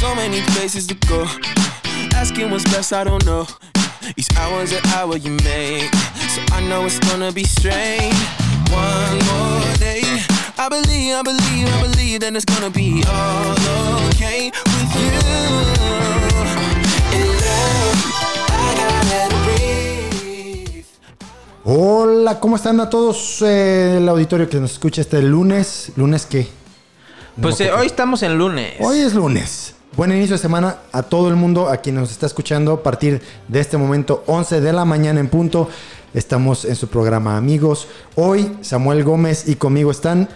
So 0.00 0.14
many 0.14 0.40
places 0.56 0.86
to 0.86 0.94
go. 1.06 1.26
Asking 2.16 2.50
what's 2.50 2.64
best, 2.64 2.90
I 2.94 3.04
don't 3.04 3.22
know. 3.26 3.46
Each 4.16 4.34
hour's 4.38 4.72
an 4.72 4.80
hour 4.96 5.18
you 5.18 5.32
make. 5.44 5.92
So 6.32 6.40
I 6.54 6.66
know 6.66 6.86
it's 6.86 6.98
gonna 7.00 7.30
be 7.30 7.44
strange. 7.44 8.16
One 8.72 9.18
more 9.28 9.76
day. 9.76 10.00
I 10.56 10.70
believe, 10.70 11.16
I 11.16 11.22
believe, 11.22 11.68
I 11.68 11.82
believe 11.82 12.20
that 12.20 12.34
it's 12.34 12.46
gonna 12.46 12.70
be 12.70 13.04
all 13.12 13.52
okay 14.08 14.50
with 14.72 14.92
you. 14.96 15.20
In 17.12 17.28
love, 17.44 18.00
I 18.56 18.72
gotta 18.80 19.28
breathe. 19.44 20.86
Hola, 21.62 22.40
¿cómo 22.40 22.56
están 22.56 22.80
a 22.80 22.88
todos 22.88 23.42
eh, 23.42 23.98
el 23.98 24.08
auditorio 24.08 24.48
que 24.48 24.60
nos 24.60 24.72
escucha 24.72 25.02
este 25.02 25.20
lunes? 25.20 25.92
¿Lunes 25.96 26.24
qué? 26.24 26.48
No 27.36 27.42
Pues 27.42 27.60
eh, 27.60 27.70
hoy 27.70 27.86
estamos 27.86 28.22
en 28.22 28.38
lunes. 28.38 28.76
Hoy 28.80 29.00
es 29.00 29.12
lunes. 29.12 29.74
Buen 30.00 30.12
inicio 30.12 30.36
de 30.36 30.40
semana 30.40 30.78
a 30.92 31.02
todo 31.02 31.28
el 31.28 31.36
mundo, 31.36 31.68
a 31.68 31.76
quien 31.76 31.96
nos 31.96 32.10
está 32.10 32.24
escuchando 32.24 32.72
a 32.72 32.82
partir 32.82 33.20
de 33.48 33.60
este 33.60 33.76
momento, 33.76 34.24
11 34.28 34.62
de 34.62 34.72
la 34.72 34.86
mañana 34.86 35.20
en 35.20 35.28
punto. 35.28 35.68
Estamos 36.14 36.64
en 36.64 36.74
su 36.74 36.88
programa 36.88 37.36
Amigos. 37.36 37.86
Hoy 38.14 38.50
Samuel 38.62 39.04
Gómez 39.04 39.46
y 39.46 39.56
conmigo 39.56 39.90
están 39.90 40.30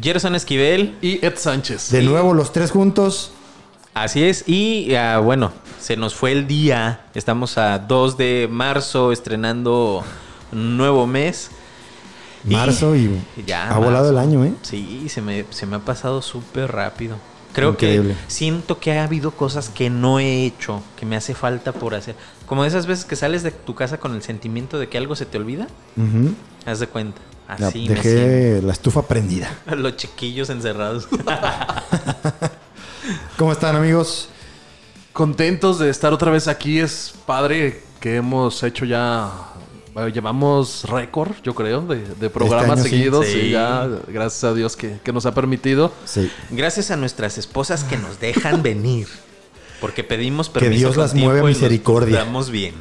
Gerson 0.00 0.36
Esquivel. 0.36 0.96
Y 1.02 1.22
Ed 1.22 1.34
Sánchez. 1.36 1.90
de 1.90 2.00
nuevo 2.00 2.32
los 2.32 2.50
tres 2.54 2.70
juntos. 2.70 3.32
Así 3.92 4.24
es. 4.24 4.48
Y 4.48 4.94
ah, 4.94 5.18
bueno, 5.18 5.52
se 5.78 5.98
nos 5.98 6.14
fue 6.14 6.32
el 6.32 6.46
día. 6.46 7.04
Estamos 7.12 7.58
a 7.58 7.78
2 7.78 8.16
de 8.16 8.48
marzo 8.50 9.12
estrenando 9.12 10.02
un 10.50 10.78
nuevo 10.78 11.06
mes. 11.06 11.50
Marzo 12.44 12.96
y 12.96 13.20
Ya, 13.46 13.68
ha 13.68 13.78
volado 13.78 14.08
el 14.08 14.16
año, 14.16 14.46
¿eh? 14.46 14.54
Sí, 14.62 15.10
se 15.10 15.20
me, 15.20 15.44
se 15.50 15.66
me 15.66 15.76
ha 15.76 15.80
pasado 15.80 16.22
súper 16.22 16.72
rápido. 16.72 17.18
Creo 17.52 17.70
Increíble. 17.70 18.14
que 18.14 18.30
siento 18.32 18.78
que 18.78 18.92
ha 18.98 19.04
habido 19.04 19.32
cosas 19.32 19.68
que 19.70 19.90
no 19.90 20.20
he 20.20 20.44
hecho, 20.46 20.82
que 20.98 21.04
me 21.06 21.16
hace 21.16 21.34
falta 21.34 21.72
por 21.72 21.94
hacer. 21.94 22.14
Como 22.46 22.62
de 22.62 22.68
esas 22.68 22.86
veces 22.86 23.04
que 23.04 23.16
sales 23.16 23.42
de 23.42 23.50
tu 23.50 23.74
casa 23.74 23.98
con 23.98 24.14
el 24.14 24.22
sentimiento 24.22 24.78
de 24.78 24.88
que 24.88 24.98
algo 24.98 25.16
se 25.16 25.26
te 25.26 25.38
olvida. 25.38 25.66
Ujú. 25.96 26.34
Haz 26.66 26.80
de 26.80 26.86
cuenta. 26.86 27.20
Ya, 27.58 27.66
Así 27.68 27.88
me 27.88 27.94
dejé 27.96 28.62
la 28.62 28.72
estufa 28.72 29.02
prendida. 29.02 29.50
Los 29.76 29.96
chiquillos 29.96 30.50
encerrados. 30.50 31.08
¿Cómo 33.36 33.52
están, 33.52 33.76
amigos? 33.76 34.28
Contentos 35.12 35.78
de 35.78 35.90
estar 35.90 36.12
otra 36.12 36.30
vez 36.30 36.48
aquí. 36.48 36.78
Es 36.78 37.14
padre 37.26 37.82
que 38.00 38.16
hemos 38.16 38.62
hecho 38.62 38.84
ya. 38.84 39.30
Bueno, 39.94 40.08
llevamos 40.08 40.84
récord, 40.88 41.32
yo 41.42 41.54
creo, 41.54 41.82
de, 41.82 42.04
de 42.20 42.30
programas 42.30 42.82
seguidos. 42.82 43.26
Sí. 43.26 43.38
Y 43.38 43.50
ya, 43.50 43.88
gracias 44.08 44.44
a 44.44 44.54
Dios 44.54 44.76
que, 44.76 44.98
que 45.02 45.12
nos 45.12 45.26
ha 45.26 45.34
permitido. 45.34 45.92
Sí. 46.04 46.30
Gracias 46.50 46.90
a 46.90 46.96
nuestras 46.96 47.38
esposas 47.38 47.84
que 47.84 47.96
nos 47.96 48.20
dejan 48.20 48.62
venir. 48.62 49.08
Porque 49.80 50.04
pedimos 50.04 50.48
Que 50.50 50.60
permiso. 50.60 50.78
Dios 50.78 50.94
con 50.94 51.02
las 51.02 51.14
mueva 51.14 51.46
misericordia. 51.48 52.18
portamos 52.18 52.50
bien. 52.50 52.74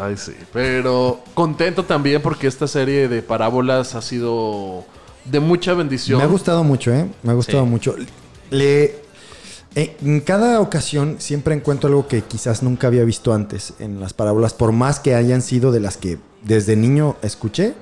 Ay, 0.00 0.16
sí. 0.16 0.32
Pero 0.52 1.20
contento 1.34 1.84
también 1.84 2.22
porque 2.22 2.46
esta 2.46 2.66
serie 2.68 3.08
de 3.08 3.20
parábolas 3.20 3.94
ha 3.94 4.00
sido 4.02 4.84
de 5.24 5.40
mucha 5.40 5.74
bendición. 5.74 6.18
Me 6.18 6.24
ha 6.24 6.28
gustado 6.28 6.62
mucho, 6.64 6.94
¿eh? 6.94 7.06
Me 7.22 7.32
ha 7.32 7.34
gustado 7.34 7.64
Sí. 7.64 7.68
mucho. 7.68 7.96
Le, 8.50 8.94
eh, 9.74 9.96
en 10.02 10.20
cada 10.20 10.60
ocasión 10.60 11.16
siempre 11.18 11.52
encuentro 11.54 11.88
algo 11.88 12.06
que 12.06 12.22
quizás 12.22 12.62
nunca 12.62 12.86
había 12.86 13.02
visto 13.04 13.34
antes 13.34 13.74
en 13.80 13.98
las 14.00 14.14
parábolas, 14.14 14.54
por 14.54 14.70
más 14.72 15.00
que 15.00 15.14
hayan 15.16 15.42
sido 15.42 15.72
de 15.72 15.80
las 15.80 15.96
que 15.96 16.18
desde 16.46 16.76
niño 16.76 17.16
escuché. 17.22 17.74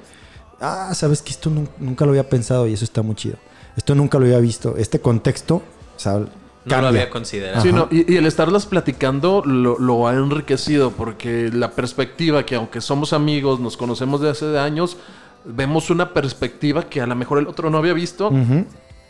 Ah, 0.60 0.92
sabes 0.94 1.20
que 1.22 1.30
esto 1.30 1.50
nun- 1.50 1.68
nunca 1.78 2.04
lo 2.04 2.10
había 2.12 2.28
pensado 2.28 2.66
y 2.66 2.72
eso 2.72 2.84
está 2.84 3.02
muy 3.02 3.14
chido. 3.16 3.36
Esto 3.76 3.94
nunca 3.94 4.18
lo 4.18 4.24
había 4.24 4.38
visto. 4.38 4.76
Este 4.76 5.00
contexto, 5.00 5.56
o 5.56 5.98
sea, 5.98 6.12
No 6.14 6.26
cambia. 6.66 6.80
lo 6.82 6.86
había 6.88 7.10
considerado. 7.10 7.60
Sí, 7.62 7.72
no, 7.72 7.88
y, 7.90 8.10
y 8.12 8.16
el 8.16 8.26
estarlas 8.26 8.64
platicando 8.66 9.42
lo, 9.44 9.78
lo 9.78 10.08
ha 10.08 10.14
enriquecido 10.14 10.90
porque 10.92 11.50
la 11.52 11.72
perspectiva 11.72 12.46
que 12.46 12.54
aunque 12.54 12.80
somos 12.80 13.12
amigos, 13.12 13.60
nos 13.60 13.76
conocemos 13.76 14.20
de 14.20 14.30
hace 14.30 14.58
años, 14.58 14.96
vemos 15.44 15.90
una 15.90 16.14
perspectiva 16.14 16.84
que 16.88 17.00
a 17.02 17.06
lo 17.06 17.14
mejor 17.16 17.38
el 17.38 17.46
otro 17.48 17.68
no 17.68 17.78
había 17.78 17.92
visto. 17.92 18.30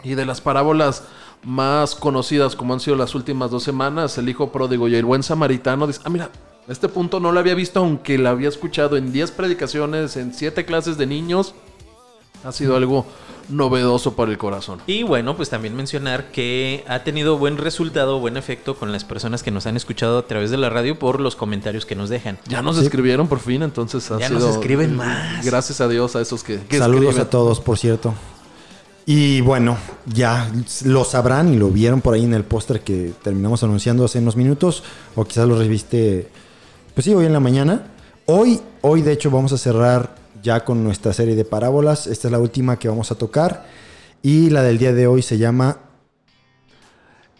Y 0.02 0.14
de 0.14 0.26
las 0.26 0.40
parábolas 0.40 1.04
más 1.44 1.94
conocidas 1.94 2.56
como 2.56 2.72
han 2.74 2.80
sido 2.80 2.96
las 2.96 3.14
últimas 3.14 3.50
dos 3.50 3.62
semanas, 3.62 4.16
el 4.18 4.28
hijo 4.28 4.50
pródigo 4.50 4.88
y 4.88 4.94
el 4.96 5.04
buen 5.04 5.22
samaritano, 5.22 5.86
dice, 5.86 6.00
ah, 6.04 6.10
mira, 6.10 6.30
este 6.68 6.88
punto 6.88 7.20
no 7.20 7.32
lo 7.32 7.40
había 7.40 7.54
visto 7.54 7.80
aunque 7.80 8.18
lo 8.18 8.28
había 8.28 8.48
escuchado 8.48 8.96
en 8.96 9.12
10 9.12 9.30
predicaciones, 9.32 10.16
en 10.16 10.32
7 10.34 10.64
clases 10.64 10.96
de 10.98 11.06
niños. 11.06 11.54
Ha 12.44 12.52
sido 12.52 12.76
algo 12.76 13.06
novedoso 13.48 14.14
para 14.16 14.30
el 14.30 14.38
corazón. 14.38 14.80
Y 14.86 15.02
bueno, 15.02 15.36
pues 15.36 15.48
también 15.50 15.74
mencionar 15.76 16.30
que 16.30 16.84
ha 16.88 17.04
tenido 17.04 17.38
buen 17.38 17.56
resultado, 17.58 18.18
buen 18.20 18.36
efecto 18.36 18.74
con 18.76 18.92
las 18.92 19.04
personas 19.04 19.42
que 19.42 19.50
nos 19.50 19.66
han 19.66 19.76
escuchado 19.76 20.18
a 20.18 20.26
través 20.26 20.50
de 20.50 20.56
la 20.58 20.68
radio 20.70 20.98
por 20.98 21.20
los 21.20 21.36
comentarios 21.36 21.86
que 21.86 21.94
nos 21.94 22.08
dejan. 22.10 22.38
Ya 22.48 22.60
nos 22.62 22.76
Sí. 22.76 22.84
escribieron 22.84 23.28
por 23.28 23.40
fin, 23.40 23.62
entonces 23.62 24.10
ha 24.10 24.18
Ya 24.18 24.28
sido- 24.28 24.40
nos 24.40 24.56
escriben 24.56 24.94
más. 24.96 25.44
Gracias 25.44 25.80
a 25.80 25.88
Dios 25.88 26.16
a 26.16 26.20
esos 26.22 26.42
que, 26.42 26.60
que 26.68 26.78
Saludos 26.78 27.02
escriben. 27.04 27.26
a 27.26 27.30
todos, 27.30 27.60
por 27.60 27.78
cierto. 27.78 28.14
Y 29.06 29.42
bueno, 29.42 29.76
ya 30.06 30.50
lo 30.84 31.04
sabrán 31.04 31.52
y 31.52 31.56
lo 31.58 31.68
vieron 31.68 32.00
por 32.00 32.14
ahí 32.14 32.24
en 32.24 32.32
el 32.32 32.44
póster 32.44 32.80
que 32.80 33.12
terminamos 33.22 33.62
anunciando 33.62 34.04
hace 34.06 34.18
unos 34.18 34.36
minutos, 34.36 34.82
o 35.14 35.24
quizás 35.26 35.46
lo 35.46 35.58
reviste, 35.58 36.28
pues 36.94 37.04
sí, 37.04 37.14
hoy 37.14 37.26
en 37.26 37.32
la 37.32 37.40
mañana. 37.40 37.86
Hoy, 38.26 38.60
hoy 38.82 39.02
de 39.02 39.12
hecho 39.12 39.30
vamos 39.30 39.52
a 39.52 39.58
cerrar 39.58 40.14
ya 40.42 40.64
con 40.64 40.84
nuestra 40.84 41.12
serie 41.12 41.34
de 41.34 41.44
parábolas. 41.44 42.06
Esta 42.06 42.28
es 42.28 42.32
la 42.32 42.38
última 42.38 42.78
que 42.78 42.88
vamos 42.88 43.10
a 43.10 43.16
tocar. 43.16 43.66
Y 44.22 44.50
la 44.50 44.62
del 44.62 44.78
día 44.78 44.92
de 44.92 45.06
hoy 45.06 45.22
se 45.22 45.36
llama 45.38 45.78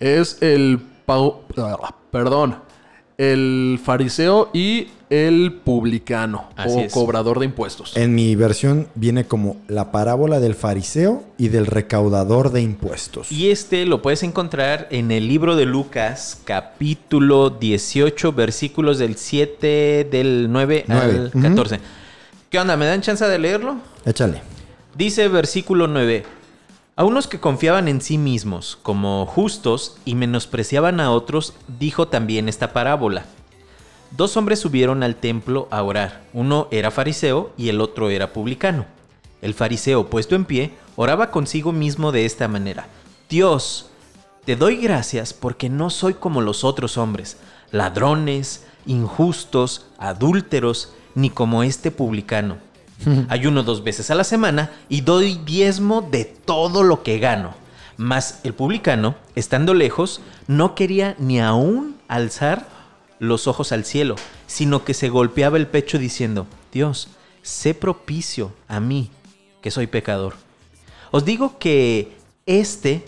Es 0.01 0.39
el 0.43 0.81
pau- 1.07 1.37
ah, 1.59 1.95
perdón, 2.11 2.57
el 3.19 3.79
fariseo 3.83 4.51
y 4.53 4.89
el 5.11 5.53
publicano 5.65 6.49
Así 6.57 6.77
o 6.77 6.81
es. 6.81 6.93
cobrador 6.93 7.39
de 7.39 7.45
impuestos. 7.45 7.97
En 7.97 8.15
mi 8.15 8.35
versión 8.35 8.89
viene 8.97 9.25
como 9.27 9.57
la 9.69 9.93
parábola 9.93 10.41
del 10.41 10.55
fariseo 10.57 11.23
y 11.39 11.49
del 11.49 11.67
recaudador 11.67 12.51
de 12.51 12.63
impuestos. 12.63 13.31
Y 13.31 13.51
este 13.51 13.85
lo 13.87 14.03
puedes 14.03 14.23
encontrar 14.25 14.89
en 14.91 15.13
el 15.13 15.29
libro 15.29 15.55
de 15.55 15.67
Lucas, 15.67 16.41
capítulo 16.45 17.51
18, 17.51 18.33
versículos 18.33 18.99
del 18.99 19.17
7, 19.17 20.09
del 20.11 20.49
9 20.51 20.85
Nueve. 20.89 21.17
al 21.19 21.27
Ujú. 21.29 21.41
14. 21.43 21.81
¿Qué 22.51 22.59
onda? 22.59 22.77
¿Me 22.77 22.87
dan 22.87 23.01
chance 23.01 23.25
de 23.25 23.39
leerlo? 23.39 23.77
Échale. 24.05 24.43
Dice 24.97 25.29
versículo 25.29 25.87
9. 25.87 26.25
A 26.97 27.03
unos 27.03 27.27
que 27.27 27.41
confiaban 27.41 27.89
en 27.89 28.01
sí 28.01 28.19
mismos 28.19 28.79
como 28.81 29.27
justos 29.27 29.97
y 30.05 30.15
menospreciaban 30.15 31.01
a 31.01 31.11
otros, 31.11 31.55
dijo 31.67 32.07
también 32.07 32.49
esta 32.49 32.73
parábola. 32.73 33.25
Dos 34.13 34.37
hombres 34.37 34.61
subieron 34.61 35.03
al 35.03 35.17
templo 35.17 35.67
a 35.73 35.83
orar. 35.83 36.23
Uno 36.33 36.69
era 36.71 36.93
fariseo 36.93 37.51
y 37.57 37.69
el 37.69 37.81
otro 37.81 38.11
era 38.11 38.33
publicano. 38.33 38.87
El 39.43 39.55
fariseo, 39.55 40.09
puesto 40.09 40.37
en 40.37 40.45
pie, 40.45 40.71
oraba 40.95 41.33
consigo 41.33 41.73
mismo 41.73 42.13
de 42.13 42.27
esta 42.27 42.47
manera. 42.47 42.87
Dios, 43.29 43.91
te 44.45 44.55
doy 44.55 44.77
gracias 44.77 45.33
porque 45.33 45.69
no 45.69 45.91
soy 45.91 46.15
como 46.15 46.43
los 46.43 46.63
otros 46.63 46.97
hombres, 46.97 47.39
ladrones, 47.73 48.69
injustos, 48.87 49.87
adúlteros, 49.99 50.93
ni 51.17 51.29
como 51.29 51.65
este 51.65 51.91
publicano. 51.91 52.59
Ayuno 53.29 53.63
dos 53.63 53.85
veces 53.85 54.11
a 54.11 54.15
la 54.15 54.25
semana 54.25 54.71
y 54.89 55.01
doy 55.03 55.41
diezmo 55.45 56.03
de 56.03 56.25
todo 56.25 56.83
lo 56.83 57.03
que 57.03 57.19
gano. 57.19 57.55
Mas 57.97 58.41
el 58.45 58.55
publicano, 58.55 59.15
estando 59.35 59.75
lejos, 59.75 60.21
no 60.47 60.75
quería 60.75 61.15
ni 61.19 61.41
aún 61.41 61.97
alzar 62.09 62.67
los 63.19 63.47
ojos 63.47 63.73
al 63.73 63.85
cielo, 63.85 64.17
sino 64.47 64.85
que 64.85 64.95
se 64.95 65.09
golpeaba 65.09 65.57
el 65.57 65.67
pecho 65.67 65.99
diciendo, 65.99 66.47
Dios, 66.73 67.09
sé 67.43 67.75
propicio 67.75 68.53
a 68.69 68.81
mí, 68.81 69.11
que 69.63 69.71
soy 69.71 69.87
pecador. 69.87 70.35
Os 71.11 71.25
digo 71.25 71.59
que 71.59 72.17
este 72.47 73.05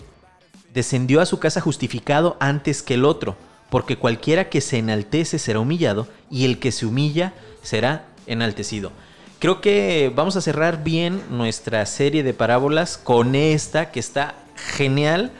descendió 0.73 1.21
a 1.21 1.25
su 1.25 1.39
casa 1.39 1.59
justificado 1.59 2.37
antes 2.39 2.81
que 2.81 2.93
el 2.93 3.05
otro, 3.05 3.35
porque 3.69 3.97
cualquiera 3.97 4.49
que 4.49 4.61
se 4.61 4.77
enaltece 4.77 5.39
será 5.39 5.59
humillado, 5.59 6.07
y 6.29 6.45
el 6.45 6.59
que 6.59 6.71
se 6.71 6.85
humilla 6.85 7.33
será 7.61 8.05
enaltecido. 8.25 8.91
Creo 9.39 9.61
que 9.61 10.11
vamos 10.15 10.35
a 10.35 10.41
cerrar 10.41 10.83
bien 10.83 11.21
nuestra 11.29 11.85
serie 11.85 12.23
de 12.23 12.33
parábolas 12.33 12.97
con 12.97 13.35
esta 13.35 13.91
que 13.91 13.99
está 13.99 14.33
genial, 14.55 15.31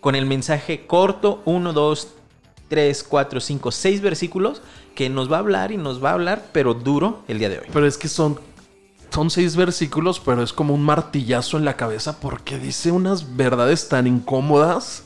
con 0.00 0.14
el 0.14 0.26
mensaje 0.26 0.86
corto, 0.86 1.40
uno, 1.46 1.72
dos, 1.72 2.08
3, 2.68 3.02
4, 3.02 3.40
5, 3.40 3.70
6 3.70 4.00
versículos 4.02 4.60
que 4.94 5.08
nos 5.08 5.32
va 5.32 5.36
a 5.36 5.40
hablar 5.40 5.72
y 5.72 5.78
nos 5.78 6.04
va 6.04 6.10
a 6.10 6.14
hablar, 6.14 6.50
pero 6.52 6.74
duro 6.74 7.22
el 7.28 7.38
día 7.38 7.48
de 7.48 7.60
hoy. 7.60 7.66
Pero 7.72 7.86
es 7.86 7.96
que 7.96 8.08
son, 8.08 8.38
son 9.08 9.30
seis 9.30 9.56
versículos, 9.56 10.20
pero 10.20 10.42
es 10.42 10.52
como 10.52 10.74
un 10.74 10.82
martillazo 10.82 11.56
en 11.56 11.64
la 11.64 11.76
cabeza 11.78 12.20
porque 12.20 12.58
dice 12.58 12.92
unas 12.92 13.36
verdades 13.36 13.88
tan 13.88 14.06
incómodas 14.06 15.04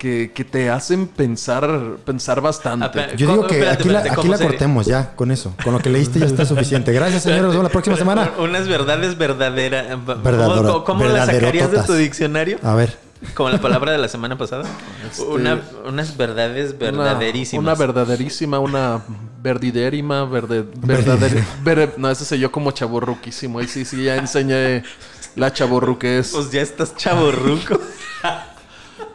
que, 0.00 0.32
que 0.34 0.44
te 0.46 0.70
hacen 0.70 1.06
pensar, 1.08 1.68
pensar 2.06 2.40
bastante. 2.40 2.86
Ape- 2.86 3.16
Yo 3.16 3.28
digo 3.30 3.46
que 3.46 3.56
Espérate, 3.58 3.82
aquí 3.82 3.88
la, 3.90 3.98
aquí 4.00 4.08
¿cómo 4.14 4.32
la 4.32 4.38
se- 4.38 4.46
cortemos 4.46 4.86
ya, 4.86 5.14
con 5.14 5.30
eso. 5.30 5.54
Con 5.62 5.74
lo 5.74 5.78
que 5.80 5.90
leíste 5.90 6.18
ya 6.18 6.24
está 6.24 6.44
suficiente. 6.46 6.90
Gracias, 6.94 7.22
señores. 7.24 7.42
Nos 7.44 7.52
vemos 7.52 7.64
la 7.64 7.70
próxima 7.70 7.96
semana. 7.98 8.30
Unas 8.38 8.66
verdades 8.66 9.18
verdaderas. 9.18 9.88
¿Cómo, 9.90 10.22
Verdadero- 10.22 10.62
cómo, 10.72 10.84
cómo 10.84 11.04
las 11.04 11.26
sacarías 11.26 11.70
de 11.70 11.82
tu 11.82 11.92
diccionario? 11.92 12.58
A 12.62 12.74
ver. 12.74 12.96
Como 13.34 13.50
la 13.50 13.60
palabra 13.60 13.92
de 13.92 13.98
la 13.98 14.08
semana 14.08 14.38
pasada. 14.38 14.64
Una- 15.28 15.60
unas 15.86 16.16
verdades 16.16 16.78
verdaderísimas. 16.78 17.62
Una, 17.62 17.74
verdaderísima, 17.74 18.58
una 18.58 19.02
verdidérima, 19.42 20.24
verde, 20.24 20.64
verdadera. 20.78 21.44
ver- 21.62 21.92
no, 21.98 22.08
ese 22.10 22.24
soy 22.24 22.38
yo 22.38 22.50
como 22.50 22.70
chaborruquísimo. 22.70 23.58
Ahí 23.58 23.68
sí, 23.68 23.84
sí, 23.84 24.04
ya 24.04 24.16
enseñé 24.16 24.82
la 25.36 25.52
chaborruquez. 25.52 26.30
Pues 26.32 26.50
ya 26.50 26.62
estás 26.62 26.96
chaborruco. 26.96 27.78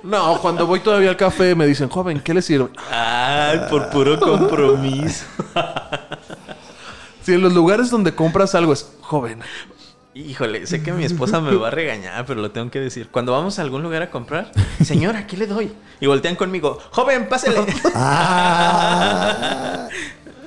No, 0.06 0.40
cuando 0.40 0.68
voy 0.68 0.82
todavía 0.82 1.10
al 1.10 1.18
café 1.18 1.56
me 1.56 1.66
dicen, 1.66 1.90
joven, 1.90 2.20
¿qué 2.20 2.34
le 2.34 2.42
sirve? 2.42 2.70
Ay, 2.92 3.62
por 3.70 3.90
puro 3.90 4.20
compromiso. 4.20 5.26
Si 7.24 7.34
en 7.34 7.42
los 7.42 7.54
lugares 7.54 7.90
donde 7.90 8.14
compras 8.14 8.54
algo 8.54 8.72
es, 8.72 8.88
joven, 9.02 9.40
Híjole, 10.14 10.66
sé 10.66 10.82
que 10.82 10.94
mi 10.94 11.04
esposa 11.04 11.42
me 11.42 11.54
va 11.56 11.68
a 11.68 11.72
regañar, 11.72 12.26
pero 12.26 12.40
lo 12.42 12.50
tengo 12.50 12.72
que 12.72 12.80
decir. 12.80 13.10
Cuando 13.12 13.34
vamos 13.34 13.60
a 13.60 13.64
algún 13.64 13.84
lugar 13.84 14.02
a 14.02 14.10
comprar, 14.10 14.50
señora, 14.82 15.28
¿qué 15.28 15.36
le 15.36 15.46
doy? 15.46 15.74
Y 16.00 16.08
voltean 16.08 16.38
conmigo, 16.38 16.80
joven, 16.92 17.28
pásele. 17.28 17.66
Ah, 17.94 19.90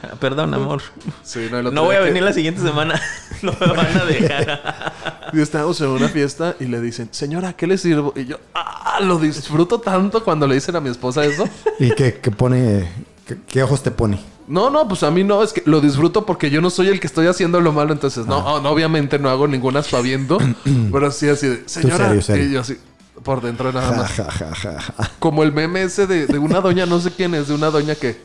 Perdón, 0.20 0.54
amor. 0.54 0.82
Sí, 1.22 1.48
no, 1.50 1.84
voy 1.84 1.96
a 1.96 1.98
que- 2.00 2.04
venir 2.06 2.22
la 2.22 2.32
siguiente 2.32 2.60
semana. 2.62 3.00
No 3.42 3.52
me 3.60 3.66
van 3.72 3.96
a 3.98 4.04
dejar. 4.04 4.92
Y 5.32 5.40
estábamos 5.40 5.80
en 5.80 5.88
una 5.88 6.08
fiesta 6.08 6.56
y 6.58 6.64
le 6.64 6.80
dicen, 6.80 7.08
señora, 7.12 7.52
¿qué 7.52 7.66
le 7.68 7.76
sirvo? 7.78 8.12
Y 8.16 8.24
yo, 8.24 8.38
ah, 8.54 8.98
lo 9.02 9.18
disfruto 9.18 9.78
tanto 9.78 10.24
cuando 10.24 10.46
le 10.46 10.54
dicen 10.56 10.74
a 10.74 10.80
mi 10.80 10.88
esposa 10.88 11.24
eso. 11.24 11.46
¿Y 11.78 11.90
qué, 11.92 12.14
qué 12.20 12.30
pone? 12.32 12.88
¿Qué, 13.26 13.36
qué 13.46 13.62
ojos 13.62 13.82
te 13.82 13.90
pone? 13.92 14.18
No, 14.48 14.70
no, 14.70 14.88
pues 14.88 15.02
a 15.02 15.10
mí 15.10 15.22
no, 15.22 15.42
es 15.44 15.52
que 15.52 15.62
lo 15.66 15.80
disfruto 15.82 16.24
porque 16.26 16.48
yo 16.50 16.60
no 16.62 16.70
soy 16.70 16.88
el 16.88 16.98
que 16.98 17.06
estoy 17.06 17.26
haciendo 17.26 17.60
lo 17.60 17.72
malo, 17.72 17.92
entonces 17.92 18.26
no, 18.26 18.38
Ah. 18.56 18.60
no, 18.62 18.70
obviamente 18.70 19.18
no 19.18 19.28
hago 19.28 19.46
ningún 19.46 19.76
aspaviento, 19.76 20.38
pero 20.92 21.10
sí 21.12 21.28
así 21.28 21.46
de, 21.46 21.62
señora, 21.68 22.06
serio, 22.08 22.22
serio. 22.22 22.44
y 22.46 22.52
yo 22.54 22.60
así, 22.62 22.78
por 23.22 23.42
dentro 23.42 23.70
nada 23.70 23.92
más. 23.92 24.12
Como 25.18 25.42
el 25.42 25.52
meme 25.52 25.82
ese 25.82 26.06
de, 26.06 26.26
de 26.26 26.38
una 26.38 26.60
doña, 26.62 26.86
no 26.86 26.98
sé 27.00 27.10
quién 27.12 27.34
es, 27.34 27.48
de 27.48 27.54
una 27.54 27.68
doña 27.70 27.94
que, 27.94 28.20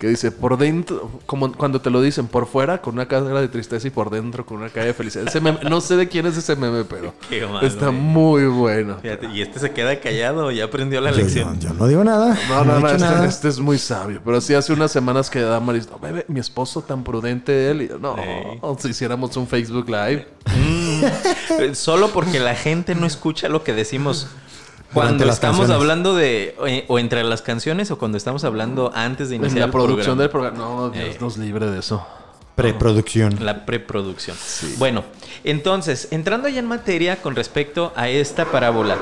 que 0.00 0.08
dice 0.08 0.32
por 0.32 0.56
dentro, 0.56 1.10
como 1.26 1.52
cuando 1.52 1.80
te 1.82 1.90
lo 1.90 2.00
dicen, 2.00 2.26
por 2.26 2.46
fuera 2.46 2.80
con 2.80 2.94
una 2.94 3.06
cara 3.06 3.40
de 3.40 3.48
tristeza 3.48 3.86
y 3.86 3.90
por 3.90 4.08
dentro 4.08 4.46
con 4.46 4.56
una 4.56 4.70
cara 4.70 4.86
de 4.86 4.94
felicidad. 4.94 5.28
Ese 5.28 5.42
meme, 5.42 5.58
no 5.68 5.82
sé 5.82 5.96
de 5.96 6.08
quién 6.08 6.24
es 6.24 6.38
ese 6.38 6.56
meme, 6.56 6.84
pero 6.84 7.12
Qué 7.28 7.46
malo, 7.46 7.60
está 7.66 7.88
eh. 7.88 7.92
muy 7.92 8.46
bueno. 8.46 8.96
Fíjate, 9.02 9.26
y 9.26 9.42
este 9.42 9.60
se 9.60 9.72
queda 9.72 10.00
callado, 10.00 10.50
ya 10.50 10.64
aprendió 10.64 11.02
la 11.02 11.10
Yo, 11.10 11.18
lección. 11.18 11.60
yo- 11.60 11.68
yo 11.68 11.74
no 11.74 11.86
digo 11.86 12.02
nada. 12.02 12.34
No, 12.48 12.64
no, 12.64 12.80
no, 12.80 12.86
este, 12.88 12.98
nada. 12.98 13.26
este 13.26 13.48
es 13.48 13.58
muy 13.60 13.76
sabio. 13.76 14.22
Pero 14.24 14.40
sí, 14.40 14.54
hace 14.54 14.72
unas 14.72 14.90
semanas 14.90 15.28
que 15.28 15.40
Damaris, 15.42 15.86
no, 15.90 15.98
bebé, 15.98 16.24
mi 16.28 16.40
esposo 16.40 16.80
tan 16.80 17.04
prudente 17.04 17.70
él. 17.70 17.82
Y 17.82 17.88
yo, 17.88 17.98
no, 17.98 18.16
Sí. 18.16 18.84
si 18.84 18.88
hiciéramos 18.88 19.36
un 19.36 19.46
Facebook 19.46 19.86
Live. 19.88 20.26
Eh, 21.58 21.74
Solo 21.74 22.08
porque 22.08 22.40
la 22.40 22.54
gente 22.54 22.94
no 22.94 23.06
escucha 23.06 23.48
lo 23.50 23.62
que 23.64 23.74
decimos 23.74 24.28
cuando 24.92 25.24
estamos 25.24 25.58
canciones. 25.58 25.76
hablando 25.80 26.14
de 26.14 26.56
eh, 26.66 26.84
o 26.88 26.98
entre 26.98 27.22
las 27.24 27.42
canciones 27.42 27.90
o 27.90 27.98
cuando 27.98 28.18
estamos 28.18 28.44
hablando 28.44 28.90
antes 28.94 29.28
de 29.28 29.36
En 29.36 29.42
iniciar 29.42 29.60
la 29.60 29.64
el 29.66 29.70
producción 29.72 30.18
del 30.18 30.30
programa. 30.30 30.58
No, 30.58 30.90
Dios 30.90 31.14
Eh. 31.14 31.18
nos 31.20 31.36
libre 31.38 31.66
de 31.70 31.78
eso. 31.78 32.06
Preproducción. 32.54 33.36
La 33.44 33.64
preproducción. 33.64 34.36
Bueno, 34.78 35.04
entonces, 35.44 36.08
entrando 36.10 36.48
ya 36.48 36.58
en 36.58 36.66
materia 36.66 37.22
con 37.22 37.34
respecto 37.34 37.92
a 37.96 38.08
esta 38.08 38.44
parábola. 38.46 38.98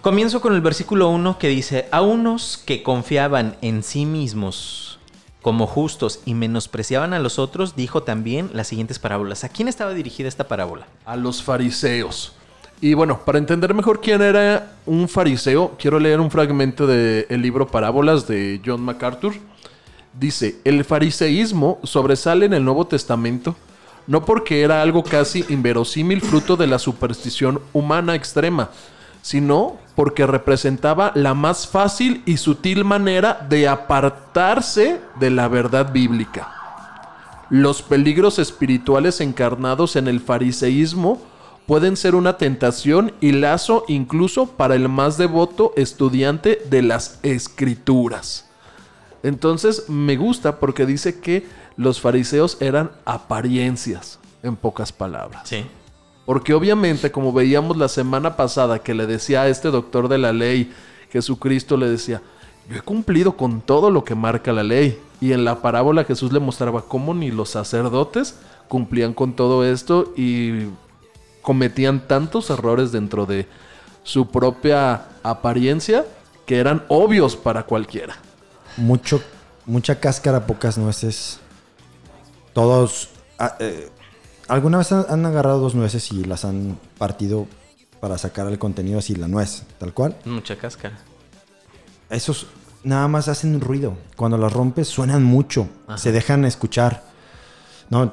Comienzo 0.00 0.40
con 0.40 0.54
el 0.54 0.60
versículo 0.60 1.08
1 1.08 1.38
que 1.38 1.48
dice, 1.48 1.88
a 1.90 2.02
unos 2.02 2.62
que 2.64 2.84
confiaban 2.84 3.56
en 3.62 3.82
sí 3.82 4.06
mismos 4.06 4.98
como 5.42 5.66
justos 5.66 6.20
y 6.24 6.34
menospreciaban 6.34 7.14
a 7.14 7.18
los 7.18 7.38
otros, 7.38 7.74
dijo 7.74 8.02
también 8.04 8.50
las 8.52 8.68
siguientes 8.68 8.98
parábolas. 9.00 9.42
¿A 9.44 9.48
quién 9.48 9.66
estaba 9.66 9.92
dirigida 9.94 10.28
esta 10.28 10.46
parábola? 10.46 10.86
A 11.04 11.16
los 11.16 11.42
fariseos. 11.42 12.32
Y 12.80 12.94
bueno, 12.94 13.20
para 13.24 13.38
entender 13.38 13.74
mejor 13.74 14.00
quién 14.00 14.22
era 14.22 14.72
un 14.86 15.08
fariseo, 15.08 15.76
quiero 15.78 15.98
leer 15.98 16.20
un 16.20 16.30
fragmento 16.30 16.86
del 16.86 17.42
libro 17.42 17.66
Parábolas 17.66 18.28
de 18.28 18.60
John 18.64 18.82
MacArthur. 18.82 19.34
Dice, 20.18 20.58
el 20.64 20.84
fariseísmo 20.84 21.80
sobresale 21.82 22.46
en 22.46 22.54
el 22.54 22.64
Nuevo 22.64 22.86
Testamento 22.86 23.56
no 24.08 24.24
porque 24.24 24.62
era 24.62 24.80
algo 24.80 25.04
casi 25.04 25.44
inverosímil 25.50 26.22
fruto 26.22 26.56
de 26.56 26.66
la 26.66 26.78
superstición 26.78 27.60
humana 27.74 28.14
extrema, 28.14 28.70
sino 29.20 29.76
porque 29.94 30.26
representaba 30.26 31.12
la 31.14 31.34
más 31.34 31.68
fácil 31.68 32.22
y 32.24 32.38
sutil 32.38 32.84
manera 32.84 33.46
de 33.48 33.68
apartarse 33.68 34.98
de 35.20 35.30
la 35.30 35.46
verdad 35.48 35.92
bíblica. 35.92 36.54
Los 37.50 37.82
peligros 37.82 38.38
espirituales 38.38 39.20
encarnados 39.20 39.94
en 39.96 40.08
el 40.08 40.20
fariseísmo 40.20 41.20
pueden 41.68 41.98
ser 41.98 42.14
una 42.14 42.38
tentación 42.38 43.12
y 43.20 43.32
lazo 43.32 43.84
incluso 43.88 44.46
para 44.46 44.74
el 44.74 44.88
más 44.88 45.18
devoto 45.18 45.74
estudiante 45.76 46.62
de 46.70 46.80
las 46.80 47.20
escrituras. 47.22 48.46
Entonces 49.22 49.90
me 49.90 50.16
gusta 50.16 50.60
porque 50.60 50.86
dice 50.86 51.20
que 51.20 51.46
los 51.76 52.00
fariseos 52.00 52.56
eran 52.60 52.90
apariencias, 53.04 54.18
en 54.42 54.56
pocas 54.56 54.92
palabras. 54.92 55.42
Sí. 55.46 55.66
Porque 56.24 56.54
obviamente, 56.54 57.12
como 57.12 57.34
veíamos 57.34 57.76
la 57.76 57.88
semana 57.88 58.34
pasada 58.34 58.78
que 58.78 58.94
le 58.94 59.06
decía 59.06 59.42
a 59.42 59.48
este 59.48 59.70
doctor 59.70 60.08
de 60.08 60.16
la 60.16 60.32
ley, 60.32 60.72
Jesucristo 61.10 61.76
le 61.76 61.90
decía, 61.90 62.22
yo 62.70 62.78
he 62.78 62.80
cumplido 62.80 63.36
con 63.36 63.60
todo 63.60 63.90
lo 63.90 64.04
que 64.04 64.14
marca 64.14 64.54
la 64.54 64.62
ley. 64.62 64.98
Y 65.20 65.32
en 65.32 65.44
la 65.44 65.60
parábola 65.60 66.04
Jesús 66.04 66.32
le 66.32 66.40
mostraba 66.40 66.80
cómo 66.80 67.12
ni 67.12 67.30
los 67.30 67.50
sacerdotes 67.50 68.38
cumplían 68.68 69.12
con 69.12 69.34
todo 69.34 69.66
esto 69.66 70.14
y 70.16 70.68
cometían 71.48 72.06
tantos 72.06 72.50
errores 72.50 72.92
dentro 72.92 73.24
de 73.24 73.48
su 74.02 74.30
propia 74.30 75.06
apariencia 75.22 76.04
que 76.44 76.58
eran 76.58 76.84
obvios 76.88 77.36
para 77.36 77.62
cualquiera. 77.62 78.18
Mucho, 78.76 79.22
mucha 79.64 79.98
cáscara, 79.98 80.46
pocas 80.46 80.76
nueces. 80.76 81.40
Todos. 82.52 83.08
ah, 83.38 83.56
eh, 83.60 83.88
¿Alguna 84.46 84.76
vez 84.76 84.92
han, 84.92 85.06
han 85.08 85.24
agarrado 85.24 85.58
dos 85.58 85.74
nueces 85.74 86.12
y 86.12 86.22
las 86.22 86.44
han 86.44 86.78
partido 86.98 87.46
para 87.98 88.18
sacar 88.18 88.46
el 88.48 88.58
contenido 88.58 88.98
así, 88.98 89.14
la 89.14 89.26
nuez, 89.26 89.62
tal 89.78 89.94
cual? 89.94 90.18
Mucha 90.26 90.58
cáscara. 90.58 90.98
Esos 92.10 92.46
nada 92.84 93.08
más 93.08 93.28
hacen 93.28 93.58
ruido. 93.62 93.96
Cuando 94.16 94.36
las 94.36 94.52
rompes 94.52 94.86
suenan 94.86 95.24
mucho. 95.24 95.66
Ajá. 95.86 95.96
Se 95.96 96.12
dejan 96.12 96.44
escuchar. 96.44 97.04
No, 97.88 98.12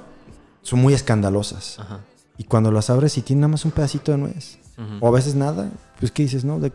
son 0.62 0.80
muy 0.80 0.94
escandalosas. 0.94 1.80
Ajá. 1.80 2.00
Y 2.38 2.44
cuando 2.46 2.72
las 2.72 2.90
abres 2.90 3.18
y 3.18 3.22
tienen 3.22 3.42
nada 3.42 3.52
más 3.52 3.66
un 3.66 3.72
pedacito 3.72 4.12
de 4.12 4.18
nuez. 4.18 4.58
O 5.00 5.08
a 5.08 5.12
veces 5.12 5.36
nada. 5.36 5.70
Pues 6.00 6.12
¿qué 6.12 6.24
dices? 6.24 6.44
No, 6.44 6.60
de 6.60 6.72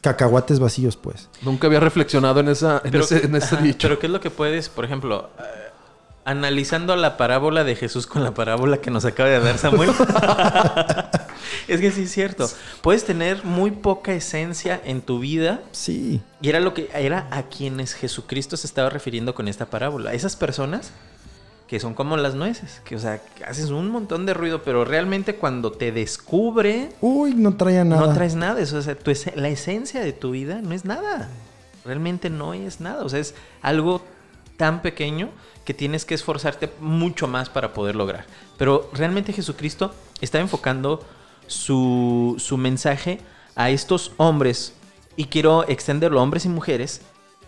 cacahuates 0.00 0.58
vacíos, 0.58 0.96
pues. 0.96 1.28
Nunca 1.42 1.66
había 1.68 1.80
reflexionado 1.80 2.40
en, 2.40 2.48
esa, 2.48 2.80
en 2.84 2.94
ese, 2.96 3.24
en 3.24 3.34
ese 3.36 3.54
ajá, 3.56 3.64
dicho. 3.64 3.88
pero 3.88 3.98
¿qué 4.00 4.06
es 4.06 4.12
lo 4.12 4.20
que 4.20 4.30
puedes, 4.30 4.68
por 4.68 4.84
ejemplo, 4.84 5.30
eh, 5.38 5.42
analizando 6.24 6.94
la 6.96 7.16
parábola 7.16 7.62
de 7.64 7.76
Jesús 7.76 8.06
con 8.08 8.24
la 8.24 8.34
parábola 8.34 8.78
que 8.78 8.90
nos 8.90 9.04
acaba 9.04 9.28
de 9.28 9.38
dar 9.40 9.58
Samuel? 9.58 9.90
es 11.68 11.80
que 11.80 11.90
sí 11.92 12.02
es 12.02 12.10
cierto. 12.12 12.48
Puedes 12.82 13.04
tener 13.04 13.44
muy 13.44 13.70
poca 13.70 14.12
esencia 14.12 14.80
en 14.84 15.02
tu 15.02 15.18
vida 15.20 15.60
Sí. 15.72 16.20
y 16.40 16.48
era 16.48 16.60
lo 16.60 16.74
que 16.74 16.88
era 16.94 17.28
a 17.30 17.44
quienes 17.44 17.94
Jesucristo 17.94 18.56
se 18.56 18.66
estaba 18.66 18.90
refiriendo 18.90 19.34
con 19.34 19.48
esta 19.48 19.66
parábola. 19.66 20.14
Esas 20.14 20.36
personas 20.36 20.90
que 21.68 21.80
son 21.80 21.94
como 21.94 22.16
las 22.16 22.34
nueces, 22.34 22.80
que 22.84 22.94
o 22.96 22.98
sea, 22.98 23.18
que 23.18 23.44
haces 23.44 23.70
un 23.70 23.90
montón 23.90 24.24
de 24.26 24.34
ruido, 24.34 24.62
pero 24.62 24.84
realmente 24.84 25.34
cuando 25.36 25.72
te 25.72 25.90
descubre 25.92 26.90
Uy, 27.00 27.34
no 27.34 27.56
traía 27.56 27.84
nada. 27.84 28.06
no 28.06 28.14
traes 28.14 28.34
nada. 28.36 28.60
Eso, 28.60 28.76
o 28.78 28.82
sea, 28.82 28.94
tu 28.96 29.10
ese- 29.10 29.34
la 29.36 29.48
esencia 29.48 30.00
de 30.00 30.12
tu 30.12 30.30
vida 30.30 30.60
no 30.62 30.72
es 30.74 30.84
nada. 30.84 31.28
Realmente 31.84 32.30
no 32.30 32.54
es 32.54 32.80
nada. 32.80 33.04
O 33.04 33.08
sea, 33.08 33.18
es 33.20 33.34
algo 33.62 34.00
tan 34.56 34.80
pequeño 34.82 35.30
que 35.64 35.74
tienes 35.74 36.04
que 36.04 36.14
esforzarte 36.14 36.70
mucho 36.80 37.26
más 37.26 37.48
para 37.50 37.72
poder 37.74 37.96
lograr. 37.96 38.26
Pero 38.56 38.88
realmente 38.92 39.32
Jesucristo 39.32 39.92
está 40.20 40.38
enfocando 40.38 41.04
su, 41.48 42.36
su 42.38 42.56
mensaje 42.56 43.20
a 43.54 43.70
estos 43.70 44.12
hombres, 44.18 44.72
y 45.16 45.24
quiero 45.26 45.66
extenderlo 45.68 46.20
a 46.20 46.22
hombres 46.22 46.44
y 46.44 46.48
mujeres 46.48 47.00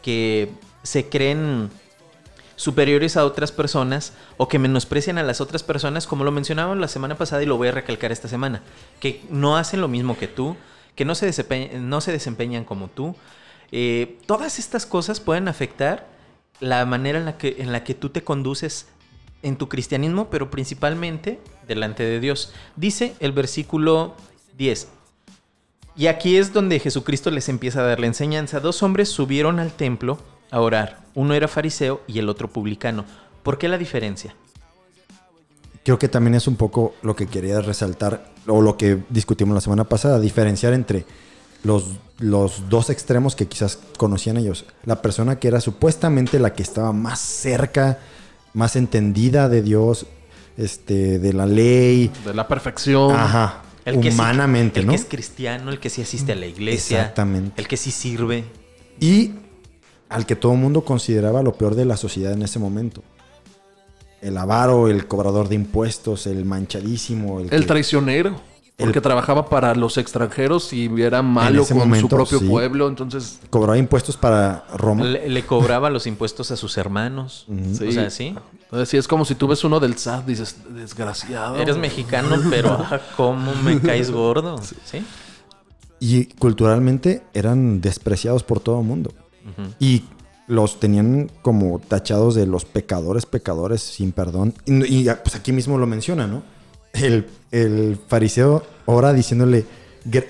que 0.02 0.50
se 0.82 1.08
creen 1.08 1.70
superiores 2.58 3.16
a 3.16 3.24
otras 3.24 3.52
personas 3.52 4.12
o 4.36 4.48
que 4.48 4.58
menosprecian 4.58 5.16
a 5.16 5.22
las 5.22 5.40
otras 5.40 5.62
personas, 5.62 6.06
como 6.08 6.24
lo 6.24 6.32
mencionábamos 6.32 6.78
la 6.78 6.88
semana 6.88 7.14
pasada 7.16 7.40
y 7.42 7.46
lo 7.46 7.56
voy 7.56 7.68
a 7.68 7.72
recalcar 7.72 8.10
esta 8.10 8.26
semana, 8.26 8.62
que 8.98 9.22
no 9.30 9.56
hacen 9.56 9.80
lo 9.80 9.86
mismo 9.86 10.18
que 10.18 10.26
tú, 10.26 10.56
que 10.96 11.04
no 11.04 11.14
se, 11.14 11.28
desempe- 11.30 11.72
no 11.78 12.00
se 12.00 12.12
desempeñan 12.12 12.64
como 12.64 12.88
tú, 12.88 13.14
Eh, 13.70 14.16
todas 14.24 14.58
estas 14.58 14.86
cosas 14.86 15.20
pueden 15.20 15.46
afectar 15.46 16.06
la 16.58 16.86
manera 16.86 17.18
en 17.18 17.26
la, 17.26 17.36
que, 17.36 17.56
en 17.58 17.70
la 17.70 17.84
que 17.84 17.92
tú 17.92 18.08
te 18.08 18.22
conduces 18.24 18.86
en 19.42 19.56
tu 19.56 19.68
cristianismo, 19.68 20.30
pero 20.30 20.48
principalmente 20.50 21.38
delante 21.68 22.02
de 22.02 22.18
Dios. 22.18 22.50
Dice 22.76 23.14
el 23.20 23.32
versículo 23.32 24.14
10. 24.56 24.88
Y 25.96 26.06
aquí 26.06 26.38
es 26.38 26.54
donde 26.54 26.80
Jesucristo 26.80 27.30
les 27.30 27.50
empieza 27.50 27.80
a 27.80 27.82
dar 27.88 28.00
la 28.00 28.06
enseñanza. 28.06 28.58
Dos 28.60 28.82
hombres 28.82 29.10
subieron 29.10 29.60
al 29.60 29.72
templo 29.72 30.16
a 30.50 30.60
orar. 30.60 31.00
Uno 31.14 31.34
era 31.34 31.48
fariseo 31.48 32.02
y 32.06 32.18
el 32.18 32.28
otro 32.28 32.48
publicano. 32.48 33.04
¿Por 33.42 33.58
qué 33.58 33.68
la 33.68 33.78
diferencia? 33.78 34.34
Creo 35.84 35.98
que 35.98 36.08
también 36.08 36.34
es 36.34 36.46
un 36.46 36.56
poco 36.56 36.94
lo 37.02 37.16
que 37.16 37.26
quería 37.26 37.60
resaltar, 37.60 38.30
o 38.46 38.60
lo 38.60 38.76
que 38.76 38.98
discutimos 39.08 39.54
la 39.54 39.60
semana 39.60 39.84
pasada, 39.84 40.20
diferenciar 40.20 40.74
entre 40.74 41.06
los, 41.64 41.84
los 42.18 42.68
dos 42.68 42.90
extremos 42.90 43.34
que 43.34 43.46
quizás 43.46 43.78
conocían 43.96 44.36
ellos. 44.36 44.66
La 44.84 45.00
persona 45.00 45.38
que 45.38 45.48
era 45.48 45.60
supuestamente 45.60 46.38
la 46.38 46.52
que 46.52 46.62
estaba 46.62 46.92
más 46.92 47.18
cerca, 47.20 47.98
más 48.52 48.76
entendida 48.76 49.48
de 49.48 49.62
Dios, 49.62 50.06
este, 50.58 51.18
de 51.18 51.32
la 51.32 51.46
ley. 51.46 52.10
De 52.24 52.34
la 52.34 52.46
perfección. 52.48 53.12
Ajá. 53.16 53.62
El 53.84 54.00
que 54.00 54.10
sí- 54.10 54.18
humanamente, 54.18 54.80
el 54.80 54.86
¿no? 54.86 54.92
que 54.92 54.96
es 54.96 55.06
cristiano, 55.06 55.70
el 55.70 55.80
que 55.80 55.88
sí 55.88 56.02
asiste 56.02 56.32
a 56.32 56.36
la 56.36 56.46
iglesia. 56.46 57.00
Exactamente. 57.00 57.58
El 57.60 57.66
que 57.66 57.78
sí 57.78 57.90
sirve. 57.90 58.44
Y 59.00 59.32
al 60.08 60.26
que 60.26 60.36
todo 60.36 60.52
el 60.52 60.58
mundo 60.58 60.82
consideraba 60.82 61.42
lo 61.42 61.52
peor 61.54 61.74
de 61.74 61.84
la 61.84 61.96
sociedad 61.96 62.32
en 62.32 62.42
ese 62.42 62.58
momento. 62.58 63.02
El 64.20 64.36
avaro, 64.36 64.88
el 64.88 65.06
cobrador 65.06 65.48
de 65.48 65.54
impuestos, 65.54 66.26
el 66.26 66.44
manchadísimo, 66.44 67.40
el, 67.40 67.52
El 67.52 67.60
que- 67.60 67.66
traicionero. 67.66 68.48
El 68.78 68.92
que 68.92 69.00
trabajaba 69.00 69.48
para 69.48 69.74
los 69.74 69.98
extranjeros 69.98 70.72
y 70.72 70.88
era 71.02 71.20
malo 71.20 71.66
con 71.66 71.78
momento, 71.78 72.02
su 72.02 72.08
propio 72.14 72.38
sí. 72.38 72.46
pueblo. 72.48 72.86
Entonces, 72.86 73.40
cobraba 73.50 73.76
impuestos 73.76 74.16
para 74.16 74.64
Roma. 74.76 75.02
Le, 75.02 75.28
le 75.28 75.44
cobraba 75.44 75.90
los 75.90 76.06
impuestos 76.06 76.52
a 76.52 76.56
sus 76.56 76.78
hermanos. 76.78 77.44
Sí. 77.74 77.88
O 77.88 77.92
sea, 77.92 78.08
sí. 78.08 78.36
entonces 78.62 78.88
sí, 78.88 78.96
es 78.96 79.08
como 79.08 79.24
si 79.24 79.34
tú 79.34 79.48
ves 79.48 79.64
uno 79.64 79.80
del 79.80 79.98
SAT, 79.98 80.26
dices, 80.26 80.58
desgraciado. 80.70 81.56
Eres 81.56 81.76
mexicano, 81.76 82.36
pero 82.50 82.70
ah, 82.70 83.00
¿cómo 83.16 83.52
me 83.64 83.80
caes 83.82 84.12
gordo? 84.12 84.60
¿Sí? 84.84 85.04
Y 85.98 86.26
culturalmente 86.26 87.24
eran 87.34 87.80
despreciados 87.80 88.44
por 88.44 88.60
todo 88.60 88.78
el 88.80 88.86
mundo. 88.86 89.12
Y 89.78 90.04
los 90.46 90.80
tenían 90.80 91.30
como 91.42 91.78
tachados 91.78 92.34
de 92.34 92.46
los 92.46 92.64
pecadores, 92.64 93.26
pecadores 93.26 93.82
sin 93.82 94.12
perdón. 94.12 94.54
Y, 94.64 94.84
y, 94.84 95.04
pues 95.22 95.36
aquí 95.36 95.52
mismo 95.52 95.78
lo 95.78 95.86
menciona, 95.86 96.26
¿no? 96.26 96.42
El, 96.92 97.26
el 97.52 97.98
fariseo 98.08 98.64
ora 98.86 99.12
diciéndole, 99.12 99.66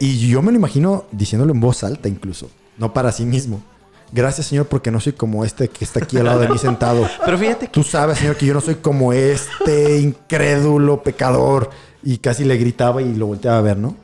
y 0.00 0.28
yo 0.28 0.42
me 0.42 0.50
lo 0.50 0.58
imagino 0.58 1.04
diciéndolo 1.12 1.52
en 1.52 1.60
voz 1.60 1.84
alta 1.84 2.08
incluso, 2.08 2.50
no 2.78 2.92
para 2.92 3.12
sí 3.12 3.24
mismo. 3.24 3.62
Gracias 4.10 4.46
Señor 4.46 4.66
porque 4.66 4.90
no 4.90 5.00
soy 5.00 5.12
como 5.12 5.44
este 5.44 5.68
que 5.68 5.84
está 5.84 6.00
aquí 6.02 6.16
al 6.16 6.24
lado 6.24 6.40
de 6.40 6.48
mí 6.48 6.58
sentado. 6.58 7.06
Pero 7.24 7.38
fíjate 7.38 7.66
que 7.66 7.72
Tú 7.72 7.82
sabes, 7.82 8.18
Señor, 8.18 8.36
que 8.36 8.46
yo 8.46 8.54
no 8.54 8.60
soy 8.60 8.76
como 8.76 9.12
este 9.12 10.00
incrédulo 10.00 11.02
pecador. 11.02 11.70
Y 12.02 12.18
casi 12.18 12.44
le 12.44 12.56
gritaba 12.56 13.02
y 13.02 13.14
lo 13.14 13.26
volteaba 13.26 13.58
a 13.58 13.60
ver, 13.60 13.76
¿no? 13.76 13.96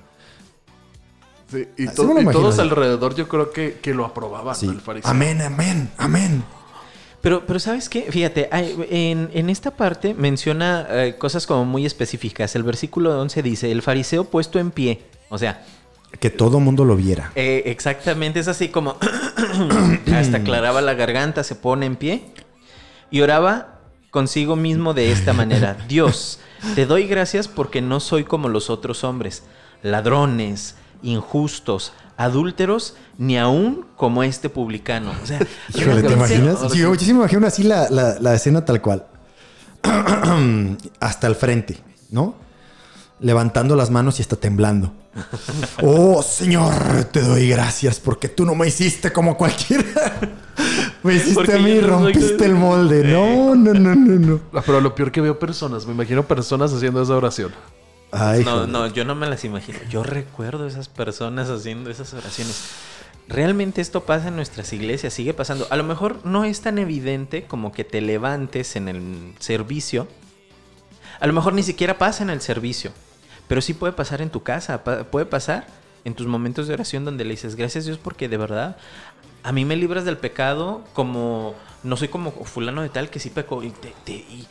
Sí, 1.51 1.69
y, 1.77 1.87
to- 1.89 2.07
todos 2.33 2.59
alrededor 2.59 3.15
yo 3.15 3.29
creo 3.29 3.51
que, 3.53 3.79
que 3.83 3.95
lo 3.95 4.05
aprobaban. 4.05 4.55
Sí. 4.55 4.67
el 4.67 4.81
fariseo. 4.81 5.11
Amén, 5.11 5.41
amén, 5.43 5.91
amén. 5.99 6.45
Pero, 7.21 7.47
pero 7.47 7.59
¿sabes 7.59 7.89
qué? 7.89 8.03
Fíjate, 8.11 8.49
hay- 8.53 8.77
en, 8.91 9.31
en 9.33 9.49
esta 9.51 9.71
parte 9.71 10.15
menciona 10.15 10.87
eh, 10.91 11.17
cosas 11.19 11.47
como 11.47 11.65
muy 11.65 11.87
específicas. 11.87 12.55
El 12.57 12.63
versículo 12.65 13.19
11 13.21 13.43
dice, 13.43 13.73
el 13.73 13.83
fariseo 13.83 14.25
puesto 14.25 14.59
en 14.59 14.71
pie. 14.71 15.03
O 15.31 15.39
sea, 15.39 15.65
Que 16.21 16.31
todo 16.31 16.61
mundo 16.61 16.85
lo 16.85 16.97
viera. 16.97 17.33
eh, 17.35 17.63
exactamente 17.67 18.41
es 18.41 18.49
así 18.49 18.69
como 18.69 18.97
hasta 20.15 20.37
aclaraba 20.39 20.81
la 20.81 20.95
garganta, 20.95 21.43
se 21.45 21.55
pone 21.55 21.87
en 21.87 21.97
pie 21.97 22.25
y 23.11 23.21
oraba 23.21 23.81
consigo 24.11 24.55
mismo 24.57 24.93
de 24.95 25.11
esta 25.13 25.33
manera. 25.33 25.77
Dios, 25.89 26.41
te 26.75 26.87
doy 26.87 27.07
gracias 27.07 27.49
porque 27.49 27.81
no 27.81 28.01
soy 28.01 28.25
como 28.25 28.49
los 28.49 28.71
otros 28.71 29.03
hombres, 29.05 29.43
ladrones, 29.83 30.77
injustos, 31.03 31.93
adúlteros, 32.17 32.95
ni 33.19 33.39
aún 33.39 33.87
como 33.97 34.23
este 34.23 34.49
publicano. 34.49 35.13
O 35.23 35.27
sea, 35.27 35.41
Híjole, 35.75 36.03
¿te 36.03 36.13
imaginas? 36.13 36.59
Sí, 36.73 36.79
yo 36.79 36.95
sí 36.95 37.13
me 37.13 37.21
imagino 37.21 37.47
así 37.47 37.63
la, 37.63 37.89
la- 37.91 38.19
la 38.21 38.35
escena 38.35 38.65
tal 38.65 38.81
cual. 38.83 39.07
hasta 41.01 41.27
el 41.27 41.35
frente, 41.35 41.79
¿no? 42.11 42.35
Levantando 43.21 43.77
las 43.77 43.91
manos 43.91 44.19
y 44.19 44.23
está 44.23 44.37
temblando. 44.37 44.93
Oh, 45.83 46.23
Señor, 46.23 46.73
te 47.13 47.21
doy 47.21 47.49
gracias 47.49 48.01
porque 48.01 48.29
tú 48.29 48.45
no 48.45 48.55
me 48.55 48.67
hiciste 48.67 49.13
como 49.13 49.37
cualquiera. 49.37 49.85
me 51.03 51.15
hiciste 51.15 51.35
Porque 51.35 51.53
a 51.55 51.59
mí, 51.59 51.75
no 51.75 51.81
soy- 51.81 52.13
rompiste 52.13 52.45
el 52.47 52.55
molde. 52.55 53.05
No, 53.05 53.55
no, 53.55 53.73
no, 53.75 53.95
no, 53.95 54.19
no. 54.19 54.41
Ah, 54.53 54.63
Pero 54.65 54.81
lo 54.81 54.95
peor 54.95 55.13
que 55.13 55.21
veo 55.21 55.39
personas, 55.39 55.87
me 55.87 55.93
imagino 55.93 56.25
personas 56.27 56.73
haciendo 56.73 57.03
esa 57.03 57.15
oración. 57.17 57.53
Ay, 58.15 58.45
No, 58.45 58.51
joder. 58.53 58.69
no, 58.69 58.87
yo 58.89 59.05
no 59.05 59.15
me 59.15 59.27
las 59.27 59.45
imagino. 59.45 59.79
Yo 59.91 60.03
recuerdo 60.03 60.67
esas 60.67 60.89
personas 60.89 61.49
haciendo 61.51 61.91
esas 61.91 62.15
oraciones. 62.15 62.71
Realmente 63.29 63.81
esto 63.81 64.05
pasa 64.05 64.29
en 64.29 64.37
nuestras 64.37 64.73
iglesias, 64.73 65.15
sigue 65.15 65.33
pasando. 65.35 65.67
A 65.71 65.77
lo 65.77 65.85
mejor 65.85 66.21
no 66.25 66.45
es 66.45 66.61
tan 66.61 66.79
evidente 66.79 67.45
como 67.45 67.73
que 67.73 67.83
te 67.85 68.01
levantes 68.01 68.77
en 68.77 68.89
el 68.89 69.35
servicio. 69.39 70.07
A 71.21 71.27
lo 71.27 71.33
mejor 71.33 71.55
ni 71.55 71.63
siquiera 71.63 71.97
pasa 71.99 72.23
en 72.23 72.31
el 72.31 72.41
servicio. 72.41 72.93
Pero 73.49 73.61
sí 73.61 73.75
puede 73.75 73.93
pasar 73.93 74.21
en 74.23 74.31
tu 74.31 74.43
casa, 74.43 74.83
puede 74.85 75.27
pasar 75.27 75.67
en 76.05 76.15
tus 76.15 76.27
momentos 76.27 76.67
de 76.69 76.75
oración 76.75 77.05
donde 77.05 77.25
le 77.25 77.31
dices, 77.33 77.57
gracias 77.57 77.87
Dios 77.87 77.99
porque 77.99 78.29
de 78.29 78.37
verdad 78.37 78.77
a 79.43 79.53
mí 79.53 79.65
me 79.65 79.77
libras 79.77 80.05
del 80.05 80.17
pecado 80.19 80.83
como, 80.95 81.55
no 81.83 81.97
soy 81.97 82.09
como 82.09 82.31
fulano 82.33 82.83
de 82.83 82.89
tal 82.91 83.11
que 83.11 83.21
sí 83.21 83.31
pecó. 83.31 83.63
Y, 83.63 83.71
te- 83.71 83.95
te- 84.05 84.13
y- 84.13 84.47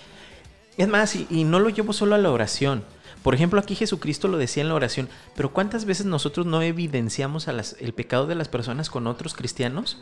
es 0.77 0.87
más, 0.87 1.15
y, 1.15 1.27
y 1.29 1.43
no 1.43 1.59
lo 1.59 1.69
llevo 1.69 1.93
solo 1.93 2.15
a 2.15 2.17
la 2.17 2.31
oración. 2.31 2.83
Por 3.23 3.33
ejemplo, 3.33 3.59
aquí 3.59 3.75
Jesucristo 3.75 4.27
lo 4.27 4.37
decía 4.37 4.61
en 4.61 4.69
la 4.69 4.75
oración, 4.75 5.09
pero 5.35 5.53
¿cuántas 5.53 5.85
veces 5.85 6.05
nosotros 6.05 6.45
no 6.45 6.61
evidenciamos 6.61 7.47
a 7.47 7.53
las- 7.53 7.75
el 7.79 7.93
pecado 7.93 8.27
de 8.27 8.35
las 8.35 8.49
personas 8.49 8.89
con 8.89 9.07
otros 9.07 9.33
cristianos? 9.33 9.97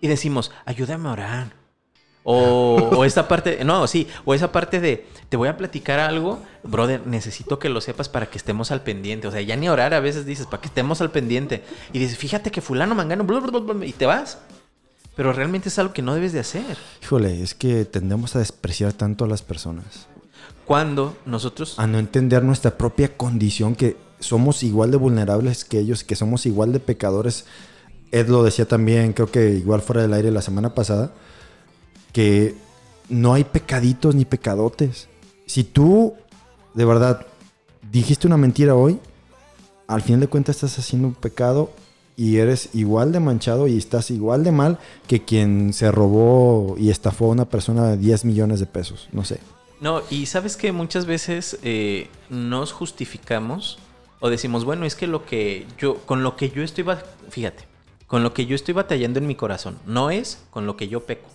Y 0.00 0.08
decimos, 0.08 0.50
ayúdame 0.64 1.08
a 1.08 1.12
orar. 1.12 1.52
O, 2.24 2.76
o 2.98 3.04
esta 3.04 3.28
parte, 3.28 3.64
no, 3.64 3.86
sí, 3.86 4.06
o 4.24 4.34
esa 4.34 4.52
parte 4.52 4.80
de, 4.80 5.06
te 5.28 5.36
voy 5.36 5.48
a 5.48 5.56
platicar 5.56 5.98
algo, 6.00 6.42
brother, 6.62 7.06
necesito 7.06 7.58
que 7.58 7.68
lo 7.68 7.80
sepas 7.80 8.08
para 8.08 8.26
que 8.26 8.38
estemos 8.38 8.70
al 8.70 8.82
pendiente. 8.82 9.28
O 9.28 9.30
sea, 9.30 9.40
ya 9.40 9.56
ni 9.56 9.68
orar 9.68 9.92
a 9.94 10.00
veces 10.00 10.24
dices, 10.26 10.46
para 10.46 10.60
que 10.62 10.68
estemos 10.68 11.00
al 11.00 11.10
pendiente. 11.10 11.62
Y 11.92 11.98
dices, 11.98 12.16
fíjate 12.18 12.50
que 12.50 12.60
fulano, 12.60 12.94
mangano, 12.94 13.24
bla, 13.24 13.40
bla, 13.40 13.58
bla, 13.60 13.74
bla, 13.74 13.86
y 13.86 13.92
te 13.92 14.06
vas. 14.06 14.38
Pero 15.16 15.32
realmente 15.32 15.68
es 15.68 15.78
algo 15.78 15.92
que 15.92 16.02
no 16.02 16.14
debes 16.14 16.32
de 16.32 16.40
hacer. 16.40 16.76
Híjole, 17.02 17.42
es 17.42 17.54
que 17.54 17.84
tendemos 17.84 18.36
a 18.36 18.38
despreciar 18.38 18.92
tanto 18.92 19.24
a 19.24 19.28
las 19.28 19.42
personas. 19.42 20.06
Cuando 20.68 21.16
nosotros... 21.24 21.78
a 21.78 21.86
no 21.86 21.98
entender 21.98 22.44
nuestra 22.44 22.76
propia 22.76 23.16
condición, 23.16 23.74
que 23.74 23.96
somos 24.20 24.62
igual 24.62 24.90
de 24.90 24.98
vulnerables 24.98 25.64
que 25.64 25.78
ellos, 25.78 26.04
que 26.04 26.14
somos 26.14 26.44
igual 26.44 26.74
de 26.74 26.78
pecadores. 26.78 27.46
Ed 28.12 28.28
lo 28.28 28.42
decía 28.42 28.68
también, 28.68 29.14
creo 29.14 29.30
que 29.30 29.52
igual 29.52 29.80
fuera 29.80 30.02
del 30.02 30.12
aire 30.12 30.30
la 30.30 30.42
semana 30.42 30.74
pasada, 30.74 31.10
que 32.12 32.54
no 33.08 33.32
hay 33.32 33.44
pecaditos 33.44 34.14
ni 34.14 34.26
pecadotes. 34.26 35.08
Si 35.46 35.64
tú, 35.64 36.12
de 36.74 36.84
verdad, 36.84 37.26
dijiste 37.90 38.26
una 38.26 38.36
mentira 38.36 38.74
hoy, 38.74 39.00
al 39.86 40.02
final 40.02 40.20
de 40.20 40.28
cuentas 40.28 40.56
estás 40.56 40.78
haciendo 40.78 41.08
un 41.08 41.14
pecado 41.14 41.70
y 42.14 42.36
eres 42.36 42.68
igual 42.74 43.10
de 43.12 43.20
manchado 43.20 43.68
y 43.68 43.78
estás 43.78 44.10
igual 44.10 44.44
de 44.44 44.52
mal 44.52 44.78
que 45.06 45.24
quien 45.24 45.72
se 45.72 45.90
robó 45.90 46.76
y 46.76 46.90
estafó 46.90 47.24
a 47.24 47.28
una 47.28 47.46
persona 47.46 47.86
de 47.86 47.96
10 47.96 48.26
millones 48.26 48.60
de 48.60 48.66
pesos. 48.66 49.08
No 49.12 49.24
sé. 49.24 49.40
No, 49.80 50.02
y 50.10 50.26
sabes 50.26 50.56
que 50.56 50.72
muchas 50.72 51.06
veces 51.06 51.58
eh, 51.62 52.08
nos 52.30 52.72
justificamos 52.72 53.78
o 54.20 54.30
decimos, 54.30 54.64
bueno, 54.64 54.84
es 54.84 54.96
que 54.96 55.06
lo 55.06 55.24
que 55.24 55.66
yo, 55.78 55.98
con 55.98 56.22
lo 56.22 56.36
que 56.36 56.50
yo 56.50 56.62
estoy, 56.62 56.84
fíjate, 57.30 57.64
con 58.06 58.22
lo 58.22 58.34
que 58.34 58.46
yo 58.46 58.56
estoy 58.56 58.74
batallando 58.74 59.18
en 59.18 59.26
mi 59.26 59.36
corazón, 59.36 59.78
no 59.86 60.10
es 60.10 60.44
con 60.50 60.66
lo 60.66 60.76
que 60.76 60.88
yo 60.88 61.04
peco, 61.04 61.28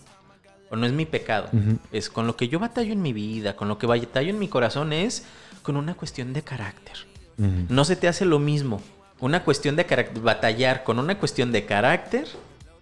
o 0.70 0.76
no 0.76 0.86
es 0.86 0.92
mi 0.92 1.06
pecado, 1.06 1.50
es 1.92 2.10
con 2.10 2.28
lo 2.28 2.36
que 2.36 2.50
yo 2.50 2.60
batallo 2.60 2.92
en 2.92 3.02
mi 3.02 3.14
vida, 3.14 3.56
con 3.56 3.68
lo 3.70 3.78
que 3.78 3.88
batallo 3.88 4.30
en 4.30 4.40
mi 4.40 4.50
corazón 4.50 4.92
es 4.92 5.24
con 5.62 5.78
una 5.78 5.96
cuestión 5.96 6.34
de 6.34 6.42
carácter. 6.42 6.98
No 7.38 7.86
se 7.86 7.96
te 7.96 8.08
hace 8.08 8.26
lo 8.26 8.40
mismo 8.40 8.82
una 9.20 9.46
cuestión 9.46 9.78
de 9.78 9.86
batallar 10.22 10.84
con 10.84 11.00
una 11.00 11.18
cuestión 11.18 11.54
de 11.54 11.66
carácter, 11.66 12.28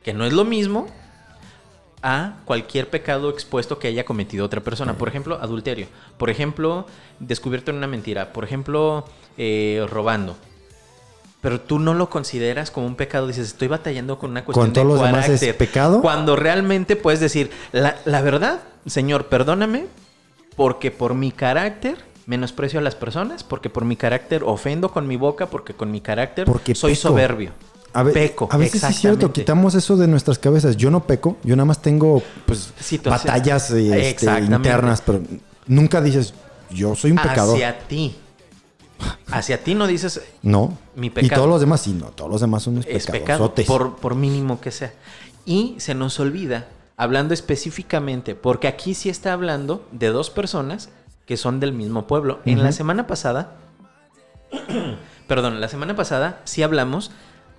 que 0.02 0.14
no 0.14 0.26
es 0.26 0.34
lo 0.34 0.44
mismo, 0.44 0.88
a 2.04 2.36
cualquier 2.46 2.90
pecado 2.90 3.30
expuesto 3.30 3.78
que 3.80 3.88
haya 3.88 4.06
cometido 4.06 4.46
otra 4.46 4.62
persona. 4.62 4.94
Por 4.98 5.08
ejemplo, 5.08 5.38
adulterio. 5.42 5.88
Por 6.18 6.30
ejemplo, 6.30 6.88
descubierto 7.20 7.72
en 7.72 7.78
una 7.78 7.88
mentira. 7.88 8.34
Por 8.34 8.44
ejemplo, 8.44 9.06
eh, 9.38 9.86
robando. 9.90 10.36
Pero 11.42 11.60
tú 11.60 11.80
no 11.80 11.94
lo 11.94 12.10
consideras 12.10 12.70
como 12.72 12.86
un 12.88 12.96
pecado. 12.96 13.28
Dices, 13.28 13.48
estoy 13.48 13.68
batallando 13.68 14.20
con 14.20 14.32
una 14.32 14.46
cuestión 14.46 14.68
Con 14.68 14.74
todos 14.74 14.88
de 14.88 14.94
los 14.94 15.02
demás 15.04 15.30
es 15.30 15.40
carácter. 15.42 15.58
pecado. 15.58 16.02
Cuando 16.02 16.36
realmente 16.36 16.96
puedes 16.96 17.20
decir, 17.20 17.50
la, 17.72 17.98
la 18.06 18.22
verdad, 18.22 18.62
Señor, 18.86 19.26
perdóname, 19.26 19.86
porque 20.56 20.92
por 20.92 21.16
mi 21.16 21.32
carácter 21.32 21.98
menosprecio 22.28 22.80
a 22.80 22.84
las 22.84 22.96
personas, 22.96 23.44
porque 23.44 23.70
por 23.70 23.86
mi 23.86 23.96
carácter 23.96 24.44
ofendo 24.46 24.90
con 24.92 25.08
mi 25.08 25.18
boca, 25.18 25.48
porque 25.48 25.74
con 25.74 25.90
mi 25.92 26.00
carácter 26.02 26.46
Porque 26.46 26.76
soy 26.76 26.94
peco. 26.94 27.02
soberbio. 27.10 27.52
A, 27.94 28.04
ve- 28.04 28.14
Peco, 28.14 28.48
a 28.52 28.58
veces 28.58 28.84
es 28.84 28.96
cierto, 28.96 29.32
quitamos 29.34 29.76
eso 29.76 29.98
de 29.98 30.08
nuestras 30.08 30.40
cabezas. 30.40 30.78
Yo 30.78 30.90
no 30.92 31.04
peco, 31.06 31.38
yo 31.44 31.56
nada 31.56 31.66
más 31.66 31.82
tengo 31.82 32.24
pues 32.46 32.74
Situación- 32.80 33.26
batallas 33.34 33.70
eh, 33.72 34.10
este, 34.12 34.26
internas, 34.40 35.02
pero 35.06 35.22
nunca 35.68 36.00
dices, 36.02 36.34
yo 36.70 36.96
soy 36.96 37.12
un 37.12 37.18
pecador. 37.18 37.56
Hacia 37.56 37.80
ti. 37.88 38.16
Hacia 39.32 39.64
ti 39.64 39.74
no 39.74 39.88
dices 39.88 40.22
No. 40.44 40.78
Mi 40.96 41.08
Y 41.08 41.10
pecado. 41.10 41.42
todos 41.42 41.50
los 41.50 41.60
demás, 41.60 41.82
sí, 41.82 41.92
no, 41.92 42.08
todos 42.08 42.30
los 42.32 42.40
demás 42.40 42.64
son 42.64 42.74
unos 42.76 42.86
es 42.86 43.08
pecado, 43.08 43.54
por, 43.68 43.96
por 43.98 44.16
mínimo 44.16 44.62
que 44.62 44.72
sea. 44.72 44.94
Y 45.46 45.76
se 45.80 45.96
nos 45.96 46.20
olvida, 46.20 46.68
hablando 46.98 47.34
específicamente, 47.34 48.36
porque 48.36 48.68
aquí 48.68 48.94
sí 48.94 49.10
está 49.10 49.34
hablando 49.34 49.86
de 49.92 50.10
dos 50.10 50.30
personas 50.30 50.90
que 51.26 51.36
son 51.36 51.60
del 51.60 51.74
mismo 51.74 52.06
pueblo. 52.08 52.40
En 52.46 52.62
la 52.64 52.72
semana 52.72 53.08
pasada, 53.08 53.56
perdón, 55.28 55.60
la 55.62 55.68
semana 55.68 55.96
pasada 55.96 56.42
sí 56.44 56.64
hablamos 56.64 57.12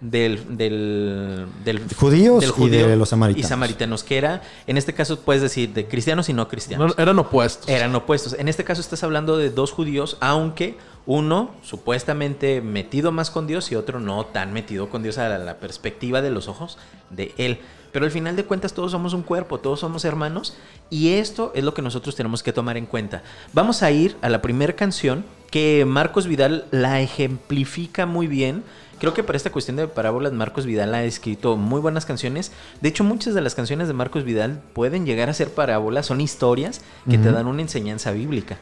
del, 0.03 0.59
del, 0.59 1.47
del 1.65 1.81
Judíos 1.95 2.55
y 2.59 2.69
de 2.69 2.97
los 2.97 3.09
samaritanos. 3.09 3.47
Y 3.47 3.49
samaritanos, 3.49 4.05
que 4.05 4.19
era, 4.19 4.43
en 4.67 4.77
este 4.77 4.93
caso 4.93 5.21
puedes 5.21 5.41
decir, 5.41 5.73
de 5.73 5.87
cristianos 5.87 6.29
y 6.29 6.33
no 6.33 6.49
cristianos. 6.49 6.95
No, 6.97 7.03
eran 7.03 7.19
opuestos. 7.19 7.69
Eran 7.69 7.95
opuestos. 7.95 8.35
En 8.39 8.49
este 8.49 8.65
caso 8.65 8.81
estás 8.81 9.03
hablando 9.05 9.39
de 9.39 9.51
dos 9.51 9.71
judíos, 9.71 10.19
aunque 10.21 10.77
uno 11.07 11.53
supuestamente 11.63 12.61
metido 12.61 13.13
más 13.13 13.31
con 13.31 13.47
Dios 13.47 13.71
y 13.73 13.77
otro 13.77 14.01
no 14.01 14.27
tan 14.27 14.53
metido 14.53 14.91
con 14.91 15.03
Dios 15.03 15.19
a 15.19 15.29
la, 15.29 15.39
la 15.39 15.59
perspectiva 15.59 16.21
de 16.21 16.31
los 16.31 16.49
ojos 16.49 16.79
de 17.11 17.33
él. 17.39 17.61
Pero 17.93 18.07
al 18.07 18.11
final 18.11 18.37
de 18.37 18.45
cuentas 18.45 18.73
todos 18.73 18.91
somos 18.91 19.13
un 19.13 19.23
cuerpo, 19.23 19.61
todos 19.61 19.81
somos 19.81 20.05
hermanos 20.05 20.57
y 20.91 21.11
esto 21.11 21.53
es 21.55 21.63
lo 21.63 21.75
que 21.75 21.83
nosotros 21.83 22.17
tenemos 22.17 22.43
que 22.43 22.53
tomar 22.53 22.77
en 22.77 22.87
cuenta. 22.87 23.23
Vamos 23.53 23.83
a 23.83 23.91
ir 23.91 24.17
a 24.23 24.31
la 24.31 24.41
primera 24.43 24.75
canción 24.75 25.25
que 25.51 25.85
Marcos 25.85 26.27
Vidal 26.27 26.65
la 26.71 27.03
ejemplifica 27.03 28.07
muy 28.07 28.27
bien. 28.27 28.65
Creo 29.03 29.15
que 29.15 29.25
para 29.25 29.37
esta 29.37 29.51
cuestión 29.51 29.77
de 29.79 29.89
parábolas 29.89 30.33
Marcos 30.33 30.65
Vidal 30.65 30.95
ha 30.95 31.03
escrito 31.03 31.57
muy 31.57 31.81
buenas 31.81 32.07
canciones. 32.07 32.53
De 32.81 32.89
hecho, 32.89 33.03
muchas 33.03 33.35
de 33.35 33.41
las 33.41 33.57
canciones 33.57 33.89
de 33.89 33.95
Marcos 33.95 34.23
Vidal 34.23 34.63
pueden 34.75 35.07
llegar 35.07 35.29
a 35.29 35.35
ser 35.35 35.53
parábolas, 35.53 36.07
son 36.07 36.21
historias 36.21 36.83
que 37.11 37.19
te 37.19 37.33
dan 37.33 37.49
una 37.49 37.63
enseñanza 37.63 38.13
bíblica. 38.13 38.59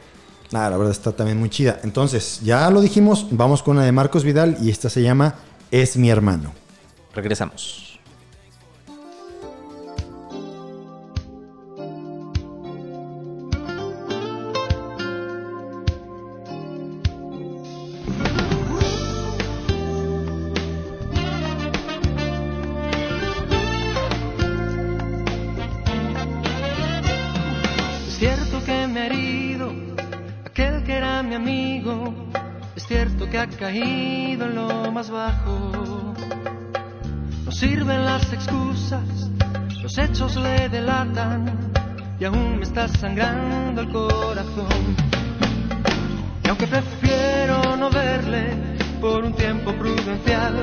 Ah, 0.51 0.67
la 0.71 0.77
verdad 0.77 0.93
está 0.93 1.11
también 1.11 1.37
muy 1.37 1.51
chida. 1.51 1.79
Entonces, 1.83 2.41
ya 2.43 2.67
lo 2.71 2.81
dijimos, 2.81 3.27
vamos 3.29 3.61
con 3.61 3.77
una 3.77 3.85
de 3.85 3.91
Marcos 3.91 4.23
Vidal 4.23 4.57
y 4.59 4.71
esta 4.71 4.89
se 4.89 5.03
llama 5.03 5.35
Es 5.69 5.95
mi 5.95 6.09
hermano. 6.09 6.53
Regresamos. 7.13 7.90
Sirven 37.61 38.05
las 38.05 38.33
excusas, 38.33 39.29
los 39.83 39.95
hechos 39.95 40.35
le 40.35 40.67
delatan 40.67 41.45
y 42.19 42.25
aún 42.25 42.57
me 42.57 42.63
está 42.63 42.87
sangrando 42.87 43.81
el 43.81 43.89
corazón. 43.89 44.95
Y 46.43 46.49
aunque 46.49 46.65
prefiero 46.65 47.77
no 47.77 47.91
verle 47.91 48.57
por 48.99 49.23
un 49.23 49.33
tiempo 49.33 49.73
prudencial, 49.73 50.55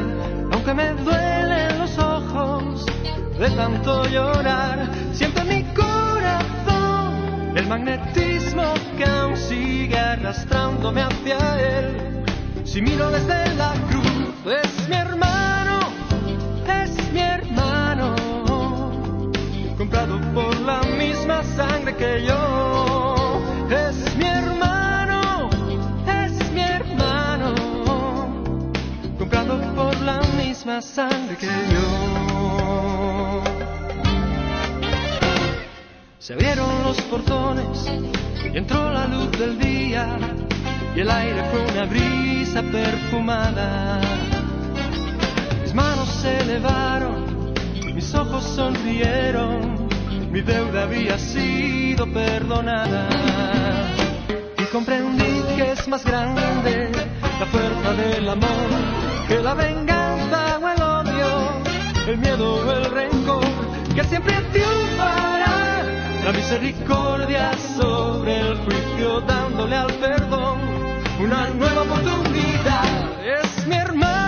aunque 0.52 0.74
me 0.74 0.88
duelen 0.94 1.78
los 1.78 1.96
ojos 1.98 2.84
de 3.38 3.48
tanto 3.50 4.04
llorar, 4.08 4.90
siento 5.12 5.42
en 5.42 5.48
mi 5.50 5.62
corazón 5.74 7.56
el 7.56 7.66
magnetismo 7.68 8.74
que 8.96 9.04
aún 9.04 9.36
sigue 9.36 9.96
arrastrándome 9.96 11.02
hacia 11.02 11.38
él. 11.60 12.24
Si 12.64 12.82
miro 12.82 13.08
desde 13.12 13.54
la 13.54 13.72
cruz, 13.88 14.52
es 14.64 14.88
mi 14.88 14.96
hermano, 14.96 15.17
comprado 19.90 20.20
por 20.34 20.54
la 20.60 20.82
misma 20.82 21.42
sangre 21.42 21.96
que 21.96 22.24
yo. 22.26 23.40
Es 23.70 24.16
mi 24.16 24.26
hermano, 24.26 25.48
es 26.06 26.52
mi 26.52 26.60
hermano, 26.60 27.54
comprado 29.18 29.58
por 29.74 29.98
la 30.00 30.20
misma 30.36 30.82
sangre 30.82 31.36
que 31.36 31.46
yo. 31.46 33.42
Se 36.18 36.34
abrieron 36.34 36.82
los 36.84 37.00
portones 37.02 37.90
y 38.52 38.58
entró 38.58 38.90
la 38.92 39.06
luz 39.06 39.30
del 39.38 39.58
día 39.58 40.18
y 40.94 41.00
el 41.00 41.10
aire 41.10 41.42
fue 41.50 41.60
una 41.72 41.86
brisa 41.86 42.62
perfumada. 42.62 44.00
Mis 45.62 45.72
manos 45.72 46.08
se 46.10 46.40
elevaron, 46.40 47.27
mis 47.98 48.14
ojos 48.14 48.44
sonrieron, 48.44 49.88
mi 50.30 50.40
deuda 50.40 50.84
había 50.84 51.18
sido 51.18 52.06
perdonada. 52.06 53.08
Y 54.56 54.64
comprendí 54.66 55.42
que 55.56 55.72
es 55.72 55.88
más 55.88 56.04
grande 56.04 56.92
la 57.40 57.46
fuerza 57.46 57.92
del 57.94 58.28
amor 58.28 58.68
que 59.26 59.40
la 59.40 59.54
venganza 59.54 60.60
o 60.62 60.68
el 60.68 60.80
odio, 60.80 61.30
el 62.06 62.18
miedo 62.18 62.66
o 62.68 62.72
el 62.72 62.84
rencor, 62.84 63.44
que 63.92 64.04
siempre 64.04 64.34
triunfará 64.52 65.82
la 66.24 66.32
misericordia 66.32 67.50
sobre 67.76 68.38
el 68.38 68.58
juicio, 68.58 69.22
dándole 69.22 69.74
al 69.74 69.92
perdón 69.94 70.60
una 71.18 71.48
nueva 71.48 71.82
oportunidad. 71.82 72.84
Es 73.40 73.66
mi 73.66 73.74
hermano, 73.74 74.27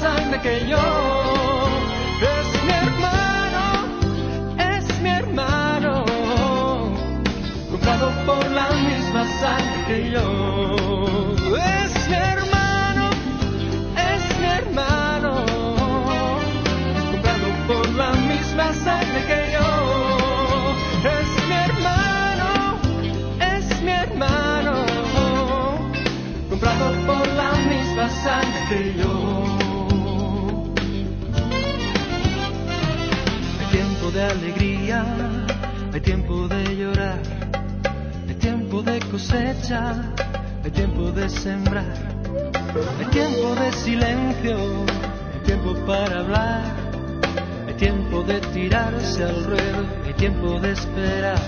sangre 0.00 0.40
que 0.40 0.66
yo. 0.66 0.84
Es 2.34 2.48
mi 2.66 2.72
hermano, 2.84 3.64
es 4.74 5.00
mi 5.02 5.10
hermano, 5.10 6.04
comprado 7.70 8.06
por 8.26 8.44
la 8.50 8.68
misma 8.88 9.22
sangre 9.42 9.78
que 9.88 10.10
yo. 10.14 10.26
Es 11.76 11.92
mi 12.08 12.16
hermano, 12.32 13.04
es 14.12 14.24
mi 14.40 14.46
hermano, 14.60 15.32
comprado 17.10 17.48
por 17.68 17.86
la 18.00 18.10
misma 18.30 18.66
sangre 18.86 19.20
que 19.30 19.40
yo. 19.56 19.68
Es 21.16 21.30
mi 21.48 21.56
hermano, 21.68 22.48
es 23.54 23.82
mi 23.82 23.92
hermano, 24.04 24.72
comprado 26.48 26.86
por 27.06 27.26
la 27.40 27.52
misma 27.72 28.08
sangre 28.24 28.60
que 28.70 28.94
yo. 28.98 29.19
Tiempo 34.10 34.18
de 34.18 34.24
alegría, 34.24 35.04
hay 35.92 36.00
tiempo 36.00 36.48
de 36.48 36.76
llorar, 36.76 37.18
hay 38.28 38.34
tiempo 38.34 38.82
de 38.82 38.98
cosecha, 39.10 39.94
hay 40.64 40.70
tiempo 40.70 41.12
de 41.12 41.28
sembrar, 41.28 41.84
hay 42.98 43.06
tiempo 43.06 43.54
de 43.54 43.72
silencio, 43.72 44.56
hay 45.32 45.40
tiempo 45.44 45.74
para 45.86 46.20
hablar, 46.20 46.62
hay 47.68 47.74
tiempo 47.74 48.22
de 48.22 48.40
tirarse 48.52 49.24
al 49.24 49.44
ruedo, 49.44 49.86
hay 50.06 50.14
tiempo 50.14 50.58
de 50.60 50.72
esperar. 50.72 51.38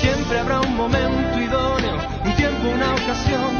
Siempre 0.00 0.38
habrá 0.38 0.60
un 0.60 0.76
momento 0.76 1.38
idóneo, 1.38 1.96
un 2.24 2.36
tiempo, 2.36 2.68
una 2.74 2.94
ocasión, 2.94 3.50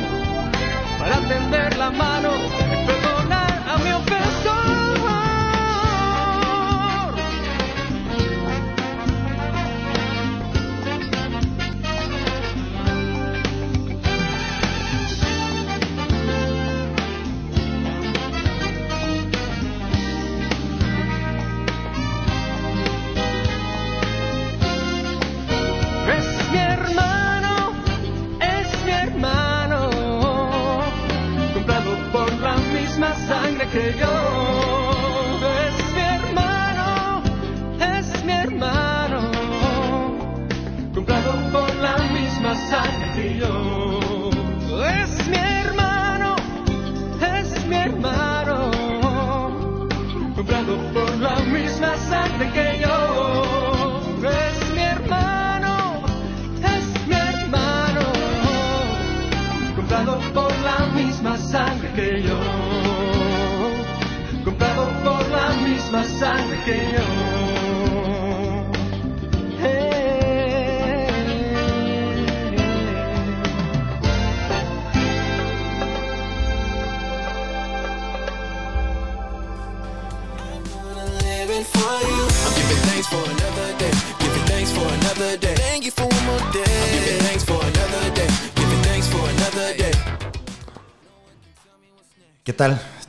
para 0.98 1.16
tender 1.28 1.76
la 1.76 1.90
mano 1.90 2.30
y 2.34 2.86
perdonar 2.86 3.62
a 3.68 3.78
mi 3.78 3.92
ofensor. 3.92 4.79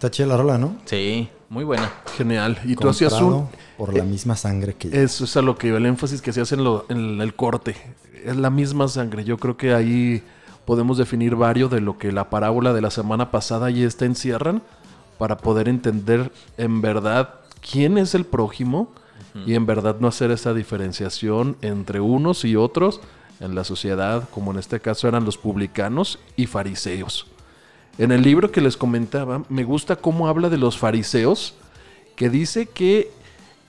Está 0.02 0.10
chida 0.10 0.26
la 0.26 0.38
rola, 0.38 0.58
¿no? 0.58 0.78
Sí, 0.86 1.30
muy 1.48 1.64
buena. 1.64 1.92
Genial. 2.18 2.58
Y 2.66 2.76
tú 2.76 2.90
hacías 2.90 3.14
un... 3.22 3.48
Por 3.78 3.96
la 3.96 4.04
misma 4.04 4.36
sangre 4.36 4.74
que 4.74 4.90
yo. 4.90 4.96
Eso 5.00 5.26
es 5.26 5.38
a 5.38 5.44
lo 5.44 5.56
que 5.60 5.68
iba, 5.68 5.78
el 5.78 5.86
énfasis 5.86 6.24
que 6.24 6.34
se 6.34 6.42
hace 6.42 6.56
en, 6.56 6.64
lo- 6.64 6.88
en 6.90 7.22
el 7.22 7.36
corte. 7.36 7.76
Es 8.26 8.36
la 8.36 8.50
misma 8.50 8.88
sangre. 8.88 9.24
Yo 9.24 9.38
creo 9.38 9.58
que 9.58 9.76
ahí 9.76 10.24
podemos 10.66 10.98
definir 10.98 11.36
varios 11.36 11.70
de 11.70 11.82
lo 11.82 12.00
que 12.00 12.12
la 12.12 12.32
parábola 12.32 12.74
de 12.74 12.82
la 12.82 12.90
semana 12.90 13.30
pasada 13.30 13.70
y 13.70 13.84
esta 13.84 14.06
encierran 14.06 14.64
para 15.20 15.38
poder 15.38 15.70
entender 15.70 16.32
en 16.58 16.82
verdad 16.82 17.36
quién 17.72 18.00
es 18.00 18.16
el 18.16 18.26
prójimo 18.26 18.92
y 19.46 19.54
en 19.54 19.68
verdad 19.68 19.98
no 20.00 20.08
hacer 20.08 20.32
esa 20.32 20.56
diferenciación 20.56 21.58
entre 21.62 22.00
unos 22.00 22.44
y 22.44 22.56
otros 22.56 23.02
en 23.40 23.54
la 23.54 23.64
sociedad, 23.64 24.28
como 24.34 24.50
en 24.50 24.58
este 24.58 24.80
caso 24.80 25.08
eran 25.08 25.26
los 25.26 25.38
publicanos 25.38 26.18
y 26.36 26.48
fariseos. 26.48 27.28
En 28.02 28.12
el 28.12 28.24
libro 28.24 28.52
que 28.52 28.62
les 28.62 28.78
comentaba, 28.78 29.44
me 29.48 29.64
gusta 29.64 29.96
cómo 29.96 30.28
habla 30.28 30.50
de 30.50 30.58
los 30.58 30.76
fariseos, 30.76 31.54
que 32.16 32.32
dice 32.32 32.66
que 32.66 33.12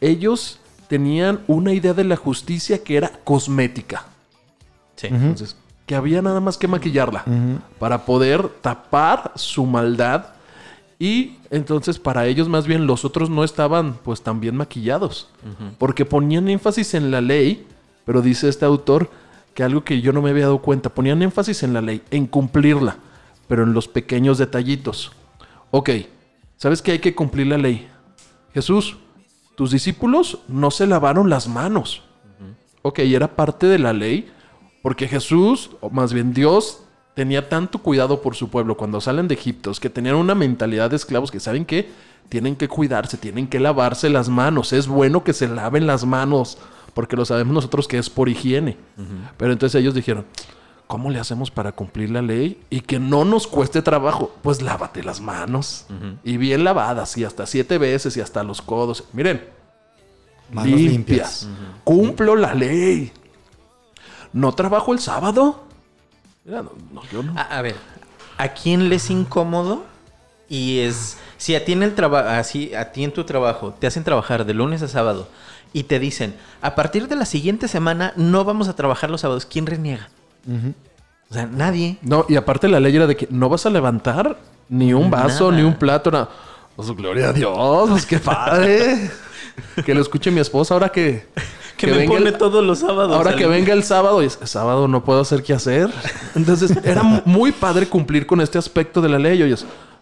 ellos 0.01 0.59
tenían 0.89 1.41
una 1.49 1.75
idea 1.75 1.93
de 1.93 2.05
la 2.05 2.17
justicia 2.17 2.83
que 2.83 2.97
era 2.97 3.13
cosmética. 3.25 4.07
Sí. 4.97 5.09
Entonces, 5.09 5.55
que 5.85 5.95
había 5.95 6.23
nada 6.23 6.41
más 6.41 6.57
que 6.57 6.67
maquillarla 6.67 7.27
para 7.79 8.07
poder 8.07 8.49
tapar 8.49 9.33
su 9.35 9.67
maldad. 9.67 10.29
Y 10.99 11.37
entonces 11.51 11.99
para 11.99 12.27
ellos 12.27 12.49
más 12.49 12.67
bien 12.67 12.87
los 12.87 13.05
otros 13.05 13.29
no 13.29 13.45
estaban 13.45 13.99
pues 14.03 14.23
tan 14.23 14.41
bien 14.41 14.57
maquillados. 14.57 15.29
Porque 15.77 16.07
ponían 16.07 16.49
énfasis 16.49 16.95
en 16.95 17.11
la 17.11 17.21
ley, 17.21 17.67
pero 18.07 18.23
dice 18.23 18.49
este 18.49 18.65
autor 18.65 19.11
que 19.53 19.63
algo 19.63 19.85
que 19.85 20.01
yo 20.01 20.15
no 20.15 20.23
me 20.23 20.31
había 20.31 20.45
dado 20.45 20.63
cuenta, 20.63 20.89
ponían 20.89 21.21
énfasis 21.21 21.63
en 21.65 21.75
la 21.75 21.83
ley, 21.83 22.01
en 22.11 22.27
cumplirla, 22.27 22.97
pero 23.49 23.63
en 23.65 23.73
los 23.73 23.89
pequeños 23.89 24.39
detallitos. 24.39 25.13
Ok, 25.71 25.91
¿sabes 26.57 26.83
que 26.83 26.93
hay 26.93 26.99
que 26.99 27.15
cumplir 27.15 27.47
la 27.47 27.59
ley? 27.59 27.89
Jesús, 28.55 28.99
tus 29.57 29.71
discípulos 29.71 30.39
no 30.49 30.71
se 30.71 30.87
lavaron 30.87 31.31
las 31.31 31.49
manos. 31.49 32.03
Ok, 32.83 32.99
era 33.01 33.37
parte 33.37 33.67
de 33.67 33.79
la 33.79 33.93
ley, 33.93 34.31
porque 34.83 35.07
Jesús, 35.07 35.71
o 35.81 35.91
más 35.91 36.13
bien 36.13 36.35
Dios, 36.35 36.83
tenía 37.15 37.49
tanto 37.49 37.79
cuidado 37.79 38.23
por 38.23 38.35
su 38.35 38.49
pueblo 38.49 38.77
cuando 38.77 39.01
salen 39.01 39.29
de 39.29 39.35
Egipto, 39.35 39.73
que 39.81 39.91
tenían 39.91 40.17
una 40.17 40.35
mentalidad 40.35 40.91
de 40.91 40.97
esclavos 40.97 41.31
que 41.31 41.41
saben 41.41 41.65
que 41.65 41.91
tienen 42.29 42.57
que 42.57 42.69
cuidarse, 42.69 43.19
tienen 43.19 43.47
que 43.47 43.61
lavarse 43.61 44.09
las 44.09 44.29
manos. 44.29 44.73
Es 44.73 44.87
bueno 44.89 45.23
que 45.23 45.33
se 45.33 45.49
laven 45.49 45.87
las 45.87 46.05
manos, 46.05 46.59
porque 46.95 47.17
lo 47.17 47.25
sabemos 47.25 47.55
nosotros 47.55 47.87
que 47.87 47.99
es 47.99 48.11
por 48.11 48.29
higiene. 48.29 48.77
Pero 49.37 49.53
entonces 49.53 49.81
ellos 49.81 49.95
dijeron, 49.95 50.25
¿cómo 50.93 51.09
le 51.09 51.19
hacemos 51.19 51.51
para 51.51 51.73
cumplir 51.73 52.11
la 52.11 52.21
ley 52.21 52.61
y 52.69 52.83
que 52.83 52.99
no 52.99 53.25
nos 53.25 53.47
cueste 53.47 53.81
trabajo? 53.81 54.31
Pues 54.43 54.61
lávate 54.61 55.03
las 55.03 55.23
manos. 55.23 55.87
Y 56.23 56.37
bien 56.37 56.65
lavadas, 56.65 57.17
y 57.17 57.25
hasta 57.25 57.47
siete 57.47 57.79
veces, 57.79 58.15
y 58.19 58.21
hasta 58.21 58.43
los 58.43 58.61
codos. 58.61 59.05
Miren, 59.15 59.43
Manos 60.51 60.79
limpias. 60.79 61.45
limpias. 61.45 61.49
Cumplo 61.83 62.37
la 62.37 62.53
ley. 62.53 63.11
¿No 64.35 64.53
trabajo 64.53 64.93
el 64.93 64.99
sábado? 64.99 65.63
Mira, 66.45 66.61
no, 66.63 66.73
no, 66.93 67.03
yo 67.11 67.23
no. 67.23 67.39
A, 67.41 67.45
a 67.45 67.63
ver, 67.63 67.77
¿a 68.37 68.49
quién 68.49 68.91
le 68.91 68.97
es 68.97 69.09
incómodo? 69.09 69.85
Y 70.47 70.81
es. 70.81 71.17
Si 71.39 71.55
a 71.55 71.65
ti 71.65 71.73
en 71.73 71.83
el 71.83 71.95
trabajo, 71.95 72.29
así, 72.29 72.75
a 72.75 72.93
ti 72.93 73.03
en 73.03 73.15
tu 73.15 73.25
trabajo, 73.25 73.73
te 73.73 73.87
hacen 73.87 74.05
trabajar 74.05 74.45
de 74.45 74.53
lunes 74.53 74.83
a 74.83 74.89
sábado 74.89 75.27
y 75.73 75.85
te 75.85 75.99
dicen, 75.99 76.37
a 76.61 76.75
partir 76.75 77.09
de 77.09 77.17
la 77.17 77.25
siguiente 77.25 77.67
semana 77.67 78.13
no 78.17 78.45
vamos 78.45 78.69
a 78.69 78.77
trabajar 78.77 79.09
los 79.09 79.23
sábados, 79.23 79.47
¿quién 79.47 79.65
reniega? 79.65 80.11
O 81.31 81.35
sea, 81.35 81.47
nadie. 81.47 81.99
No, 82.03 82.27
y 82.29 82.37
aparte 82.37 82.69
la 82.69 82.81
ley 82.81 82.95
era 82.95 83.07
de 83.07 83.17
que 83.17 83.27
no 83.31 83.49
vas 83.49 83.65
a 83.67 83.71
levantar 83.71 84.39
ni 84.69 84.93
un 84.93 85.11
vaso, 85.11 85.51
Nada. 85.51 85.63
ni 85.63 85.67
un 85.69 85.75
plato. 85.79 86.11
nada. 86.11 86.29
Pues 86.77 86.91
gloria 86.93 87.29
a 87.31 87.33
Dios, 87.33 87.91
pues 87.91 88.07
qué 88.07 88.19
padre. 88.19 89.11
que 89.85 89.95
lo 89.95 90.01
escuche 90.01 90.31
mi 90.31 90.41
esposa 90.41 90.75
ahora 90.75 90.89
que... 90.93 91.27
Que, 91.77 91.87
me 91.89 91.97
venga 91.99 92.13
pone 92.15 92.29
el- 92.29 92.39
todos 92.39 92.65
los 92.65 92.79
sábados. 92.79 93.17
Ahora 93.17 93.35
que 93.35 93.47
venga 93.47 93.73
el 93.73 93.83
sábado, 93.83 94.23
y 94.23 94.27
es, 94.27 94.39
sábado 94.45 94.87
no 94.87 95.03
puedo 95.05 95.21
hacer 95.21 95.43
qué 95.43 95.53
hacer. 95.53 95.91
Entonces 96.37 96.77
era 96.85 97.03
muy 97.25 97.51
padre 97.51 97.89
cumplir 97.89 98.25
con 98.27 98.41
este 98.41 98.57
aspecto 98.57 99.01
de 99.01 99.09
la 99.09 99.19
ley. 99.19 99.43
Oye, 99.43 99.57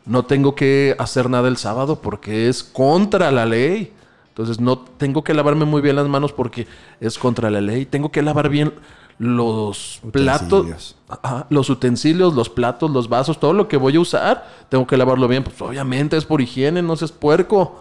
no 0.05 0.25
tengo 0.27 0.55
que 0.55 0.95
hacer 0.99 1.31
nada 1.31 1.49
el 1.49 1.57
sábado 1.57 2.03
porque 2.03 2.49
es 2.49 2.63
contra 2.63 3.31
la 3.31 3.47
ley. 3.47 3.95
Entonces 4.29 4.61
no 4.61 4.79
tengo 4.79 5.25
que 5.25 5.33
lavarme 5.33 5.65
muy 5.65 5.81
bien 5.81 5.97
las 5.97 6.07
manos 6.07 6.33
porque 6.33 6.67
es 7.01 7.19
contra 7.19 7.49
la 7.51 7.63
ley. 7.63 7.87
Tengo 7.87 8.13
que 8.13 8.21
lavar 8.21 8.51
bien 8.51 8.75
los 9.21 10.01
platos. 10.13 10.97
Ajá, 11.07 11.47
los 11.51 11.69
utensilios, 11.69 12.35
los 12.35 12.49
platos, 12.49 12.91
los 12.91 13.11
vasos, 13.11 13.39
todo 13.39 13.53
lo 13.53 13.69
que 13.69 13.77
voy 13.77 13.97
a 13.97 14.01
usar, 14.01 14.49
tengo 14.71 14.87
que 14.87 14.97
lavarlo 14.97 15.29
bien. 15.29 15.45
Pues 15.45 15.61
obviamente 15.61 16.17
es 16.17 16.25
por 16.25 16.41
higiene, 16.41 16.81
no 16.81 16.97
seas 16.97 17.13
puerco. 17.13 17.79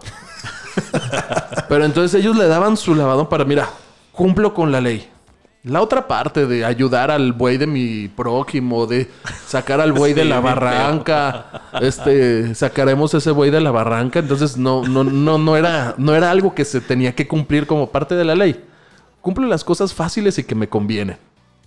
Pero 1.68 1.86
entonces 1.86 2.20
ellos 2.20 2.36
le 2.36 2.46
daban 2.46 2.76
su 2.76 2.94
lavadón 2.94 3.26
para, 3.30 3.46
mira, 3.46 3.70
cumplo 4.12 4.52
con 4.52 4.70
la 4.70 4.82
ley. 4.82 5.08
La 5.62 5.80
otra 5.80 6.06
parte 6.06 6.46
de 6.46 6.66
ayudar 6.66 7.10
al 7.10 7.32
buey 7.32 7.56
de 7.56 7.66
mi 7.66 8.08
prójimo, 8.08 8.86
de 8.86 9.10
sacar 9.46 9.80
al 9.80 9.92
buey 9.92 10.12
de 10.14 10.26
la 10.26 10.40
barranca, 10.40 11.62
este, 11.80 12.54
sacaremos 12.54 13.14
ese 13.14 13.30
buey 13.30 13.50
de 13.50 13.62
la 13.62 13.70
barranca. 13.70 14.18
Entonces 14.18 14.58
no, 14.58 14.86
no, 14.86 15.04
no, 15.04 15.38
no 15.38 15.56
era, 15.56 15.94
no 15.96 16.14
era 16.14 16.30
algo 16.30 16.54
que 16.54 16.66
se 16.66 16.82
tenía 16.82 17.14
que 17.14 17.26
cumplir 17.26 17.66
como 17.66 17.86
parte 17.88 18.14
de 18.14 18.26
la 18.26 18.34
ley. 18.34 18.62
Cumple 19.22 19.46
las 19.48 19.64
cosas 19.64 19.94
fáciles 19.94 20.38
y 20.38 20.44
que 20.44 20.54
me 20.54 20.68
convienen. 20.68 21.16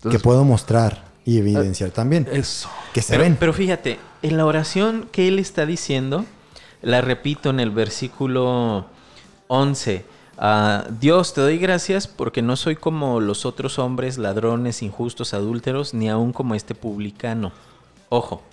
Que 0.09 0.19
puedo 0.19 0.43
mostrar 0.43 1.05
y 1.25 1.37
evidenciar 1.37 1.91
también. 1.91 2.27
eso. 2.31 2.69
Que 2.93 3.01
se 3.01 3.13
Pero, 3.13 3.23
ven. 3.23 3.37
pero 3.39 3.53
fíjate, 3.53 3.99
en 4.21 4.37
la 4.37 4.45
oración 4.45 5.07
que 5.11 5.27
él 5.27 5.39
está 5.39 5.65
diciendo, 5.65 6.25
la 6.81 7.01
repito 7.01 7.49
en 7.49 7.59
el 7.59 7.71
versículo 7.71 8.85
11. 9.47 10.05
ah, 10.37 10.85
Dios, 10.99 11.33
te 11.33 11.41
doy 11.41 11.57
gracias 11.57 12.07
porque 12.07 12.41
no 12.41 12.55
soy 12.55 12.75
como 12.75 13.19
los 13.21 13.45
otros 13.45 13.79
hombres, 13.79 14.17
ladrones, 14.17 14.81
injustos, 14.81 15.33
adúlteros, 15.33 15.93
ni 15.93 16.09
aún 16.09 16.33
como 16.33 16.55
este 16.55 16.75
publicano. 16.75 17.51
Ojo, 18.09 18.43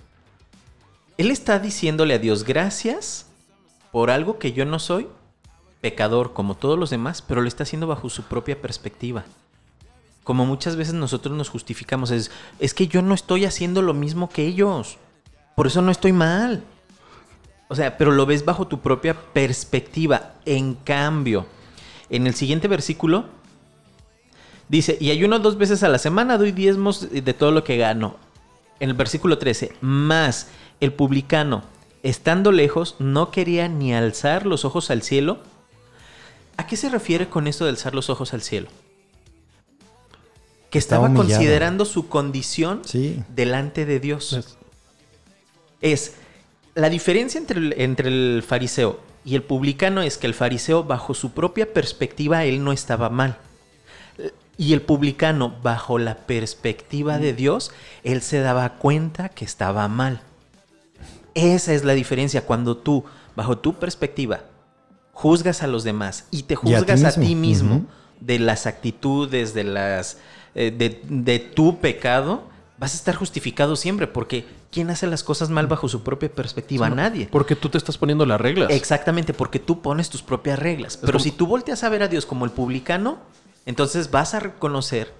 él 1.18 1.30
está 1.30 1.58
diciéndole 1.58 2.14
a 2.14 2.18
Dios 2.18 2.44
gracias 2.44 3.26
por 3.92 4.10
algo 4.10 4.38
que 4.38 4.52
yo 4.52 4.64
no 4.64 4.78
soy, 4.78 5.08
pecador 5.80 6.32
como 6.32 6.54
todos 6.54 6.78
los 6.78 6.90
demás, 6.90 7.20
pero 7.22 7.40
lo 7.42 7.48
está 7.48 7.64
haciendo 7.64 7.86
bajo 7.86 8.08
su 8.08 8.22
propia 8.22 8.60
perspectiva. 8.60 9.24
Como 10.24 10.46
muchas 10.46 10.76
veces 10.76 10.94
nosotros 10.94 11.36
nos 11.36 11.48
justificamos, 11.48 12.10
es, 12.10 12.30
es 12.58 12.74
que 12.74 12.86
yo 12.86 13.02
no 13.02 13.14
estoy 13.14 13.44
haciendo 13.44 13.82
lo 13.82 13.94
mismo 13.94 14.28
que 14.28 14.46
ellos. 14.46 14.98
Por 15.56 15.66
eso 15.66 15.82
no 15.82 15.90
estoy 15.90 16.12
mal. 16.12 16.62
O 17.68 17.74
sea, 17.74 17.96
pero 17.96 18.10
lo 18.10 18.26
ves 18.26 18.44
bajo 18.44 18.66
tu 18.66 18.80
propia 18.80 19.14
perspectiva. 19.14 20.32
En 20.44 20.74
cambio, 20.74 21.46
en 22.08 22.26
el 22.26 22.34
siguiente 22.34 22.66
versículo 22.66 23.26
dice, 24.68 24.98
y 25.00 25.10
ayuno 25.10 25.38
dos 25.38 25.56
veces 25.56 25.82
a 25.82 25.88
la 25.88 25.98
semana, 25.98 26.36
doy 26.36 26.52
diezmos 26.52 27.08
de 27.10 27.34
todo 27.34 27.52
lo 27.52 27.64
que 27.64 27.76
gano. 27.76 28.16
En 28.80 28.90
el 28.90 28.96
versículo 28.96 29.38
13, 29.38 29.74
más 29.80 30.48
el 30.80 30.92
publicano, 30.92 31.62
estando 32.02 32.50
lejos, 32.50 32.96
no 32.98 33.30
quería 33.30 33.68
ni 33.68 33.94
alzar 33.94 34.46
los 34.46 34.64
ojos 34.64 34.90
al 34.90 35.02
cielo. 35.02 35.38
¿A 36.56 36.66
qué 36.66 36.76
se 36.76 36.88
refiere 36.88 37.28
con 37.28 37.46
esto 37.46 37.64
de 37.64 37.70
alzar 37.70 37.94
los 37.94 38.10
ojos 38.10 38.34
al 38.34 38.42
cielo? 38.42 38.68
Que 40.70 40.78
Estaba 40.78 41.06
humillado. 41.08 41.28
considerando 41.28 41.84
su 41.84 42.08
condición 42.08 42.82
Sí. 42.84 43.22
delante 43.34 43.86
de 43.86 43.98
Dios. 44.00 44.56
Es 45.80 46.14
la 46.74 46.88
diferencia 46.88 47.38
entre 47.38 47.58
el, 47.58 47.74
entre 47.78 48.08
el 48.08 48.42
fariseo 48.46 49.00
y 49.24 49.34
el 49.34 49.42
publicano 49.42 50.02
es 50.02 50.16
que 50.18 50.26
el 50.26 50.34
fariseo 50.34 50.84
bajo 50.84 51.14
su 51.14 51.32
propia 51.32 51.72
perspectiva 51.72 52.44
él 52.44 52.62
no 52.62 52.72
estaba 52.72 53.10
mal. 53.10 53.36
Y 54.56 54.74
el 54.74 54.82
publicano 54.82 55.56
bajo 55.62 55.98
la 55.98 56.16
perspectiva 56.18 57.18
de 57.18 57.32
Dios, 57.32 57.72
él 58.04 58.20
se 58.20 58.40
daba 58.40 58.74
cuenta 58.74 59.30
que 59.30 59.44
estaba 59.46 59.88
mal. 59.88 60.20
Esa 61.34 61.72
es 61.72 61.82
la 61.84 61.94
diferencia 61.94 62.42
cuando 62.44 62.76
tú 62.76 63.04
bajo 63.36 63.58
tu 63.58 63.74
perspectiva 63.78 64.40
juzgas 65.12 65.62
a 65.62 65.66
los 65.66 65.84
demás 65.84 66.24
y 66.30 66.44
te 66.44 66.54
Y 66.54 66.56
a 66.56 66.60
ti 66.60 66.74
juzgas 66.92 67.04
a 67.04 67.20
ti 67.20 67.34
mismo. 67.34 67.84
de 68.20 68.38
las 68.38 68.66
actitudes, 68.66 69.54
de 69.54 69.64
las 69.64 70.18
eh, 70.54 70.70
de, 70.70 71.00
de 71.08 71.38
tu 71.38 71.78
pecado, 71.78 72.42
vas 72.78 72.92
a 72.94 72.96
estar 72.96 73.14
justificado 73.14 73.76
siempre 73.76 74.06
porque 74.06 74.44
¿quién 74.70 74.90
hace 74.90 75.06
las 75.06 75.22
cosas 75.22 75.50
mal 75.50 75.66
bajo 75.66 75.88
su 75.88 76.02
propia 76.02 76.30
perspectiva? 76.30 76.88
Nadie. 76.90 77.28
Porque 77.30 77.56
tú 77.56 77.68
te 77.68 77.78
estás 77.78 77.98
poniendo 77.98 78.24
las 78.26 78.40
reglas. 78.40 78.70
Exactamente, 78.70 79.34
porque 79.34 79.58
tú 79.58 79.82
pones 79.82 80.08
tus 80.10 80.22
propias 80.22 80.58
reglas. 80.58 80.96
Pero 80.96 81.12
como- 81.14 81.22
si 81.24 81.30
tú 81.32 81.46
volteas 81.46 81.84
a 81.84 81.88
ver 81.88 82.02
a 82.02 82.08
Dios 82.08 82.26
como 82.26 82.44
el 82.44 82.50
publicano, 82.50 83.18
entonces 83.66 84.10
vas 84.10 84.34
a 84.34 84.40
reconocer 84.40 85.12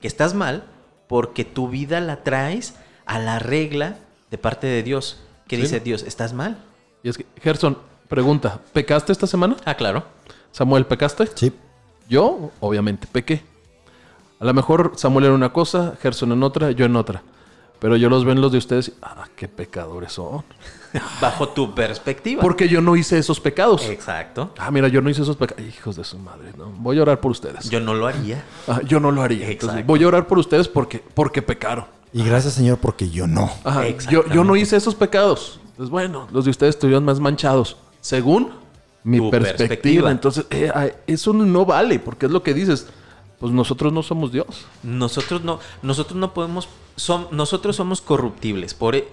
que 0.00 0.06
estás 0.08 0.34
mal 0.34 0.64
porque 1.08 1.44
tu 1.44 1.68
vida 1.68 2.00
la 2.00 2.22
traes 2.22 2.74
a 3.06 3.18
la 3.18 3.38
regla 3.38 3.96
de 4.30 4.38
parte 4.38 4.66
de 4.66 4.82
Dios. 4.82 5.18
Que 5.48 5.56
Sí. 5.56 5.62
dice 5.62 5.80
Dios, 5.80 6.02
estás 6.02 6.32
mal. 6.34 6.58
Y 7.02 7.08
es 7.08 7.16
que, 7.16 7.24
Gerson, 7.42 7.78
pregunta, 8.08 8.60
¿pecaste 8.72 9.10
esta 9.12 9.26
semana? 9.26 9.56
Ah, 9.64 9.74
claro. 9.74 10.04
Samuel, 10.52 10.84
¿pecaste? 10.86 11.26
Sí. 11.34 11.52
Yo, 12.08 12.50
obviamente, 12.60 13.06
pequé. 13.10 13.42
A 14.40 14.44
lo 14.44 14.54
mejor 14.54 14.92
Samuel 14.96 15.26
era 15.26 15.34
una 15.34 15.52
cosa, 15.52 15.94
Gerson 16.00 16.32
en 16.32 16.42
otra, 16.42 16.70
yo 16.70 16.84
en 16.84 16.96
otra. 16.96 17.22
Pero 17.80 17.96
yo 17.96 18.08
los 18.08 18.24
ven 18.24 18.40
los 18.40 18.50
de 18.50 18.58
ustedes 18.58 18.88
y, 18.88 18.94
ah, 19.02 19.28
qué 19.36 19.46
pecadores 19.46 20.12
son. 20.12 20.42
Bajo 21.20 21.48
tu 21.50 21.74
perspectiva. 21.74 22.42
Porque 22.42 22.68
yo 22.68 22.80
no 22.80 22.96
hice 22.96 23.18
esos 23.18 23.38
pecados. 23.38 23.88
Exacto. 23.88 24.52
Ah, 24.58 24.70
mira, 24.70 24.88
yo 24.88 25.00
no 25.00 25.10
hice 25.10 25.22
esos 25.22 25.36
pecados. 25.36 25.64
Hijos 25.64 25.94
de 25.96 26.02
su 26.02 26.18
madre, 26.18 26.52
no. 26.56 26.66
Voy 26.78 26.98
a 26.98 27.02
orar 27.02 27.20
por 27.20 27.30
ustedes. 27.30 27.70
Yo 27.70 27.78
no 27.78 27.94
lo 27.94 28.06
haría. 28.08 28.42
Ah, 28.66 28.80
yo 28.84 28.98
no 28.98 29.12
lo 29.12 29.22
haría. 29.22 29.48
Entonces, 29.48 29.68
Exacto. 29.68 29.86
voy 29.86 30.02
a 30.02 30.08
orar 30.08 30.26
por 30.26 30.38
ustedes 30.38 30.66
porque, 30.66 31.02
porque 31.14 31.40
pecaron. 31.40 31.84
Y 32.12 32.24
gracias, 32.24 32.54
Señor, 32.54 32.78
porque 32.78 33.10
yo 33.10 33.26
no. 33.26 33.50
Ajá, 33.64 33.86
yo, 34.10 34.26
yo 34.26 34.42
no 34.42 34.56
hice 34.56 34.76
esos 34.76 34.94
pecados. 34.94 35.60
Entonces, 35.70 35.90
bueno, 35.90 36.26
los 36.32 36.46
de 36.46 36.50
ustedes 36.50 36.74
estuvieron 36.74 37.04
más 37.04 37.20
manchados. 37.20 37.76
Según 38.00 38.50
mi 39.04 39.30
perspectiva. 39.30 39.56
perspectiva. 39.58 40.10
Entonces, 40.10 40.46
eh, 40.50 40.96
eso 41.06 41.32
no 41.32 41.64
vale, 41.64 42.00
porque 42.00 42.26
es 42.26 42.32
lo 42.32 42.42
que 42.42 42.54
dices. 42.54 42.88
Pues 43.38 43.52
nosotros 43.52 43.92
no 43.92 44.02
somos 44.02 44.32
Dios. 44.32 44.66
Nosotros 44.82 45.42
no, 45.44 45.60
nosotros 45.82 46.16
no 46.18 46.34
podemos, 46.34 46.68
som- 46.96 47.30
nosotros 47.30 47.76
somos 47.76 48.00
corruptibles. 48.00 48.74
Por, 48.74 48.96
e- 48.96 49.08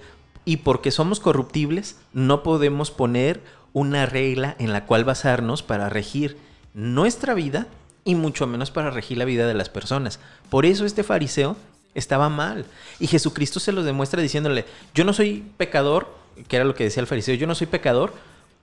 y 0.46 0.58
porque 0.58 0.92
somos 0.92 1.20
corruptibles, 1.20 1.98
no 2.14 2.42
podemos 2.44 2.92
poner 2.92 3.42
una 3.74 4.06
regla 4.06 4.56
en 4.60 4.72
la 4.74 4.86
cual 4.86 5.04
basarnos 5.04 5.62
para 5.64 5.90
regir 5.90 6.38
nuestra 6.74 7.34
vida 7.34 7.68
y 8.04 8.16
mucho 8.16 8.48
menos 8.48 8.72
para 8.72 8.90
regir 8.92 9.18
la 9.18 9.26
vida 9.26 9.48
de 9.48 9.54
las 9.54 9.70
personas. 9.70 10.20
Por 10.50 10.66
eso 10.66 10.86
este 10.86 11.04
fariseo 11.04 11.56
estaba 11.94 12.30
mal. 12.30 12.66
Y 13.00 13.08
Jesucristo 13.08 13.60
se 13.60 13.72
lo 13.72 13.84
demuestra 13.84 14.22
diciéndole, 14.22 14.66
yo 14.94 15.06
no 15.06 15.14
soy 15.14 15.44
pecador, 15.58 16.08
que 16.48 16.56
era 16.56 16.66
lo 16.66 16.76
que 16.76 16.84
decía 16.84 17.02
el 17.02 17.08
fariseo, 17.08 17.36
yo 17.36 17.48
no 17.48 17.56
soy 17.56 17.68
pecador 17.68 18.14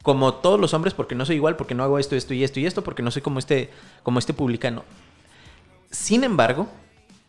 como 0.02 0.34
todos 0.34 0.58
los 0.60 0.74
hombres 0.74 0.94
porque 0.94 1.14
no 1.14 1.24
soy 1.24 1.36
igual, 1.36 1.56
porque 1.56 1.74
no 1.74 1.84
hago 1.84 1.98
esto, 1.98 2.16
esto 2.16 2.34
y 2.34 2.42
esto 2.44 2.58
y 2.60 2.66
esto, 2.66 2.82
porque 2.82 3.02
no 3.02 3.10
soy 3.10 3.22
como 3.22 3.38
este, 3.38 3.70
como 4.02 4.18
este 4.18 4.34
publicano. 4.34 4.82
Sin 5.92 6.24
embargo, 6.24 6.68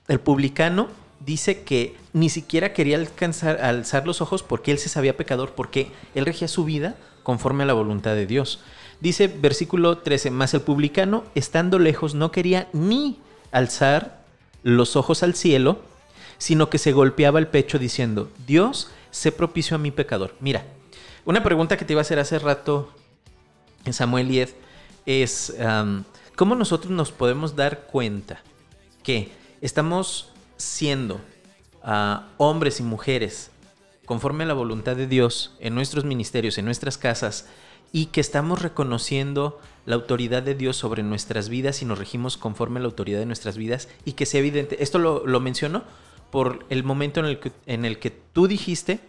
el 0.07 0.19
publicano 0.19 0.87
dice 1.19 1.63
que 1.63 1.95
ni 2.13 2.29
siquiera 2.29 2.73
quería 2.73 2.97
alcanzar, 2.97 3.61
alzar 3.61 4.07
los 4.07 4.21
ojos 4.21 4.41
porque 4.41 4.71
él 4.71 4.79
se 4.79 4.89
sabía 4.89 5.17
pecador, 5.17 5.51
porque 5.51 5.91
él 6.15 6.25
regía 6.25 6.47
su 6.47 6.63
vida 6.63 6.95
conforme 7.23 7.63
a 7.63 7.65
la 7.65 7.73
voluntad 7.73 8.15
de 8.15 8.25
Dios. 8.25 8.61
Dice 9.01 9.27
versículo 9.27 9.97
13, 9.97 10.31
más 10.31 10.53
el 10.53 10.61
publicano, 10.61 11.25
estando 11.35 11.77
lejos, 11.77 12.15
no 12.15 12.31
quería 12.31 12.69
ni 12.71 13.19
alzar 13.51 14.23
los 14.63 14.95
ojos 14.95 15.23
al 15.23 15.35
cielo, 15.35 15.81
sino 16.37 16.69
que 16.69 16.77
se 16.77 16.93
golpeaba 16.93 17.39
el 17.39 17.47
pecho 17.47 17.79
diciendo, 17.79 18.29
Dios, 18.47 18.89
sé 19.11 19.33
propicio 19.33 19.75
a 19.75 19.79
mi 19.79 19.91
pecador. 19.91 20.35
Mira, 20.39 20.63
una 21.25 21.43
pregunta 21.43 21.75
que 21.77 21.83
te 21.83 21.93
iba 21.93 21.99
a 21.99 22.03
hacer 22.03 22.17
hace 22.17 22.39
rato, 22.39 22.91
Samuel 23.91 24.31
y 24.31 24.39
Ed, 24.39 24.49
es 25.05 25.53
cómo 26.37 26.55
nosotros 26.55 26.91
nos 26.91 27.11
podemos 27.11 27.57
dar 27.57 27.81
cuenta 27.87 28.41
que 29.03 29.31
estamos 29.61 30.31
siendo 30.57 31.21
ah, 31.83 32.27
hombres 32.37 32.79
y 32.79 32.83
mujeres 32.83 33.51
conforme 34.05 34.43
a 34.43 34.47
la 34.47 34.53
voluntad 34.53 34.95
de 34.95 35.07
Dios 35.07 35.55
en 35.59 35.75
nuestros 35.75 36.03
ministerios, 36.03 36.57
en 36.57 36.65
nuestras 36.65 36.97
casas, 36.97 37.47
y 37.91 38.07
que 38.07 38.21
estamos 38.21 38.61
reconociendo 38.61 39.59
la 39.85 39.95
autoridad 39.95 40.43
de 40.43 40.55
Dios 40.55 40.75
sobre 40.75 41.03
nuestras 41.03 41.47
vidas 41.47 41.81
y 41.81 41.85
nos 41.85 41.99
regimos 41.99 42.37
conforme 42.37 42.79
a 42.79 42.81
la 42.81 42.87
autoridad 42.87 43.19
de 43.19 43.25
nuestras 43.25 43.55
vidas 43.55 43.87
y 44.03 44.13
que 44.13 44.25
sea 44.25 44.39
evidente. 44.39 44.81
Esto 44.81 44.97
lo, 44.97 45.25
lo 45.27 45.39
menciono 45.39 45.83
por 46.31 46.65
el 46.69 46.83
momento 46.83 47.19
en 47.19 47.27
el 47.27 47.39
que, 47.39 47.51
en 47.67 47.85
el 47.85 47.99
que 47.99 48.09
tú 48.09 48.47
dijiste 48.47 48.99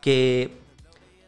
que 0.00 0.58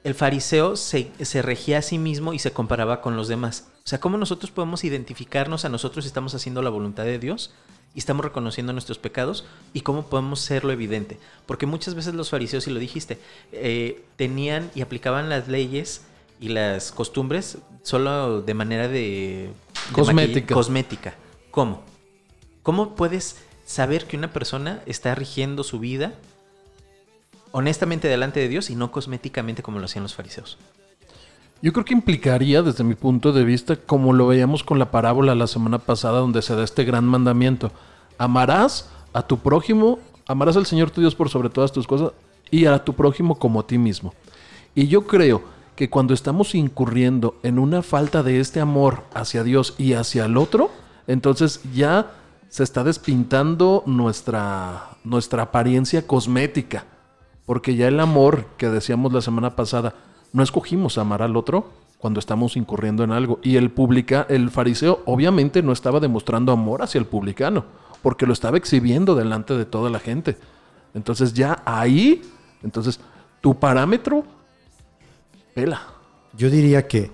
el 0.03 0.15
fariseo 0.15 0.77
se, 0.77 1.13
se 1.21 1.43
regía 1.43 1.79
a 1.79 1.83
sí 1.83 1.99
mismo 1.99 2.33
y 2.33 2.39
se 2.39 2.53
comparaba 2.53 3.01
con 3.01 3.17
los 3.17 3.29
demás. 3.29 3.69
O 3.85 3.89
sea, 3.89 4.01
¿cómo 4.01 4.19
nosotros 4.19 4.51
podemos 4.51 4.83
identificarnos 4.83 5.65
a 5.65 5.69
nosotros 5.69 6.05
si 6.05 6.09
estamos 6.09 6.35
haciendo 6.35 6.63
la 6.63 6.71
voluntad 6.71 7.05
de 7.05 7.19
Dios 7.19 7.55
y 7.95 7.99
estamos 7.99 8.25
reconociendo 8.25 8.73
nuestros 8.73 8.99
pecados 8.99 9.45
y 9.73 9.81
cómo 9.81 10.07
podemos 10.07 10.41
serlo 10.41 10.73
evidente? 10.73 11.19
Porque 11.47 11.67
muchas 11.67 11.95
veces 11.95 12.15
los 12.15 12.31
fariseos, 12.31 12.67
y 12.67 12.71
lo 12.71 12.79
dijiste, 12.79 13.19
eh, 13.53 14.03
tenían 14.17 14.71
y 14.75 14.83
aplicaban 14.83 15.29
las 15.29 15.49
leyes 15.49 16.03
y 16.41 16.49
las 16.49 16.93
costumbres 16.93 17.59
solo 17.83 18.43
de 18.43 18.55
manera 18.55 18.89
de... 18.89 19.51
cosmética. 20.55 21.15
¿Cómo? 21.51 21.83
¿Cómo 22.63 22.95
puedes 22.95 23.37
saber 23.67 24.07
que 24.07 24.17
una 24.17 24.33
persona 24.33 24.83
está 24.87 25.15
rigiendo 25.15 25.65
su 25.65 25.79
vida 25.79 26.15
honestamente 27.53 28.09
delante 28.09 28.41
de 28.41 28.49
Dios 28.49 28.71
y 28.71 28.77
no 28.77 28.93
cosméticamente 28.93 29.63
como 29.63 29.79
lo 29.79 29.87
hacían 29.87 30.05
los 30.05 30.15
fariseos? 30.15 30.59
Yo 31.63 31.75
creo 31.75 31.85
que 31.85 31.93
implicaría, 31.93 32.63
desde 32.63 32.85
mi 32.85 32.95
punto 32.95 33.33
de 33.33 33.45
vista, 33.45 33.77
como 33.77 34.15
lo 34.15 34.27
veíamos 34.27 34.65
con 34.65 34.79
la 34.79 34.91
parábola 34.91 35.35
la 35.35 35.47
semana 35.47 35.79
pasada, 35.79 36.21
donde 36.21 36.41
se 36.41 36.57
da 36.57 36.65
este 36.65 36.85
gran 36.85 37.05
mandamiento. 37.05 37.71
Amarás 38.17 38.89
a 39.13 39.23
tu 39.23 39.39
prójimo, 39.39 39.99
amarás 40.27 40.57
al 40.57 40.65
Señor 40.65 40.91
tu 40.91 41.03
Dios 41.03 41.15
por 41.15 41.29
sobre 41.29 41.51
todas 41.51 41.73
tus 41.73 41.87
cosas 41.87 42.13
y 42.51 42.65
a 42.65 42.83
tu 42.83 42.95
prójimo 42.95 43.39
como 43.39 43.61
a 43.61 43.67
ti 43.67 43.77
mismo. 43.77 44.15
Y 44.75 44.87
yo 44.87 45.07
creo 45.07 45.43
que 45.77 45.91
cuando 45.91 46.15
estamos 46.15 46.55
incurriendo 46.55 47.37
en 47.43 47.59
una 47.59 47.83
falta 47.83 48.23
de 48.23 48.41
este 48.41 48.61
amor 48.61 49.05
hacia 49.13 49.43
Dios 49.43 49.75
y 49.77 49.93
hacia 49.93 50.25
el 50.25 50.39
otro, 50.39 50.71
entonces 51.07 51.61
ya 51.75 52.13
se 52.49 52.63
está 52.63 52.85
despintando 52.85 53.83
nuestra, 53.85 54.97
nuestra 55.05 55.43
apariencia 55.43 56.07
cosmética. 56.07 56.87
Porque 57.45 57.77
ya 57.77 57.89
el 57.89 58.01
amor 58.01 58.47
que 58.57 58.69
decíamos 58.71 59.13
la 59.13 59.21
semana 59.21 59.57
pasada, 59.57 59.95
no 60.33 60.43
escogimos 60.43 60.99
amar 60.99 61.23
al 61.23 61.37
otro 61.37 61.71
cuando 61.99 62.19
estamos 62.19 62.57
incurriendo 62.57 63.05
en 63.05 63.13
algo. 63.13 63.39
Y 63.43 63.57
el 63.57 63.71
publica, 63.71 64.27
el 64.29 64.51
fariseo 64.51 65.03
obviamente 65.07 65.63
no 65.63 65.73
estaba 65.73 66.01
demostrando 66.01 66.53
amor 66.53 66.83
hacia 66.83 66.99
el 66.99 67.07
publicano, 67.07 67.65
porque 68.03 68.27
lo 68.27 68.33
estaba 68.33 68.57
exhibiendo 68.57 69.15
delante 69.15 69.55
de 69.55 69.67
toda 69.67 69.91
la 69.91 69.99
gente. 69.99 70.37
Entonces 70.95 71.35
ya 71.35 71.63
ahí, 71.65 72.23
entonces 72.63 73.01
tu 73.41 73.59
parámetro, 73.59 74.25
pela. 75.55 75.83
Yo 76.37 76.51
diría 76.51 76.87
que. 76.87 77.11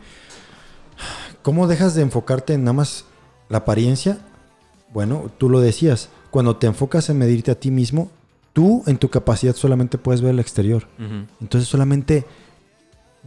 ¿Cómo 1.42 1.68
dejas 1.68 1.94
de 1.94 2.02
enfocarte 2.02 2.54
en 2.54 2.64
nada 2.64 2.72
más 2.72 3.04
la 3.48 3.58
apariencia? 3.58 4.18
Bueno, 4.92 5.30
tú 5.38 5.48
lo 5.48 5.60
decías. 5.60 6.10
Cuando 6.30 6.56
te 6.56 6.66
enfocas 6.66 7.08
en 7.08 7.18
medirte 7.18 7.52
a 7.52 7.54
ti 7.54 7.70
mismo, 7.70 8.10
tú 8.52 8.82
en 8.86 8.98
tu 8.98 9.10
capacidad 9.10 9.54
solamente 9.54 9.98
puedes 9.98 10.22
ver 10.22 10.32
el 10.32 10.40
exterior. 10.40 10.88
Entonces 11.40 11.68
solamente 11.68 12.24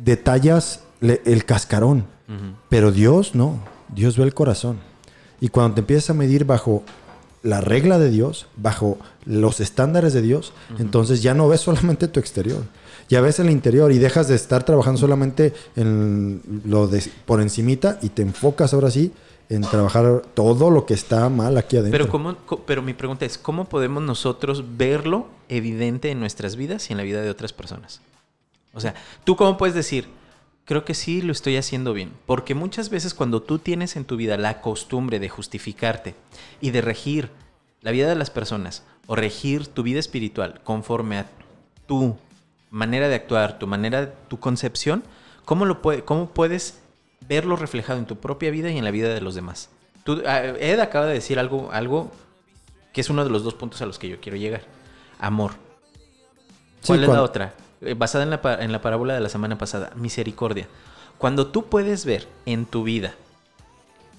detallas 0.04 0.84
le- 1.02 1.22
el 1.26 1.46
cascarón. 1.46 2.06
Pero 2.70 2.92
Dios 2.92 3.34
no. 3.34 3.60
Dios 3.94 4.16
ve 4.18 4.24
el 4.24 4.34
corazón. 4.36 4.78
Y 5.42 5.48
cuando 5.48 5.76
te 5.76 5.80
empiezas 5.82 6.12
a 6.12 6.14
medir 6.14 6.46
bajo 6.46 6.84
la 7.42 7.60
regla 7.62 7.98
de 7.98 8.12
Dios, 8.12 8.46
bajo 8.56 9.00
los 9.26 9.60
estándares 9.62 10.14
de 10.14 10.22
Dios, 10.22 10.54
entonces 10.78 11.24
ya 11.24 11.34
no 11.34 11.48
ves 11.48 11.62
solamente 11.62 12.08
tu 12.08 12.20
exterior. 12.20 12.62
Ya 13.08 13.22
ves 13.22 13.40
el 13.40 13.50
interior 13.50 13.92
y 13.92 13.98
dejas 13.98 14.28
de 14.28 14.36
estar 14.36 14.64
trabajando 14.64 15.00
solamente 15.00 15.54
en 15.76 16.42
lo 16.66 16.88
de 16.88 17.04
por 17.26 17.42
encimita 17.42 17.98
y 18.04 18.10
te 18.10 18.22
enfocas 18.22 18.74
ahora 18.76 18.92
sí 18.92 19.12
en 19.50 19.62
trabajar 19.62 20.22
todo 20.36 20.70
lo 20.70 20.86
que 20.86 20.94
está 20.94 21.28
mal 21.30 21.58
aquí 21.58 21.78
adentro. 21.78 21.98
Pero, 21.98 22.12
¿cómo, 22.12 22.36
pero 22.68 22.84
mi 22.84 22.94
pregunta 22.94 23.26
es, 23.26 23.40
¿cómo 23.40 23.66
podemos 23.66 24.04
nosotros 24.04 24.64
verlo 24.78 25.26
evidente 25.48 26.12
en 26.12 26.20
nuestras 26.20 26.56
vidas 26.56 26.90
y 26.90 26.94
en 26.94 26.98
la 26.98 27.04
vida 27.04 27.22
de 27.24 27.32
otras 27.32 27.54
personas? 27.54 28.02
O 28.74 28.80
sea, 28.80 28.96
¿tú 29.24 29.36
cómo 29.36 29.58
puedes 29.58 29.76
decir, 29.76 30.08
creo 30.66 30.86
que 30.86 30.94
sí 30.94 31.22
lo 31.22 31.32
estoy 31.32 31.58
haciendo 31.58 31.94
bien? 31.94 32.14
Porque 32.26 32.56
muchas 32.56 32.90
veces 32.90 33.14
cuando 33.14 33.42
tú 33.42 33.60
tienes 33.60 33.96
en 33.96 34.06
tu 34.06 34.16
vida 34.16 34.38
la 34.38 34.62
costumbre 34.62 35.20
de 35.20 35.30
justificarte 35.30 36.16
y 36.62 36.72
de 36.72 36.82
regir 36.82 37.30
la 37.82 37.92
vida 37.92 38.08
de 38.08 38.16
las 38.16 38.30
personas 38.30 38.84
o 39.08 39.16
regir 39.16 39.68
tu 39.68 39.84
vida 39.84 40.00
espiritual 40.00 40.62
conforme 40.64 41.18
a 41.18 41.30
tu 41.88 42.18
manera 42.70 43.10
de 43.10 43.16
actuar, 43.16 43.58
tu 43.58 43.68
manera, 43.68 44.14
tu 44.28 44.40
concepción, 44.40 45.04
¿cómo, 45.46 45.66
lo 45.66 45.82
puede, 45.82 46.04
cómo 46.04 46.30
puedes 46.30 46.80
verlo 47.28 47.56
reflejado 47.56 48.00
en 48.00 48.06
tu 48.06 48.18
propia 48.18 48.52
vida 48.52 48.70
y 48.70 48.78
en 48.78 48.84
la 48.84 48.92
vida 48.92 49.14
de 49.14 49.22
los 49.22 49.34
demás? 49.36 49.70
Tú, 50.04 50.22
ah, 50.28 50.44
Ed 50.44 50.80
acaba 50.80 51.08
de 51.08 51.14
decir 51.14 51.40
algo, 51.40 51.72
algo 51.72 52.12
que 52.94 53.02
es 53.02 53.10
uno 53.10 53.24
de 53.24 53.32
los 53.32 53.44
dos 53.44 53.56
puntos 53.56 53.82
a 53.82 53.86
los 53.86 53.98
que 53.98 54.10
yo 54.10 54.20
quiero 54.20 54.38
llegar. 54.38 54.62
Amor. 55.20 55.54
Sí, 56.82 56.88
¿Cuál 56.88 57.04
es 57.04 57.10
la 57.10 57.24
otra? 57.24 57.54
Eh, 57.82 57.94
Basada 57.94 58.24
en 58.24 58.30
la, 58.30 58.42
en 58.62 58.72
la 58.72 58.82
parábola 58.82 59.14
de 59.14 59.22
la 59.22 59.30
semana 59.30 59.58
pasada, 59.58 59.92
misericordia. 59.96 60.68
Cuando 61.18 61.48
tú 61.48 61.66
puedes 61.66 62.06
ver 62.06 62.28
en 62.46 62.66
tu 62.66 62.84
vida, 62.84 63.14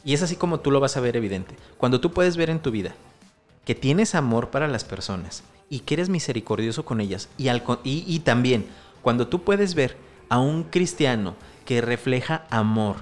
y 0.05 0.15
es 0.15 0.23
así 0.23 0.37
como 0.37 0.61
tú 0.61 0.71
lo 0.71 0.81
vas 0.81 0.97
a 0.97 1.01
ver 1.01 1.17
evidente, 1.17 1.57
cuando 1.79 2.01
tú 2.01 2.13
puedes 2.13 2.37
ver 2.37 2.51
en 2.51 2.61
tu 2.61 2.71
vida 2.71 2.95
que 3.65 3.75
tienes 3.75 4.15
amor 4.15 4.51
para 4.51 4.69
las 4.69 4.85
personas 4.85 5.43
y 5.69 5.81
que 5.81 5.95
eres 5.95 6.09
misericordioso 6.09 6.85
con 6.85 7.01
ellas, 7.01 7.29
y, 7.39 7.49
al 7.49 7.63
y, 7.85 8.05
y 8.07 8.21
también 8.21 8.67
cuando 9.03 9.29
tú 9.29 9.43
puedes 9.43 9.75
ver 9.75 9.97
a 10.29 10.39
un 10.39 10.65
cristiano 10.65 11.35
que 11.65 11.81
refleja 11.81 12.47
amor 12.51 12.97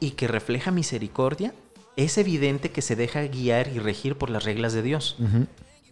y 0.00 0.12
que 0.12 0.28
refleja 0.28 0.70
misericordia, 0.70 1.54
es 1.96 2.18
evidente 2.18 2.70
que 2.70 2.82
se 2.82 2.96
deja 2.96 3.22
guiar 3.22 3.68
y 3.68 3.78
regir 3.78 4.16
por 4.16 4.30
las 4.30 4.44
reglas 4.44 4.72
de 4.72 4.82
Dios. 4.82 5.16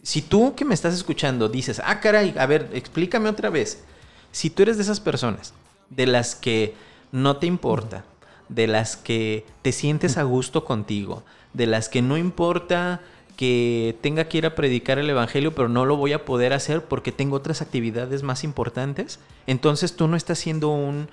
Si 0.02 0.20
tú 0.22 0.54
que 0.56 0.64
me 0.64 0.74
estás 0.74 0.94
escuchando 0.94 1.48
dices, 1.48 1.80
ah, 1.84 2.00
caray, 2.00 2.34
a 2.36 2.46
ver, 2.46 2.70
explícame 2.72 3.28
otra 3.28 3.50
vez. 3.50 3.84
Si 4.32 4.50
tú 4.50 4.62
eres 4.62 4.76
de 4.76 4.82
esas 4.82 5.00
personas 5.00 5.54
de 5.90 6.06
las 6.06 6.34
que 6.34 6.74
no 7.12 7.36
te 7.36 7.46
importa, 7.46 8.04
de 8.48 8.66
las 8.66 8.96
que 8.96 9.46
te 9.62 9.72
sientes 9.72 10.18
a 10.18 10.22
gusto 10.24 10.64
contigo, 10.64 11.22
de 11.52 11.66
las 11.66 11.88
que 11.88 12.02
no 12.02 12.16
importa 12.16 13.00
que 13.36 13.96
tenga 14.00 14.24
que 14.24 14.38
ir 14.38 14.46
a 14.46 14.54
predicar 14.54 14.98
el 14.98 15.08
evangelio, 15.08 15.54
pero 15.54 15.68
no 15.68 15.84
lo 15.84 15.96
voy 15.96 16.12
a 16.12 16.24
poder 16.24 16.52
hacer 16.52 16.84
porque 16.84 17.12
tengo 17.12 17.36
otras 17.36 17.62
actividades 17.62 18.22
más 18.22 18.44
importantes. 18.44 19.20
Entonces 19.46 19.96
tú 19.96 20.08
no 20.08 20.16
estás 20.16 20.38
siendo 20.38 20.68
un 20.70 21.08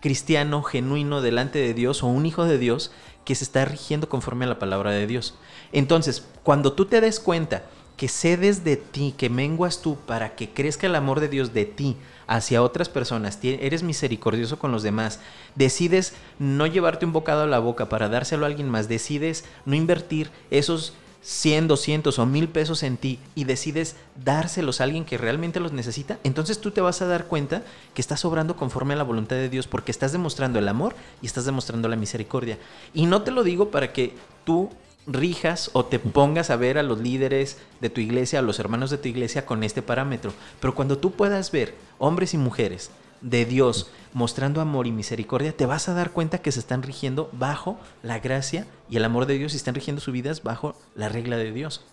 cristiano 0.00 0.62
genuino 0.62 1.22
delante 1.22 1.58
de 1.58 1.72
Dios 1.72 2.02
o 2.02 2.06
un 2.06 2.26
hijo 2.26 2.44
de 2.44 2.58
Dios 2.58 2.92
que 3.24 3.34
se 3.34 3.44
está 3.44 3.64
rigiendo 3.64 4.08
conforme 4.08 4.44
a 4.44 4.48
la 4.48 4.58
palabra 4.58 4.90
de 4.90 5.06
Dios. 5.06 5.34
Entonces, 5.72 6.26
cuando 6.42 6.74
tú 6.74 6.84
te 6.84 7.00
des 7.00 7.20
cuenta 7.20 7.64
que 7.96 8.08
cedes 8.08 8.64
de 8.64 8.76
ti, 8.76 9.14
que 9.16 9.30
menguas 9.30 9.80
tú 9.80 9.96
para 9.96 10.34
que 10.34 10.50
crezca 10.50 10.86
el 10.86 10.96
amor 10.96 11.20
de 11.20 11.28
Dios 11.28 11.54
de 11.54 11.64
ti 11.64 11.96
hacia 12.26 12.62
otras 12.62 12.88
personas, 12.88 13.38
eres 13.42 13.82
misericordioso 13.82 14.58
con 14.58 14.72
los 14.72 14.82
demás, 14.82 15.20
decides 15.54 16.14
no 16.38 16.66
llevarte 16.66 17.06
un 17.06 17.12
bocado 17.12 17.42
a 17.42 17.46
la 17.46 17.58
boca 17.58 17.88
para 17.88 18.08
dárselo 18.08 18.44
a 18.44 18.48
alguien 18.48 18.68
más, 18.68 18.88
decides 18.88 19.44
no 19.64 19.74
invertir 19.74 20.30
esos 20.50 20.94
100, 21.24 21.68
200 21.68 22.18
o 22.18 22.26
1000 22.26 22.48
pesos 22.48 22.82
en 22.82 22.98
ti 22.98 23.18
y 23.34 23.44
decides 23.44 23.96
dárselos 24.22 24.80
a 24.80 24.84
alguien 24.84 25.06
que 25.06 25.16
realmente 25.16 25.58
los 25.58 25.72
necesita, 25.72 26.18
entonces 26.22 26.60
tú 26.60 26.70
te 26.70 26.82
vas 26.82 27.00
a 27.00 27.06
dar 27.06 27.26
cuenta 27.26 27.62
que 27.94 28.02
estás 28.02 28.24
obrando 28.26 28.56
conforme 28.56 28.92
a 28.92 28.98
la 28.98 29.04
voluntad 29.04 29.36
de 29.36 29.48
Dios 29.48 29.66
porque 29.66 29.90
estás 29.90 30.12
demostrando 30.12 30.58
el 30.58 30.68
amor 30.68 30.94
y 31.22 31.26
estás 31.26 31.46
demostrando 31.46 31.88
la 31.88 31.96
misericordia. 31.96 32.58
Y 32.92 33.06
no 33.06 33.22
te 33.22 33.30
lo 33.30 33.42
digo 33.42 33.70
para 33.70 33.92
que 33.92 34.14
tú 34.44 34.70
rijas 35.06 35.70
o 35.72 35.84
te 35.84 35.98
pongas 35.98 36.50
a 36.50 36.56
ver 36.56 36.78
a 36.78 36.82
los 36.82 36.98
líderes 37.00 37.58
de 37.80 37.90
tu 37.90 38.00
iglesia, 38.00 38.38
a 38.38 38.42
los 38.42 38.58
hermanos 38.58 38.90
de 38.90 38.98
tu 38.98 39.08
iglesia 39.08 39.46
con 39.46 39.62
este 39.62 39.82
parámetro. 39.82 40.32
Pero 40.60 40.74
cuando 40.74 40.98
tú 40.98 41.12
puedas 41.12 41.50
ver 41.50 41.74
hombres 41.98 42.34
y 42.34 42.38
mujeres 42.38 42.90
de 43.20 43.44
Dios 43.44 43.90
mostrando 44.12 44.60
amor 44.60 44.86
y 44.86 44.92
misericordia, 44.92 45.56
te 45.56 45.66
vas 45.66 45.88
a 45.88 45.94
dar 45.94 46.10
cuenta 46.10 46.38
que 46.38 46.52
se 46.52 46.60
están 46.60 46.82
rigiendo 46.82 47.30
bajo 47.32 47.78
la 48.02 48.18
gracia 48.18 48.66
y 48.88 48.96
el 48.96 49.04
amor 49.04 49.26
de 49.26 49.38
Dios 49.38 49.54
y 49.54 49.56
están 49.56 49.74
rigiendo 49.74 50.00
sus 50.00 50.12
vidas 50.12 50.42
bajo 50.42 50.76
la 50.94 51.08
regla 51.08 51.36
de 51.36 51.52
Dios. 51.52 51.84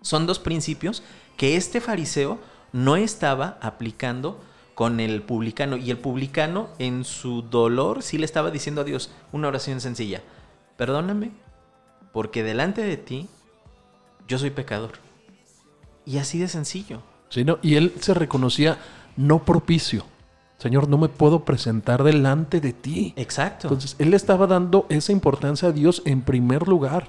Son 0.00 0.26
dos 0.26 0.38
principios 0.38 1.02
que 1.36 1.56
este 1.56 1.80
fariseo 1.80 2.38
no 2.72 2.96
estaba 2.96 3.58
aplicando 3.60 4.40
con 4.74 5.00
el 5.00 5.22
publicano. 5.22 5.76
Y 5.76 5.90
el 5.90 5.98
publicano 5.98 6.68
en 6.78 7.04
su 7.04 7.42
dolor 7.42 8.02
sí 8.02 8.18
le 8.18 8.24
estaba 8.24 8.50
diciendo 8.50 8.80
a 8.80 8.84
Dios 8.84 9.10
una 9.32 9.48
oración 9.48 9.80
sencilla. 9.80 10.22
Perdóname 10.76 11.43
porque 12.14 12.44
delante 12.44 12.82
de 12.82 12.96
ti 12.96 13.28
yo 14.28 14.38
soy 14.38 14.50
pecador. 14.50 14.92
Y 16.06 16.18
así 16.18 16.38
de 16.38 16.48
sencillo. 16.48 17.02
Sí, 17.28 17.44
¿no? 17.44 17.58
Y 17.60 17.74
él 17.74 17.92
se 18.00 18.14
reconocía 18.14 18.78
no 19.16 19.44
propicio. 19.44 20.04
Señor, 20.58 20.88
no 20.88 20.96
me 20.96 21.08
puedo 21.08 21.44
presentar 21.44 22.04
delante 22.04 22.60
de 22.60 22.72
ti. 22.72 23.12
Exacto. 23.16 23.66
Entonces, 23.66 23.96
él 23.98 24.10
le 24.10 24.16
estaba 24.16 24.46
dando 24.46 24.86
esa 24.88 25.10
importancia 25.10 25.68
a 25.68 25.72
Dios 25.72 26.02
en 26.06 26.22
primer 26.22 26.68
lugar. 26.68 27.08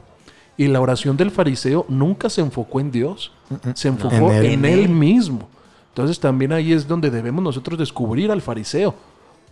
Y 0.57 0.67
la 0.67 0.81
oración 0.81 1.15
del 1.17 1.29
fariseo 1.29 1.85
nunca 1.87 2.29
se 2.29 2.41
enfocó 2.41 2.79
en 2.79 2.91
Dios, 2.91 3.31
se 3.75 3.89
enfocó 3.89 4.31
En 4.31 4.45
él. 4.45 4.45
en 4.45 4.65
él 4.65 4.89
mismo. 4.89 5.47
Entonces, 5.89 6.19
también 6.19 6.51
ahí 6.51 6.73
es 6.73 6.87
donde 6.87 7.11
debemos 7.11 7.43
nosotros 7.43 7.77
descubrir 7.77 8.31
al 8.31 8.41
fariseo, 8.41 8.95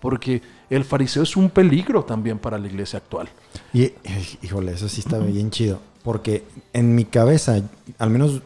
porque 0.03 0.41
el 0.69 0.83
fariseo 0.83 1.23
es 1.23 1.37
un 1.37 1.49
peligro 1.49 2.03
también 2.03 2.37
para 2.37 2.57
la 2.57 2.67
iglesia 2.67 2.97
actual. 2.97 3.29
Y, 3.73 3.93
híjole, 4.41 4.73
eso 4.73 4.89
sí 4.89 4.99
está 4.99 5.17
bien 5.17 5.49
chido. 5.49 5.79
Porque 6.03 6.43
en 6.73 6.93
mi 6.93 7.05
cabeza, 7.05 7.61
al 7.97 8.09
menos 8.09 8.41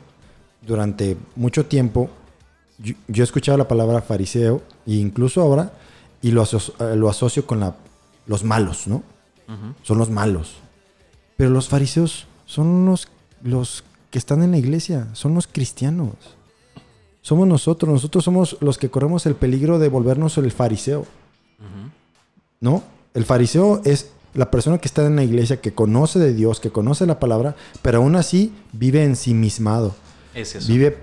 durante 0.61 1.17
mucho 1.35 1.65
tiempo, 1.65 2.11
yo, 2.77 2.93
yo 3.07 3.23
he 3.23 3.25
escuchado 3.25 3.57
la 3.57 3.67
palabra 3.67 4.01
fariseo, 4.03 4.61
e 4.85 4.93
incluso 4.93 5.41
ahora, 5.41 5.73
y 6.21 6.29
lo, 6.29 6.43
aso- 6.43 6.75
eh, 6.79 6.95
lo 6.95 7.09
asocio 7.09 7.47
con 7.47 7.59
la, 7.59 7.75
los 8.27 8.43
malos, 8.43 8.85
¿no? 8.87 9.01
Son 9.81 9.97
los 9.97 10.11
malos. 10.11 10.57
Pero 11.37 11.49
los 11.49 11.69
fariseos 11.69 12.27
son 12.45 12.85
los, 12.85 13.07
los 13.41 13.83
que 14.11 14.19
están 14.19 14.43
en 14.43 14.51
la 14.51 14.57
iglesia, 14.59 15.07
son 15.13 15.33
los 15.33 15.47
cristianos. 15.47 16.13
Somos 17.21 17.47
nosotros, 17.47 17.91
nosotros 17.91 18.23
somos 18.23 18.57
los 18.61 18.77
que 18.77 18.89
corremos 18.89 19.25
el 19.25 19.33
peligro 19.35 19.79
de 19.79 19.89
volvernos 19.89 20.37
el 20.37 20.51
fariseo. 20.51 21.05
¿No? 22.59 22.83
El 23.13 23.25
fariseo 23.25 23.81
es 23.83 24.11
la 24.33 24.51
persona 24.51 24.77
que 24.77 24.87
está 24.87 25.05
en 25.05 25.15
la 25.15 25.23
iglesia, 25.23 25.59
que 25.59 25.73
conoce 25.73 26.19
de 26.19 26.33
Dios, 26.33 26.59
que 26.59 26.69
conoce 26.69 27.05
la 27.05 27.19
palabra, 27.19 27.55
pero 27.81 27.97
aún 27.97 28.15
así 28.15 28.53
vive 28.73 29.03
ensimismado. 29.03 29.95
Es 30.35 30.55
eso. 30.55 30.67
Vive 30.67 30.97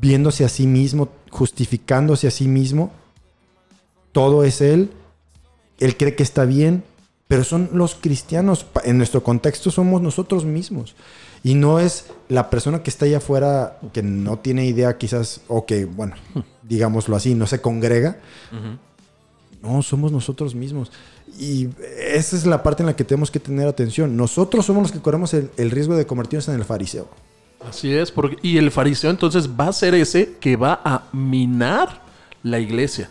viéndose 0.00 0.44
a 0.44 0.48
sí 0.50 0.66
mismo, 0.66 1.08
justificándose 1.30 2.28
a 2.28 2.30
sí 2.30 2.46
mismo. 2.46 2.92
Todo 4.12 4.44
es 4.44 4.60
él. 4.60 4.90
Él 5.78 5.96
cree 5.96 6.14
que 6.14 6.22
está 6.22 6.44
bien, 6.44 6.84
pero 7.26 7.44
son 7.44 7.70
los 7.72 7.94
cristianos. 7.94 8.66
En 8.84 8.98
nuestro 8.98 9.22
contexto 9.22 9.70
somos 9.70 10.02
nosotros 10.02 10.44
mismos. 10.44 10.94
Y 11.42 11.54
no 11.54 11.80
es 11.80 12.06
la 12.28 12.50
persona 12.50 12.82
que 12.82 12.90
está 12.90 13.06
allá 13.06 13.18
afuera 13.18 13.78
que 13.92 14.02
no 14.02 14.38
tiene 14.38 14.66
idea 14.66 14.98
quizás, 14.98 15.40
o 15.48 15.64
que, 15.66 15.86
bueno, 15.86 16.16
digámoslo 16.62 17.16
así, 17.16 17.34
no 17.34 17.46
se 17.46 17.60
congrega. 17.60 18.18
No, 19.64 19.82
somos 19.82 20.12
nosotros 20.12 20.54
mismos. 20.54 20.92
Y 21.38 21.68
esa 21.98 22.36
es 22.36 22.44
la 22.46 22.62
parte 22.62 22.82
en 22.82 22.86
la 22.86 22.96
que 22.96 23.04
tenemos 23.04 23.30
que 23.30 23.40
tener 23.40 23.66
atención. 23.66 24.16
Nosotros 24.16 24.66
somos 24.66 24.82
los 24.84 24.92
que 24.92 25.00
corremos 25.00 25.32
el, 25.34 25.50
el 25.56 25.70
riesgo 25.70 25.96
de 25.96 26.06
convertirnos 26.06 26.48
en 26.48 26.54
el 26.56 26.64
fariseo. 26.64 27.08
Así 27.68 27.92
es, 27.92 28.10
porque, 28.12 28.36
y 28.42 28.58
el 28.58 28.70
fariseo 28.70 29.10
entonces 29.10 29.48
va 29.48 29.68
a 29.68 29.72
ser 29.72 29.94
ese 29.94 30.34
que 30.38 30.56
va 30.56 30.80
a 30.84 31.04
minar 31.12 32.02
la 32.42 32.58
iglesia. 32.60 33.08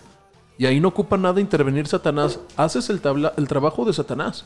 Y 0.60 0.68
ahí 0.68 0.80
no 0.80 0.89
ocupa 0.89 1.18
nada 1.18 1.42
intervenir 1.42 1.88
Satanás. 1.88 2.39
Haces 2.56 2.89
el, 2.92 3.02
tabla- 3.02 3.34
el 3.36 3.48
trabajo 3.48 3.84
de 3.86 3.94
Satanás, 3.94 4.46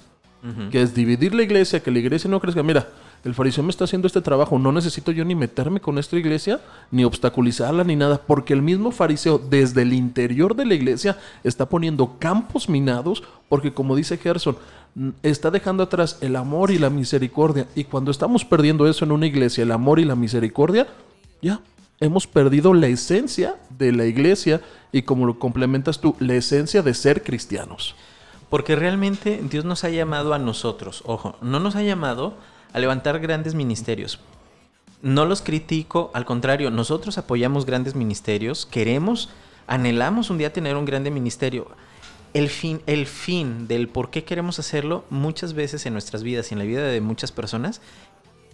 que 0.72 0.82
es 0.82 0.94
dividir 0.96 1.36
la 1.36 1.44
iglesia, 1.44 1.82
que 1.84 1.92
la 1.92 2.00
iglesia 2.00 2.30
no 2.30 2.40
crezca. 2.40 2.64
Mira, 2.64 2.88
el 3.24 3.34
fariseo 3.34 3.64
me 3.64 3.72
está 3.72 3.84
haciendo 3.84 4.08
este 4.08 4.22
trabajo. 4.22 4.60
No 4.60 4.72
necesito 4.72 5.12
yo 5.12 5.26
ni 5.26 5.36
meterme 5.36 5.82
con 5.82 5.98
esta 5.98 6.16
iglesia, 6.16 6.62
ni 6.92 7.04
obstaculizarla, 7.04 7.84
ni 7.84 7.96
nada. 7.96 8.22
Porque 8.26 8.54
el 8.54 8.62
mismo 8.62 8.92
fariseo, 8.92 9.38
desde 9.38 9.82
el 9.82 9.94
interior 9.94 10.56
de 10.56 10.66
la 10.66 10.76
iglesia, 10.76 11.18
está 11.44 11.68
poniendo 11.68 12.18
campos 12.20 12.70
minados. 12.70 13.24
Porque 13.50 13.74
como 13.74 13.96
dice 13.96 14.18
Gerson, 14.18 14.58
está 15.24 15.52
dejando 15.52 15.84
atrás 15.84 16.20
el 16.22 16.36
amor 16.36 16.72
y 16.72 16.78
la 16.78 16.90
misericordia. 16.90 17.68
Y 17.76 17.84
cuando 17.86 18.12
estamos 18.12 18.46
perdiendo 18.46 18.88
eso 18.88 19.04
en 19.04 19.12
una 19.12 19.28
iglesia, 19.28 19.64
el 19.64 19.72
amor 19.72 20.00
y 20.00 20.06
la 20.06 20.16
misericordia, 20.16 20.88
ya 21.42 21.60
hemos 22.00 22.28
perdido 22.28 22.74
la 22.74 22.88
esencia 22.88 23.56
de 23.78 23.92
la 23.92 24.06
iglesia. 24.06 24.62
Y 24.92 25.02
como 25.02 25.26
lo 25.26 25.40
complementas 25.40 26.00
tú, 26.00 26.16
la 26.20 26.36
esencia 26.36 26.82
de 26.82 26.94
ser 26.94 27.24
cristianos. 27.24 27.96
Porque 28.50 28.76
realmente 28.76 29.42
Dios 29.50 29.66
nos 29.66 29.84
ha 29.84 29.90
llamado 29.90 30.34
a 30.34 30.40
nosotros, 30.40 31.04
ojo, 31.06 31.36
no 31.42 31.60
nos 31.60 31.76
ha 31.76 31.84
llamado 31.84 32.36
a 32.74 32.80
levantar 32.80 33.20
grandes 33.20 33.56
ministerios. 33.56 34.20
No 35.02 35.26
los 35.26 35.42
critico, 35.42 36.12
al 36.14 36.26
contrario, 36.26 36.72
nosotros 36.72 37.18
apoyamos 37.18 37.66
grandes 37.66 37.96
ministerios, 37.96 38.66
queremos, 38.66 39.30
anhelamos 39.68 40.30
un 40.30 40.40
día 40.40 40.54
tener 40.54 40.76
un 40.76 40.86
grande 40.86 41.12
ministerio. 41.12 41.68
El 42.34 42.50
fin, 42.50 42.82
el 42.88 43.06
fin 43.06 43.68
del 43.68 43.88
por 43.88 44.10
qué 44.10 44.24
queremos 44.24 44.60
hacerlo, 44.60 45.06
muchas 45.10 45.54
veces 45.54 45.86
en 45.86 45.94
nuestras 45.94 46.24
vidas 46.24 46.52
y 46.52 46.56
en 46.56 46.60
la 46.60 46.66
vida 46.66 46.84
de 46.84 47.02
muchas 47.02 47.32
personas, 47.32 47.82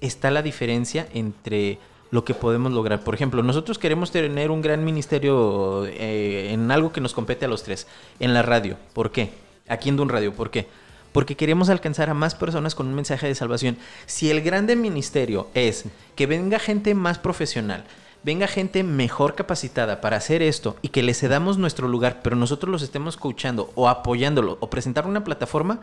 está 0.01 0.31
la 0.31 0.41
diferencia 0.41 1.07
entre 1.13 1.79
lo 2.11 2.25
que 2.25 2.33
podemos 2.33 2.71
lograr. 2.71 3.03
Por 3.03 3.15
ejemplo, 3.15 3.41
nosotros 3.41 3.79
queremos 3.79 4.11
tener 4.11 4.51
un 4.51 4.61
gran 4.61 4.85
ministerio 4.85 5.85
eh, 5.87 6.51
en 6.51 6.69
algo 6.69 6.91
que 6.91 7.01
nos 7.01 7.13
compete 7.13 7.45
a 7.45 7.47
los 7.47 7.63
tres, 7.63 7.87
en 8.19 8.33
la 8.33 8.43
radio. 8.43 8.77
¿Por 8.93 9.11
qué? 9.11 9.31
Aquí 9.67 9.89
en 9.89 9.95
Dun 9.95 10.09
Radio, 10.09 10.33
¿por 10.33 10.51
qué? 10.51 10.67
Porque 11.13 11.37
queremos 11.37 11.69
alcanzar 11.69 12.09
a 12.09 12.13
más 12.13 12.35
personas 12.35 12.75
con 12.75 12.87
un 12.87 12.95
mensaje 12.95 13.27
de 13.27 13.35
salvación. 13.35 13.77
Si 14.05 14.29
el 14.29 14.41
grande 14.41 14.75
ministerio 14.75 15.47
es 15.53 15.85
que 16.15 16.27
venga 16.27 16.59
gente 16.59 16.93
más 16.93 17.19
profesional, 17.19 17.85
venga 18.23 18.47
gente 18.47 18.83
mejor 18.83 19.35
capacitada 19.35 20.01
para 20.01 20.17
hacer 20.17 20.41
esto 20.41 20.75
y 20.81 20.89
que 20.89 21.03
le 21.03 21.13
cedamos 21.13 21.57
nuestro 21.57 21.87
lugar, 21.87 22.19
pero 22.21 22.35
nosotros 22.35 22.71
los 22.71 22.81
estemos 22.81 23.15
coachando 23.15 23.71
o 23.75 23.87
apoyándolo 23.87 24.57
o 24.59 24.69
presentar 24.69 25.07
una 25.07 25.23
plataforma, 25.23 25.79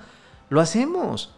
lo 0.51 0.61
hacemos. 0.61 1.31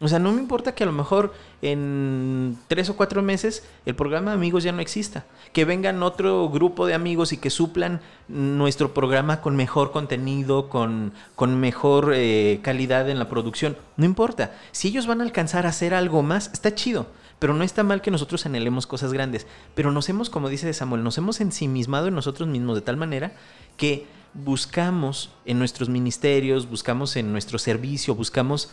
O 0.00 0.06
sea, 0.06 0.20
no 0.20 0.30
me 0.30 0.40
importa 0.40 0.76
que 0.76 0.84
a 0.84 0.86
lo 0.86 0.92
mejor 0.92 1.34
en 1.60 2.56
tres 2.68 2.88
o 2.88 2.96
cuatro 2.96 3.20
meses 3.20 3.64
el 3.84 3.96
programa 3.96 4.30
de 4.30 4.36
amigos 4.36 4.62
ya 4.62 4.70
no 4.70 4.80
exista. 4.80 5.24
Que 5.52 5.64
vengan 5.64 6.04
otro 6.04 6.48
grupo 6.50 6.86
de 6.86 6.94
amigos 6.94 7.32
y 7.32 7.36
que 7.36 7.50
suplan 7.50 8.00
nuestro 8.28 8.94
programa 8.94 9.40
con 9.40 9.56
mejor 9.56 9.90
contenido, 9.90 10.68
con, 10.68 11.12
con 11.34 11.58
mejor 11.58 12.12
eh, 12.14 12.60
calidad 12.62 13.10
en 13.10 13.18
la 13.18 13.28
producción. 13.28 13.76
No 13.96 14.04
importa. 14.04 14.54
Si 14.70 14.86
ellos 14.86 15.08
van 15.08 15.20
a 15.20 15.24
alcanzar 15.24 15.66
a 15.66 15.70
hacer 15.70 15.94
algo 15.94 16.22
más, 16.22 16.50
está 16.52 16.72
chido. 16.76 17.06
Pero 17.40 17.54
no 17.54 17.64
está 17.64 17.82
mal 17.82 18.00
que 18.00 18.12
nosotros 18.12 18.46
anhelemos 18.46 18.86
cosas 18.86 19.12
grandes. 19.12 19.48
Pero 19.74 19.90
nos 19.90 20.08
hemos, 20.08 20.30
como 20.30 20.48
dice 20.48 20.72
Samuel, 20.74 21.02
nos 21.02 21.18
hemos 21.18 21.40
ensimismado 21.40 22.06
en 22.06 22.14
nosotros 22.14 22.48
mismos 22.48 22.76
de 22.76 22.82
tal 22.82 22.96
manera 22.96 23.32
que 23.76 24.06
buscamos 24.34 25.30
en 25.44 25.58
nuestros 25.58 25.88
ministerios, 25.88 26.68
buscamos 26.68 27.16
en 27.16 27.32
nuestro 27.32 27.58
servicio, 27.58 28.14
buscamos 28.14 28.70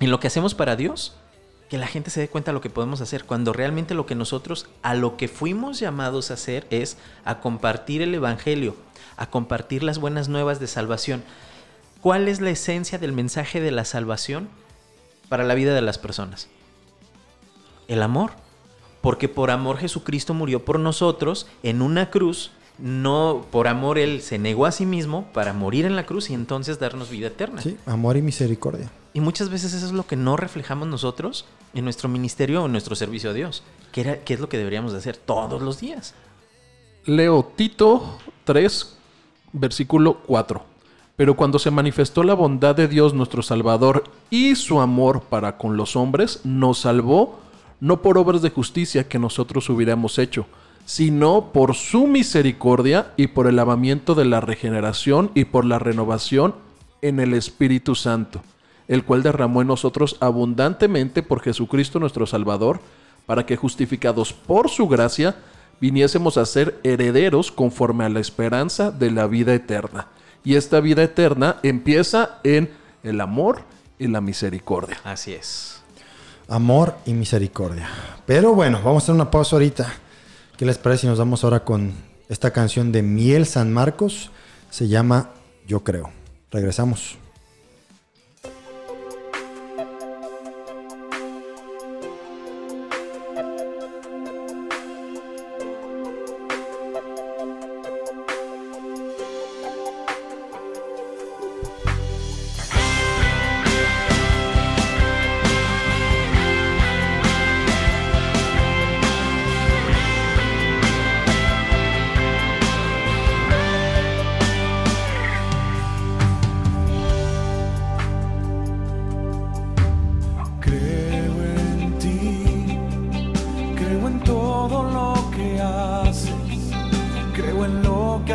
en 0.00 0.10
lo 0.10 0.20
que 0.20 0.26
hacemos 0.26 0.54
para 0.54 0.76
Dios, 0.76 1.16
que 1.68 1.78
la 1.78 1.86
gente 1.86 2.10
se 2.10 2.20
dé 2.20 2.28
cuenta 2.28 2.50
de 2.50 2.54
lo 2.54 2.60
que 2.60 2.70
podemos 2.70 3.00
hacer, 3.00 3.24
cuando 3.24 3.52
realmente 3.52 3.94
lo 3.94 4.06
que 4.06 4.14
nosotros, 4.14 4.66
a 4.82 4.94
lo 4.94 5.16
que 5.16 5.28
fuimos 5.28 5.80
llamados 5.80 6.30
a 6.30 6.34
hacer 6.34 6.66
es 6.70 6.98
a 7.24 7.40
compartir 7.40 8.02
el 8.02 8.14
Evangelio, 8.14 8.76
a 9.16 9.30
compartir 9.30 9.82
las 9.82 9.98
buenas 9.98 10.28
nuevas 10.28 10.60
de 10.60 10.66
salvación. 10.66 11.24
¿Cuál 12.00 12.28
es 12.28 12.40
la 12.40 12.50
esencia 12.50 12.98
del 12.98 13.12
mensaje 13.12 13.60
de 13.60 13.70
la 13.70 13.86
salvación 13.86 14.48
para 15.30 15.42
la 15.44 15.54
vida 15.54 15.74
de 15.74 15.80
las 15.80 15.98
personas? 15.98 16.48
El 17.88 18.02
amor. 18.02 18.32
porque 19.00 19.28
por 19.28 19.50
amor 19.50 19.76
Jesucristo 19.76 20.32
murió 20.32 20.64
por 20.64 20.78
nosotros 20.80 21.46
en 21.62 21.82
una 21.82 22.08
cruz. 22.08 22.52
No, 22.78 23.44
por 23.50 23.68
amor 23.68 23.98
Él 23.98 24.22
se 24.22 24.38
negó 24.38 24.64
a 24.64 24.72
sí 24.72 24.86
mismo 24.86 25.30
para 25.34 25.52
morir 25.52 25.84
en 25.84 25.94
la 25.94 26.06
cruz 26.06 26.30
y 26.30 26.34
entonces 26.34 26.78
darnos 26.78 27.10
vida 27.10 27.26
eterna. 27.26 27.60
Sí, 27.60 27.76
amor 27.84 28.16
y 28.16 28.22
misericordia. 28.22 28.90
Y 29.14 29.20
muchas 29.20 29.48
veces 29.48 29.72
eso 29.72 29.86
es 29.86 29.92
lo 29.92 30.06
que 30.06 30.16
no 30.16 30.36
reflejamos 30.36 30.88
nosotros 30.88 31.46
en 31.72 31.84
nuestro 31.84 32.08
ministerio 32.08 32.62
o 32.62 32.66
en 32.66 32.72
nuestro 32.72 32.96
servicio 32.96 33.30
a 33.30 33.32
Dios, 33.32 33.62
que, 33.92 34.00
era, 34.00 34.18
es 34.26 34.40
lo 34.40 34.48
que 34.48 34.58
deberíamos 34.58 34.92
de 34.92 34.98
hacer 34.98 35.16
todos 35.16 35.62
los 35.62 35.80
días. 35.80 36.14
Leo 37.06 37.44
Tito 37.56 38.18
3, 38.42 38.98
versículo 39.52 40.18
4. 40.26 40.64
Pero 41.16 41.36
cuando 41.36 41.60
se 41.60 41.70
manifestó 41.70 42.24
la 42.24 42.34
bondad 42.34 42.74
de 42.74 42.88
Dios 42.88 43.14
nuestro 43.14 43.40
Salvador 43.40 44.02
y 44.30 44.56
su 44.56 44.80
amor 44.80 45.22
para 45.22 45.58
con 45.58 45.76
los 45.76 45.94
hombres, 45.94 46.40
nos 46.42 46.80
salvó 46.80 47.38
no 47.78 48.02
por 48.02 48.18
obras 48.18 48.42
de 48.42 48.50
justicia 48.50 49.08
que 49.08 49.20
nosotros 49.20 49.70
hubiéramos 49.70 50.18
hecho, 50.18 50.46
sino 50.86 51.52
por 51.52 51.76
su 51.76 52.08
misericordia 52.08 53.12
y 53.16 53.28
por 53.28 53.46
el 53.46 53.56
lavamiento 53.56 54.16
de 54.16 54.24
la 54.24 54.40
regeneración 54.40 55.30
y 55.34 55.44
por 55.44 55.64
la 55.64 55.78
renovación 55.78 56.56
en 57.00 57.20
el 57.20 57.32
Espíritu 57.34 57.94
Santo, 57.94 58.42
el 58.88 59.04
cual 59.04 59.22
derramó 59.22 59.62
en 59.62 59.68
nosotros 59.68 60.16
abundantemente 60.20 61.22
por 61.22 61.40
Jesucristo 61.40 61.98
nuestro 61.98 62.26
Salvador, 62.26 62.80
para 63.26 63.46
que 63.46 63.56
justificados 63.56 64.32
por 64.32 64.68
su 64.68 64.86
gracia, 64.88 65.36
viniésemos 65.80 66.36
a 66.36 66.46
ser 66.46 66.78
herederos 66.84 67.50
conforme 67.50 68.04
a 68.04 68.08
la 68.08 68.20
esperanza 68.20 68.90
de 68.90 69.10
la 69.10 69.26
vida 69.26 69.54
eterna. 69.54 70.08
Y 70.44 70.56
esta 70.56 70.80
vida 70.80 71.02
eterna 71.02 71.56
empieza 71.62 72.38
en 72.44 72.70
el 73.02 73.20
amor 73.20 73.62
y 73.98 74.08
la 74.08 74.20
misericordia. 74.20 74.98
Así 75.04 75.32
es. 75.32 75.80
Amor 76.48 76.96
y 77.06 77.14
misericordia. 77.14 77.88
Pero 78.26 78.54
bueno, 78.54 78.80
vamos 78.84 79.02
a 79.02 79.04
hacer 79.04 79.14
una 79.14 79.30
pausa 79.30 79.56
ahorita. 79.56 79.92
¿Qué 80.58 80.66
les 80.66 80.78
parece 80.78 81.02
si 81.02 81.06
nos 81.06 81.18
vamos 81.18 81.42
ahora 81.42 81.64
con 81.64 81.92
esta 82.28 82.50
canción 82.50 82.92
de 82.92 83.02
Miel 83.02 83.46
San 83.46 83.72
Marcos? 83.72 84.30
Se 84.70 84.88
llama 84.88 85.30
Yo 85.66 85.82
creo. 85.82 86.10
Regresamos. 86.50 87.23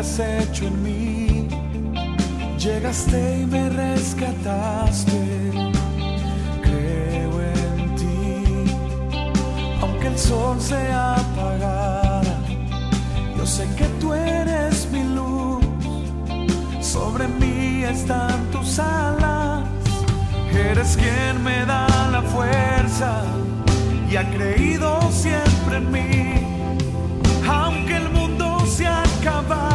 Has 0.00 0.18
hecho 0.18 0.66
en 0.66 0.82
mí. 0.82 1.48
Llegaste 2.58 3.40
y 3.40 3.46
me 3.46 3.68
rescataste. 3.68 5.20
Creo 6.62 7.32
en 7.54 7.94
ti, 7.96 8.72
aunque 9.82 10.06
el 10.08 10.18
sol 10.18 10.58
se 10.58 10.80
apagara, 10.92 12.36
yo 13.36 13.44
sé 13.44 13.68
que 13.76 13.86
tú 14.00 14.14
eres 14.14 14.88
mi 14.90 15.02
luz. 15.16 15.64
Sobre 16.80 17.28
mí 17.28 17.84
están 17.84 18.38
tus 18.52 18.78
alas. 18.78 19.64
Eres 20.52 20.96
quien 20.96 21.44
me 21.44 21.66
da 21.66 21.86
la 22.10 22.22
fuerza 22.22 23.22
y 24.10 24.16
ha 24.16 24.24
creído 24.30 24.88
siempre 25.12 25.76
en 25.76 25.90
mí. 25.90 26.10
Aunque 27.46 27.96
el 27.96 28.08
mundo 28.10 28.64
se 28.66 28.86
acabara, 28.86 29.69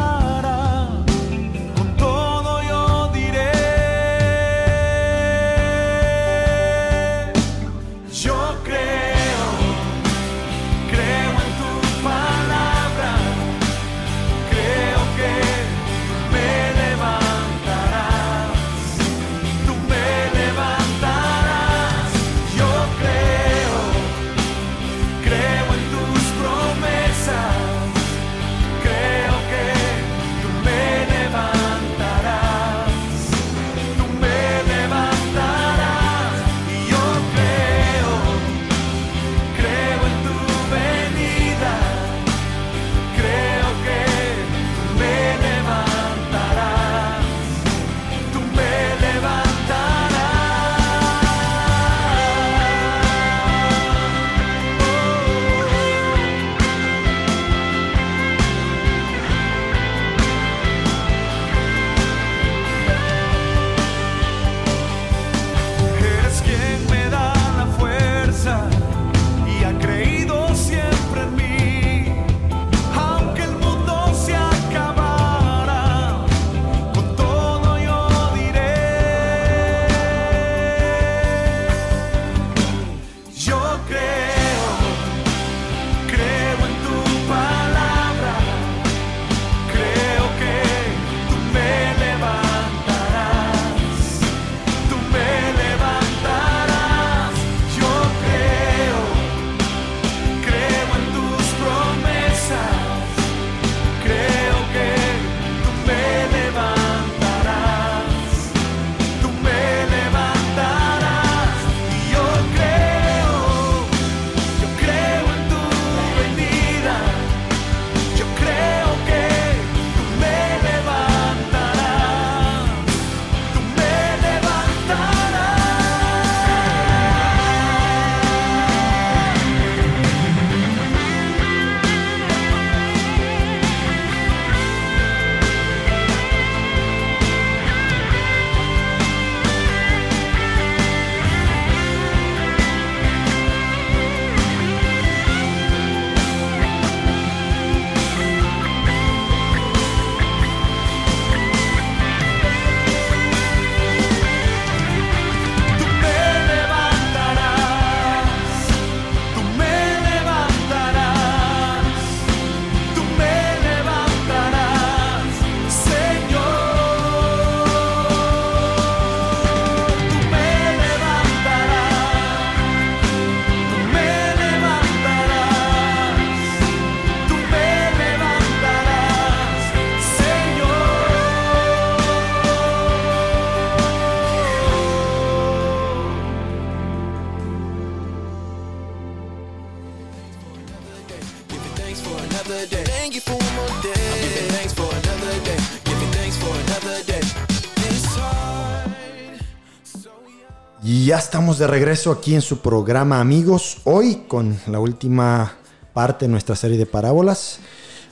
estamos 201.36 201.58
de 201.58 201.68
regreso 201.68 202.14
aquí 202.14 202.34
en 202.34 202.42
su 202.42 202.60
programa 202.60 203.20
Amigos, 203.20 203.80
hoy 203.84 204.24
con 204.26 204.58
la 204.68 204.80
última 204.80 205.58
parte 205.92 206.28
de 206.28 206.32
nuestra 206.32 206.56
serie 206.56 206.78
de 206.78 206.86
parábolas. 206.86 207.60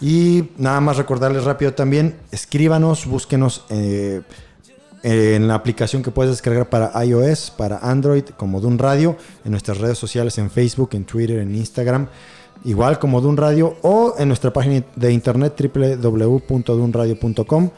Y 0.02 0.50
nada 0.58 0.82
más 0.82 0.98
recordarles 0.98 1.46
rápido 1.46 1.74
también, 1.74 2.18
escríbanos, 2.32 3.06
búsquenos 3.06 3.64
eh, 3.70 4.24
en 5.04 5.48
la 5.48 5.56
aplicación 5.56 6.04
que 6.04 6.12
puedes 6.12 6.34
descargar 6.34 6.70
para 6.70 6.92
iOS, 7.06 7.52
para 7.52 7.78
Android, 7.78 8.26
como 8.36 8.60
Dun 8.60 8.78
Radio, 8.78 9.16
en 9.46 9.52
nuestras 9.52 9.78
redes 9.78 9.98
sociales, 9.98 10.38
en 10.38 10.52
Facebook, 10.52 10.90
en 10.92 11.06
Twitter, 11.06 11.40
en 11.40 11.56
Instagram, 11.56 12.10
igual 12.66 13.00
como 13.00 13.22
Dun 13.22 13.38
Radio, 13.38 13.78
o 13.84 14.16
en 14.18 14.28
nuestra 14.28 14.52
página 14.52 14.84
de 14.98 15.14
internet 15.14 15.56
www.dunradio.com. 15.58 17.70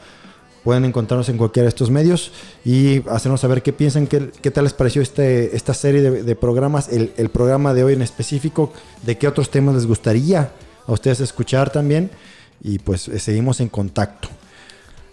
Pueden 0.66 0.84
encontrarnos 0.84 1.28
en 1.28 1.38
cualquiera 1.38 1.66
de 1.66 1.68
estos 1.68 1.90
medios 1.90 2.32
y 2.64 3.08
hacernos 3.08 3.40
saber 3.40 3.62
qué 3.62 3.72
piensan, 3.72 4.08
qué, 4.08 4.32
qué 4.42 4.50
tal 4.50 4.64
les 4.64 4.72
pareció 4.72 5.00
este, 5.00 5.54
esta 5.54 5.72
serie 5.72 6.00
de, 6.00 6.34
programas, 6.34 6.88
el, 6.88 7.12
el 7.16 7.28
programa 7.28 7.72
de 7.72 7.84
hoy 7.84 7.92
en 7.92 8.02
específico, 8.02 8.72
de 9.02 9.16
qué 9.16 9.28
otros 9.28 9.48
temas 9.48 9.76
les 9.76 9.86
gustaría 9.86 10.50
a 10.84 10.92
ustedes 10.92 11.20
escuchar 11.20 11.70
también. 11.70 12.10
Y 12.60 12.80
pues 12.80 13.06
eh, 13.06 13.20
seguimos 13.20 13.60
en 13.60 13.68
contacto. 13.68 14.28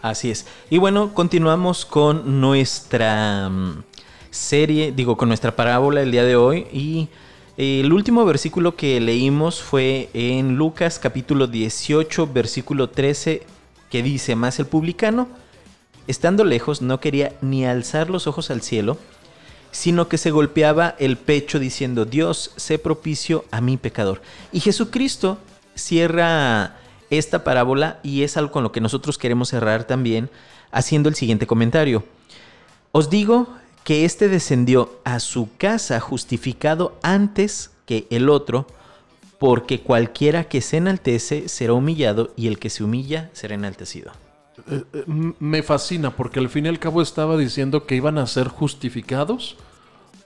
Así 0.02 0.32
es. 0.32 0.48
Y 0.72 0.80
bueno, 0.80 1.14
continuamos 1.14 1.86
con 1.86 2.42
nuestra 2.42 3.48
mm, 3.48 3.84
serie, 4.32 4.92
digo, 4.92 5.18
con 5.18 5.28
nuestra 5.28 5.56
parábola 5.56 6.02
el 6.02 6.10
día 6.10 6.24
de 6.24 6.36
hoy. 6.36 6.66
Y 6.74 7.10
eh, 7.58 7.82
el 7.82 7.94
último 7.94 8.26
versículo 8.26 8.76
que 8.76 9.00
leímos 9.00 9.62
fue 9.62 10.10
en 10.16 10.56
Lucas 10.56 10.98
capítulo 10.98 11.46
18, 11.46 12.28
versículo 12.34 12.90
13, 12.90 13.44
que 13.92 14.02
dice, 14.02 14.36
más 14.36 14.58
el 14.58 14.66
publicano, 14.66 15.43
estando 16.08 16.44
lejos, 16.44 16.82
no 16.82 17.00
quería 17.00 17.34
ni 17.42 17.66
alzar 17.66 18.10
los 18.10 18.28
ojos 18.28 18.52
al 18.52 18.62
cielo, 18.62 18.98
sino 19.72 20.08
que 20.08 20.18
se 20.18 20.32
golpeaba 20.32 20.96
el 21.00 21.18
pecho 21.18 21.60
diciendo, 21.60 22.06
Dios, 22.06 22.52
sé 22.56 22.78
propicio 22.78 23.46
a 23.52 23.60
mi 23.60 23.78
pecador. 23.78 24.22
Y 24.52 24.60
Jesucristo 24.60 25.40
cierra 25.76 26.78
esta 27.10 27.44
parábola 27.44 28.00
y 28.04 28.24
es 28.24 28.38
algo 28.38 28.52
con 28.52 28.64
lo 28.64 28.72
que 28.72 28.82
nosotros 28.82 29.18
queremos 29.18 29.50
cerrar 29.50 29.86
también, 29.86 30.30
haciendo 30.72 31.10
el 31.10 31.16
siguiente 31.16 31.48
comentario. 31.48 32.04
Os 32.92 33.10
digo 33.10 33.48
que 33.84 34.06
éste 34.06 34.30
descendió 34.30 35.00
a 35.04 35.20
su 35.20 35.50
casa 35.58 36.00
justificado 36.00 36.98
antes 37.02 37.72
que 37.86 38.08
el 38.10 38.30
otro, 38.30 38.68
porque 39.40 39.82
cualquiera 39.82 40.46
que 40.46 40.62
se 40.62 40.78
enaltece 40.78 41.50
será 41.50 41.74
humillado 41.74 42.32
y 42.36 42.48
el 42.48 42.60
que 42.60 42.70
se 42.70 42.84
humilla 42.84 43.30
será 43.34 43.56
enaltecido. 43.56 44.12
Eh, 44.70 44.84
eh, 44.94 45.04
me 45.40 45.62
fascina 45.62 46.16
porque 46.16 46.40
al 46.40 46.50
fin 46.50 46.66
y 46.66 46.70
al 46.70 46.80
cabo 46.80 47.02
estaba 47.02 47.38
diciendo 47.38 47.86
que 47.86 47.96
iban 47.96 48.18
a 48.18 48.28
ser 48.28 48.48
justificados 48.48 49.58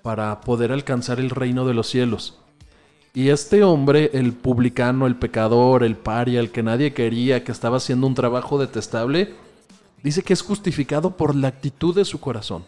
para 0.04 0.42
poder 0.42 0.72
alcanzar 0.72 1.20
el 1.20 1.32
reino 1.32 1.66
de 1.66 1.74
los 1.74 1.88
cielos. 1.88 2.38
Y 3.14 3.30
este 3.30 3.64
hombre, 3.64 4.12
el 4.14 4.34
publicano, 4.34 5.08
el 5.08 5.16
pecador, 5.16 5.84
el 5.84 5.96
paria, 5.96 6.40
el 6.40 6.52
que 6.52 6.62
nadie 6.62 6.94
quería, 6.94 7.44
que 7.44 7.52
estaba 7.52 7.78
haciendo 7.78 8.06
un 8.06 8.14
trabajo 8.14 8.60
detestable, 8.60 9.34
dice 10.04 10.22
que 10.22 10.34
es 10.34 10.44
justificado 10.44 11.18
por 11.18 11.36
la 11.36 11.48
actitud 11.48 11.96
de 11.96 12.06
su 12.06 12.20
corazón. 12.20 12.64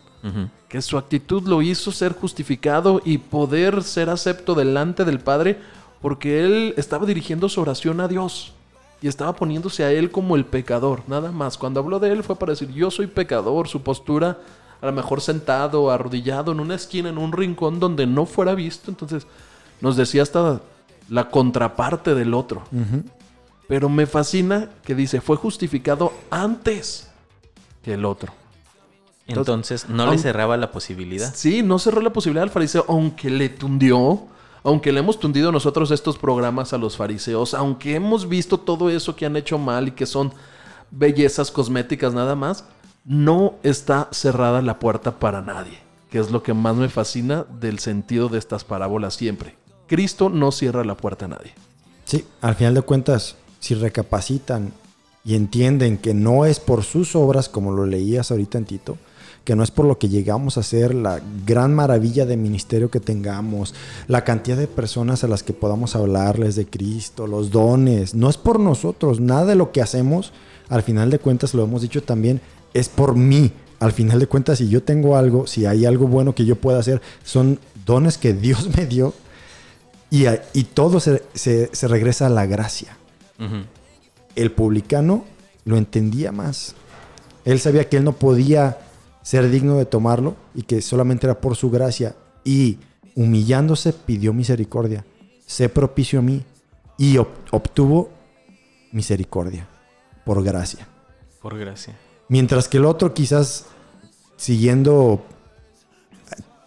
Que 0.68 0.82
su 0.82 0.98
actitud 0.98 1.48
lo 1.48 1.62
hizo 1.62 1.94
ser 1.94 2.12
justificado 2.12 3.02
y 3.06 3.20
poder 3.20 3.84
ser 3.84 4.10
acepto 4.10 4.54
delante 4.54 5.06
del 5.06 5.20
Padre 5.20 5.60
porque 6.02 6.44
él 6.44 6.74
estaba 6.76 7.06
dirigiendo 7.06 7.48
su 7.48 7.62
oración 7.62 8.02
a 8.02 8.10
Dios 8.10 8.54
y 9.02 9.08
estaba 9.08 9.36
poniéndose 9.36 9.84
a 9.84 9.92
él 9.92 10.12
como 10.12 10.36
el 10.36 10.46
pecador, 10.46 11.04
nada 11.08 11.32
más. 11.32 11.58
Cuando 11.58 11.80
habló 11.80 12.00
de 12.00 12.12
él 12.12 12.24
fue 12.24 12.36
para 12.36 12.52
decir, 12.52 12.70
yo 12.70 12.92
soy 12.92 13.08
pecador, 13.08 13.68
su 13.68 13.82
postura 13.82 14.40
a 14.82 14.86
lo 14.86 14.92
mejor 14.94 15.22
sentado, 15.22 15.92
arrodillado 15.92 16.52
en 16.52 16.60
una 16.60 16.76
esquina, 16.76 17.10
en 17.10 17.18
un 17.18 17.34
rincón 17.34 17.80
donde 17.80 18.08
no 18.08 18.26
fuera 18.26 18.56
visto, 18.56 18.90
entonces 18.90 19.28
nos 19.82 19.98
decía 19.98 20.22
hasta 20.22 20.62
la 21.10 21.30
contraparte 21.30 22.16
del 22.16 22.34
otro. 22.34 22.64
Pero 23.68 23.90
me 23.90 24.06
fascina 24.06 24.70
que 24.84 24.96
dice, 24.96 25.22
fue 25.22 25.38
justificado 25.38 26.14
antes 26.30 27.10
que 27.84 27.94
el 27.94 28.06
otro. 28.06 28.34
Entonces 29.28 29.88
no 29.90 30.10
le 30.10 30.18
cerraba 30.18 30.58
la 30.58 30.72
posibilidad. 30.72 31.34
Sí, 31.36 31.62
no 31.62 31.78
cerró 31.78 32.02
la 32.02 32.12
posibilidad 32.12 32.44
al 32.44 32.50
fariseo, 32.50 32.86
aunque 32.88 33.30
le 33.30 33.50
tundió, 33.50 34.24
aunque 34.64 34.92
le 34.92 35.00
hemos 35.00 35.20
tundido 35.20 35.52
nosotros 35.52 35.92
estos 35.92 36.18
programas 36.18 36.74
a 36.74 36.78
los 36.78 36.98
fariseos, 36.98 37.54
aunque 37.54 37.96
hemos 37.96 38.28
visto 38.28 38.60
todo 38.60 38.90
eso 38.90 39.16
que 39.16 39.26
han 39.26 39.38
hecho 39.38 39.58
mal 39.58 39.88
y 39.88 39.92
que 39.92 40.06
son 40.06 40.34
bellezas 40.92 41.52
cosméticas 41.52 42.14
nada 42.14 42.36
más, 42.36 42.66
no 43.06 43.56
está 43.64 44.10
cerrada 44.12 44.62
la 44.62 44.80
puerta 44.80 45.20
para 45.20 45.42
nadie, 45.42 45.80
que 46.10 46.20
es 46.20 46.32
lo 46.32 46.44
que 46.44 46.54
más 46.54 46.76
me 46.76 46.90
fascina 46.90 47.46
del 47.60 47.80
sentido 47.80 48.30
de 48.30 48.40
estas 48.40 48.64
parábolas 48.64 49.16
siempre. 49.16 49.56
Cristo 49.88 50.30
no 50.30 50.52
cierra 50.52 50.84
la 50.84 50.96
puerta 50.96 51.26
a 51.26 51.30
nadie. 51.30 51.54
Sí, 52.06 52.26
al 52.42 52.56
final 52.56 52.76
de 52.76 52.82
cuentas, 52.82 53.36
si 53.60 53.76
recapacitan 53.76 54.72
y 55.24 55.36
entienden 55.36 55.98
que 55.98 56.14
no 56.14 56.46
es 56.46 56.60
por 56.60 56.84
sus 56.84 57.16
obras, 57.16 57.50
como 57.50 57.72
lo 57.72 57.86
leías 57.86 58.32
ahorita 58.32 58.58
en 58.58 58.66
Tito, 58.66 58.98
que 59.50 59.56
no 59.56 59.64
es 59.64 59.72
por 59.72 59.88
lo 59.88 59.98
que 59.98 60.10
llegamos 60.10 60.60
a 60.60 60.64
ser 60.64 60.94
la 60.94 61.20
gran 61.44 61.74
maravilla 61.74 62.28
de 62.28 62.38
ministerio 62.38 62.92
que 62.92 63.00
tengamos, 63.00 63.74
la 64.08 64.24
cantidad 64.24 64.56
de 64.56 64.68
personas 64.68 65.24
a 65.24 65.28
las 65.28 65.42
que 65.42 65.54
podamos 65.54 65.96
hablarles 65.96 66.56
de 66.56 66.68
Cristo, 66.68 67.26
los 67.26 67.50
dones, 67.50 68.14
no 68.14 68.30
es 68.30 68.38
por 68.38 68.60
nosotros, 68.60 69.20
nada 69.20 69.46
de 69.46 69.56
lo 69.56 69.72
que 69.72 69.82
hacemos, 69.82 70.34
al 70.68 70.84
final 70.84 71.10
de 71.10 71.18
cuentas, 71.18 71.56
lo 71.56 71.64
hemos 71.64 71.82
dicho 71.82 72.04
también, 72.04 72.42
es 72.76 72.90
por 72.90 73.16
mí. 73.16 73.52
Al 73.80 73.92
final 73.92 74.20
de 74.20 74.28
cuentas, 74.28 74.60
si 74.60 74.70
yo 74.70 74.84
tengo 74.84 75.18
algo, 75.18 75.48
si 75.48 75.66
hay 75.66 75.88
algo 75.88 76.06
bueno 76.08 76.36
que 76.36 76.46
yo 76.46 76.56
pueda 76.56 76.78
hacer, 76.78 77.02
son 77.24 77.60
dones 77.88 78.20
que 78.20 78.34
Dios 78.36 78.70
me 78.78 78.86
dio 78.86 79.16
y, 80.12 80.26
y 80.54 80.64
todo 80.66 81.00
se, 81.00 81.24
se- 81.34 81.72
se 81.74 81.88
regresa 81.88 82.28
a 82.28 82.30
la 82.30 82.46
gracia. 82.46 82.96
El 84.36 84.52
publicano 84.52 85.26
lo 85.66 85.76
entendía 85.76 86.32
más. 86.32 86.76
Él 87.46 87.60
sabía 87.60 87.90
que 87.90 87.98
él 87.98 88.04
no 88.04 88.14
podía 88.14 88.78
ser 89.30 89.48
digno 89.52 89.78
de 89.78 89.86
tomarlo 89.86 90.36
y 90.56 90.64
que 90.64 90.82
solamente 90.82 91.28
era 91.28 91.40
por 91.40 91.56
su 91.56 91.70
gracia. 91.70 92.16
Y 92.44 92.80
humillándose 93.16 93.94
pidió 93.94 94.34
misericordia. 94.34 95.06
Sé 95.46 95.70
propicio 95.70 96.18
a 96.18 96.22
mí. 96.24 96.44
Y 96.98 97.18
ob- 97.18 97.28
obtuvo 97.52 98.10
misericordia 98.92 99.68
por 100.26 100.44
gracia. 100.44 100.88
Por 101.44 101.60
gracia. 101.60 101.96
Mientras 102.28 102.68
que 102.68 102.78
el 102.78 102.86
otro 102.86 103.14
quizás 103.14 103.66
siguiendo, 104.36 105.24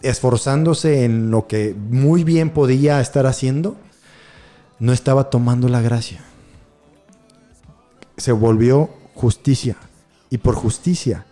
esforzándose 0.03 1.05
en 1.05 1.33
lo 1.33 1.49
que 1.49 1.75
muy 1.75 2.23
bien 2.23 2.51
podía 2.51 3.01
estar 3.01 3.27
haciendo, 3.27 3.77
no 4.79 4.93
estaba 4.93 5.31
tomando 5.31 5.69
la 5.69 5.81
gracia. 5.81 6.23
Se 8.17 8.31
volvió 8.31 8.89
justicia. 9.17 9.77
Y 10.31 10.39
por 10.39 10.55
justicia, 10.55 11.27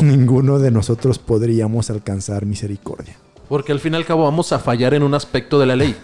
ninguno 0.00 0.58
de 0.58 0.70
nosotros 0.70 1.18
podríamos 1.18 1.90
alcanzar 1.90 2.46
misericordia. 2.46 3.16
Porque 3.48 3.72
al 3.72 3.80
fin 3.80 3.92
y 3.94 3.96
al 3.96 4.04
cabo 4.04 4.24
vamos 4.24 4.52
a 4.52 4.58
fallar 4.58 4.94
en 4.94 5.02
un 5.02 5.14
aspecto 5.14 5.58
de 5.58 5.66
la 5.66 5.76
ley. 5.76 5.96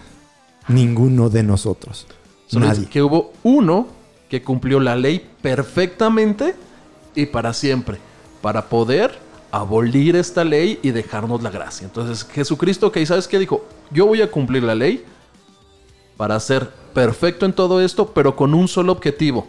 Ninguno 0.67 1.29
de 1.29 1.43
nosotros. 1.43 2.05
Solo 2.47 2.67
Nadie. 2.67 2.83
es 2.83 2.89
que 2.89 3.01
hubo 3.01 3.33
uno 3.43 3.87
que 4.29 4.43
cumplió 4.43 4.79
la 4.79 4.95
ley 4.95 5.27
perfectamente 5.41 6.55
y 7.15 7.25
para 7.25 7.53
siempre, 7.53 7.97
para 8.41 8.69
poder 8.69 9.17
abolir 9.51 10.15
esta 10.15 10.43
ley 10.43 10.79
y 10.83 10.91
dejarnos 10.91 11.41
la 11.41 11.49
gracia. 11.49 11.85
Entonces 11.85 12.23
Jesucristo, 12.23 12.87
ok, 12.87 12.97
¿sabes 13.05 13.27
qué 13.27 13.39
dijo? 13.39 13.65
Yo 13.91 14.05
voy 14.05 14.21
a 14.21 14.29
cumplir 14.29 14.63
la 14.63 14.75
ley 14.75 15.03
para 16.17 16.39
ser 16.39 16.69
perfecto 16.93 17.45
en 17.45 17.53
todo 17.53 17.81
esto, 17.81 18.11
pero 18.13 18.35
con 18.35 18.53
un 18.53 18.67
solo 18.67 18.91
objetivo, 18.91 19.47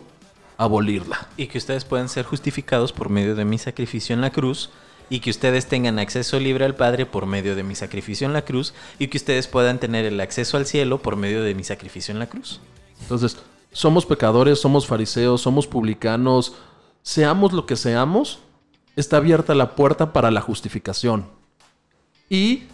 abolirla. 0.61 1.29
Y 1.37 1.47
que 1.47 1.59
ustedes 1.59 1.85
puedan 1.85 2.09
ser 2.09 2.27
justificados 2.27 2.93
por 2.93 3.09
medio 3.09 3.35
de 3.35 3.47
mi 3.47 3.57
sacrificio 3.57 4.15
en 4.15 4.21
la 4.21 4.31
cruz. 4.31 4.71
Y 5.09 5.21
que 5.21 5.31
ustedes 5.31 5.67
tengan 5.67 5.99
acceso 5.99 6.39
libre 6.39 6.67
al 6.67 6.77
Padre 6.77 7.07
por 7.07 7.27
medio 7.27 7.57
de 7.57 7.63
mi 7.63 7.75
sacrificio 7.75 8.27
en 8.27 8.35
la 8.35 8.43
cruz. 8.43 8.75
Y 8.99 9.09
que 9.09 9.17
ustedes 9.17 9.49
puedan 9.49 9.81
tener 9.81 10.05
el 10.05 10.21
acceso 10.21 10.59
al 10.59 10.67
cielo 10.67 11.01
por 11.01 11.17
medio 11.17 11.43
de 11.43 11.55
mi 11.55 11.65
sacrificio 11.65 12.13
en 12.13 12.19
la 12.19 12.29
cruz. 12.29 12.61
Entonces, 13.01 13.39
somos 13.73 14.05
pecadores, 14.05 14.61
somos 14.61 14.87
fariseos, 14.87 15.41
somos 15.41 15.67
publicanos, 15.67 16.55
seamos 17.03 17.53
lo 17.53 17.65
que 17.65 17.77
seamos, 17.77 18.41
está 18.97 19.17
abierta 19.17 19.55
la 19.55 19.75
puerta 19.75 20.13
para 20.13 20.31
la 20.31 20.43
justificación. 20.43 21.25
Y 22.29 22.65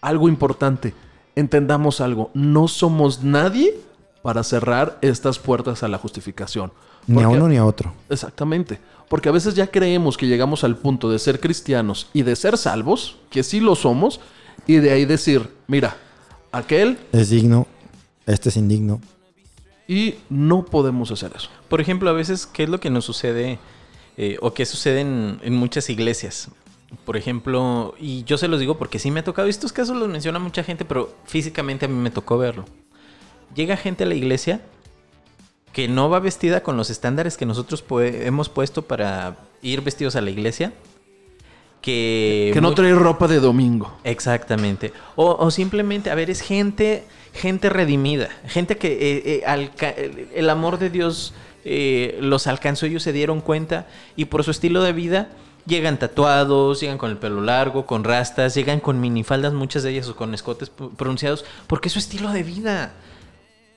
algo 0.00 0.28
importante, 0.28 0.94
entendamos 1.36 2.00
algo, 2.00 2.30
no 2.34 2.66
somos 2.66 3.22
nadie 3.22 3.78
para 4.22 4.42
cerrar 4.42 4.98
estas 5.00 5.38
puertas 5.38 5.82
a 5.82 5.88
la 5.88 5.98
justificación. 5.98 6.72
Ni 7.06 7.22
a 7.22 7.28
uno 7.28 7.48
ni 7.48 7.56
a 7.56 7.64
otro. 7.64 7.92
Exactamente. 8.08 8.78
Porque 9.08 9.28
a 9.28 9.32
veces 9.32 9.54
ya 9.54 9.66
creemos 9.66 10.16
que 10.16 10.28
llegamos 10.28 10.62
al 10.62 10.76
punto 10.76 11.10
de 11.10 11.18
ser 11.18 11.40
cristianos 11.40 12.08
y 12.12 12.22
de 12.22 12.36
ser 12.36 12.56
salvos, 12.56 13.16
que 13.30 13.42
sí 13.42 13.58
lo 13.58 13.74
somos, 13.74 14.20
y 14.66 14.76
de 14.76 14.92
ahí 14.92 15.04
decir, 15.04 15.50
mira, 15.66 15.96
aquel 16.52 16.98
Es 17.12 17.30
digno, 17.30 17.66
este 18.26 18.50
es 18.50 18.56
indigno. 18.56 19.00
Y 19.88 20.14
no 20.28 20.64
podemos 20.64 21.10
hacer 21.10 21.32
eso. 21.34 21.50
Por 21.68 21.80
ejemplo, 21.80 22.08
a 22.08 22.12
veces, 22.12 22.46
¿qué 22.46 22.62
es 22.62 22.68
lo 22.68 22.78
que 22.78 22.90
nos 22.90 23.04
sucede 23.04 23.58
eh, 24.16 24.36
o 24.40 24.54
qué 24.54 24.64
sucede 24.64 25.00
en, 25.00 25.40
en 25.42 25.54
muchas 25.56 25.90
iglesias? 25.90 26.48
Por 27.04 27.16
ejemplo, 27.16 27.94
y 27.98 28.22
yo 28.22 28.38
se 28.38 28.46
los 28.46 28.60
digo 28.60 28.78
porque 28.78 29.00
sí 29.00 29.10
me 29.10 29.20
ha 29.20 29.24
tocado, 29.24 29.48
estos 29.48 29.72
casos 29.72 29.96
los 29.96 30.08
menciona 30.08 30.38
mucha 30.38 30.62
gente, 30.62 30.84
pero 30.84 31.16
físicamente 31.24 31.86
a 31.86 31.88
mí 31.88 31.94
me 31.94 32.10
tocó 32.10 32.38
verlo. 32.38 32.64
Llega 33.56 33.76
gente 33.76 34.04
a 34.04 34.06
la 34.06 34.14
iglesia 34.14 34.60
que 35.72 35.88
no 35.88 36.10
va 36.10 36.18
vestida 36.20 36.62
con 36.62 36.76
los 36.76 36.90
estándares 36.90 37.36
que 37.36 37.46
nosotros 37.46 37.84
hemos 37.90 38.48
puesto 38.48 38.82
para 38.82 39.36
ir 39.62 39.82
vestidos 39.82 40.16
a 40.16 40.20
la 40.20 40.30
iglesia. 40.30 40.72
Que, 41.80 42.50
Que 42.52 42.60
no 42.60 42.74
trae 42.74 42.92
ropa 42.94 43.26
de 43.26 43.40
domingo. 43.40 43.96
Exactamente. 44.04 44.92
O, 45.16 45.36
o 45.38 45.50
simplemente, 45.50 46.10
a 46.10 46.14
ver, 46.14 46.28
es 46.28 46.42
gente, 46.42 47.04
gente 47.32 47.70
redimida, 47.70 48.28
gente 48.46 48.76
que 48.76 48.92
eh, 48.92 49.22
eh, 49.24 49.42
alca- 49.46 49.94
el, 50.34 50.50
amor 50.50 50.78
de 50.78 50.90
Dios 50.90 51.32
eh, 51.64 52.18
los 52.20 52.46
alcanzó, 52.46 52.84
ellos 52.84 53.02
se 53.02 53.12
dieron 53.14 53.40
cuenta 53.40 53.86
y 54.14 54.26
por 54.26 54.44
su 54.44 54.50
estilo 54.50 54.82
de 54.82 54.92
vida 54.92 55.30
llegan 55.66 55.98
tatuados, 55.98 56.80
llegan 56.80 56.98
con 56.98 57.10
el 57.10 57.16
pelo 57.16 57.40
largo, 57.40 57.86
con 57.86 58.04
rastas, 58.04 58.54
llegan 58.54 58.80
con 58.80 59.00
minifaldas, 59.00 59.54
muchas 59.54 59.82
de 59.82 59.90
ellas 59.92 60.08
o 60.08 60.16
con 60.16 60.34
escotes 60.34 60.70
pronunciados, 60.98 61.46
porque 61.66 61.88
es 61.88 61.94
su 61.94 61.98
estilo 61.98 62.30
de 62.32 62.42
vida. 62.42 62.92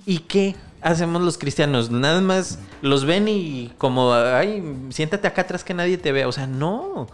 ¿Y 0.06 0.20
qué 0.20 0.56
hacemos 0.84 1.22
los 1.22 1.38
cristianos? 1.38 1.90
Nada 1.92 2.22
más 2.22 2.60
los 2.82 3.06
ven 3.06 3.28
y 3.28 3.72
como, 3.78 4.14
ay, 4.14 4.64
siéntate 4.90 5.28
acá 5.28 5.42
atrás 5.44 5.64
que 5.64 5.74
nadie 5.74 5.98
te 5.98 6.12
vea. 6.12 6.28
O 6.28 6.32
sea, 6.32 6.48
no. 6.48 7.08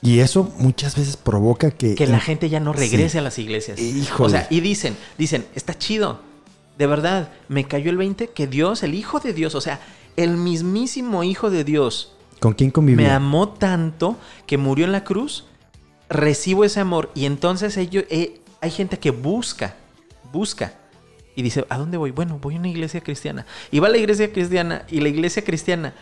Y 0.00 0.18
eso 0.18 0.50
muchas 0.58 0.96
veces 0.96 1.16
provoca 1.16 1.70
que... 1.70 1.94
que 1.94 2.06
la 2.08 2.18
gente 2.20 2.48
ya 2.48 2.58
no 2.60 2.72
Sí. 2.74 2.80
regrese 2.80 3.18
a 3.18 3.22
las 3.22 3.38
iglesias. 3.38 3.78
Híjole. 3.78 4.26
O 4.26 4.30
sea, 4.30 4.46
y 4.50 4.60
dicen, 4.60 4.96
dicen, 5.16 5.46
está 5.54 5.78
chido. 5.78 6.20
De 6.76 6.86
verdad, 6.86 7.30
me 7.48 7.64
cayó 7.68 7.90
el 7.90 7.96
20 7.98 8.28
que 8.28 8.46
Dios, 8.46 8.82
el 8.82 8.94
Hijo 8.94 9.20
de 9.20 9.32
Dios, 9.32 9.54
o 9.54 9.60
sea, 9.60 9.78
el 10.16 10.36
mismísimo 10.36 11.22
Hijo 11.22 11.50
de 11.50 11.62
Dios, 11.64 12.14
¿Con 12.40 12.54
quién 12.54 12.68
me 12.68 12.72
convivía? 12.72 13.14
amó 13.16 13.50
tanto 13.50 14.16
que 14.46 14.58
murió 14.58 14.84
en 14.86 14.92
la 14.92 15.04
cruz. 15.04 15.44
Recibo 16.08 16.64
ese 16.64 16.80
amor. 16.80 17.10
Y 17.14 17.26
entonces 17.26 17.76
ellos, 17.76 18.04
eh, 18.10 18.40
hay 18.60 18.70
gente 18.72 18.98
que 18.98 19.10
busca, 19.12 19.76
busca. 20.32 20.74
Y 21.34 21.42
dice, 21.42 21.64
¿a 21.68 21.78
dónde 21.78 21.96
voy? 21.96 22.10
Bueno, 22.10 22.38
voy 22.40 22.56
a 22.56 22.58
una 22.58 22.68
iglesia 22.68 23.00
cristiana. 23.00 23.46
Y 23.70 23.78
va 23.78 23.88
a 23.88 23.90
la 23.90 23.98
iglesia 23.98 24.32
cristiana 24.32 24.84
y 24.90 25.00
la 25.00 25.08
iglesia 25.08 25.42
cristiana 25.44 25.94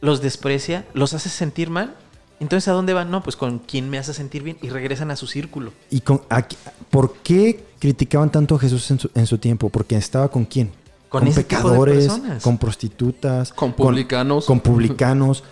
los 0.00 0.20
desprecia, 0.20 0.84
los 0.94 1.14
hace 1.14 1.28
sentir 1.28 1.70
mal. 1.70 1.94
Entonces, 2.40 2.66
¿a 2.68 2.72
dónde 2.72 2.92
van? 2.92 3.10
No, 3.10 3.22
pues 3.22 3.36
con 3.36 3.60
quien 3.60 3.88
me 3.88 3.98
hace 3.98 4.12
sentir 4.12 4.42
bien 4.42 4.58
y 4.62 4.68
regresan 4.68 5.10
a 5.10 5.16
su 5.16 5.26
círculo. 5.28 5.72
¿Y 5.90 6.00
con, 6.00 6.22
a 6.28 6.46
por 6.90 7.14
qué 7.22 7.64
criticaban 7.78 8.30
tanto 8.30 8.56
a 8.56 8.58
Jesús 8.58 8.90
en 8.90 8.98
su, 8.98 9.10
en 9.14 9.26
su 9.26 9.38
tiempo? 9.38 9.68
Porque 9.68 9.96
estaba 9.96 10.28
con 10.28 10.44
quién? 10.44 10.70
Con 11.08 11.26
de 11.26 11.44
personas. 11.44 12.42
con 12.42 12.56
prostitutas, 12.56 13.52
Con 13.52 13.74
publicanos. 13.74 14.46
con, 14.46 14.60
publicanos. 14.60 15.44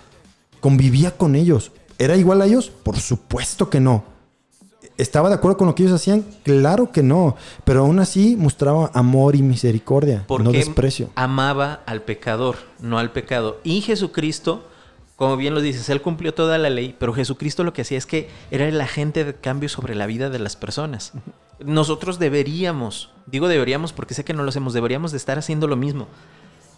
Convivía 0.59 1.17
con 1.17 1.37
ellos. 1.37 1.71
¿Era 1.99 2.17
igual 2.17 2.41
a 2.41 2.47
ellos? 2.47 2.71
Por 2.71 2.99
supuesto 2.99 3.69
que 3.69 3.79
no. 3.79 4.05
¿Estaba 5.01 5.31
de 5.31 5.37
acuerdo 5.37 5.57
con 5.57 5.67
lo 5.67 5.75
que 5.75 5.85
ellos 5.85 5.95
hacían? 5.95 6.27
Claro 6.43 6.93
que 6.93 7.03
no. 7.03 7.35
Pero 7.65 7.81
aún 7.81 8.01
así 8.01 8.37
mostraba 8.37 8.91
amor 8.93 9.35
y 9.35 9.43
misericordia, 9.43 10.25
Porque 10.27 10.45
no 10.45 10.53
desprecio. 10.53 11.09
amaba 11.15 11.81
al 11.87 12.03
pecador, 12.03 12.57
no 12.81 12.99
al 12.99 13.11
pecado. 13.11 13.61
Y 13.65 13.81
Jesucristo, 13.81 14.63
como 15.17 15.39
bien 15.39 15.55
lo 15.55 15.63
dices, 15.63 15.89
él 15.89 16.03
cumplió 16.03 16.35
toda 16.35 16.59
la 16.59 16.69
ley, 16.69 16.95
pero 16.99 17.15
Jesucristo 17.15 17.65
lo 17.65 17.73
que 17.73 17.81
hacía 17.83 17.97
es 17.97 18.05
que 18.05 18.29
era 18.51 18.69
el 18.69 18.79
agente 18.79 19.25
de 19.25 19.35
cambio 19.35 19.71
sobre 19.71 19.95
la 19.95 20.05
vida 20.05 20.29
de 20.29 20.39
las 20.39 20.57
personas. 20.57 21.13
Nosotros 21.65 22.19
deberíamos, 22.19 23.11
digo 23.27 23.49
deberíamos 23.49 23.95
porque 23.95 24.13
sé 24.15 24.25
que 24.25 24.35
no 24.35 24.43
lo 24.43 24.51
hacemos, 24.51 24.75
deberíamos 24.75 25.13
de 25.13 25.17
estar 25.17 25.39
haciendo 25.39 25.67
lo 25.67 25.77
mismo. 25.77 26.09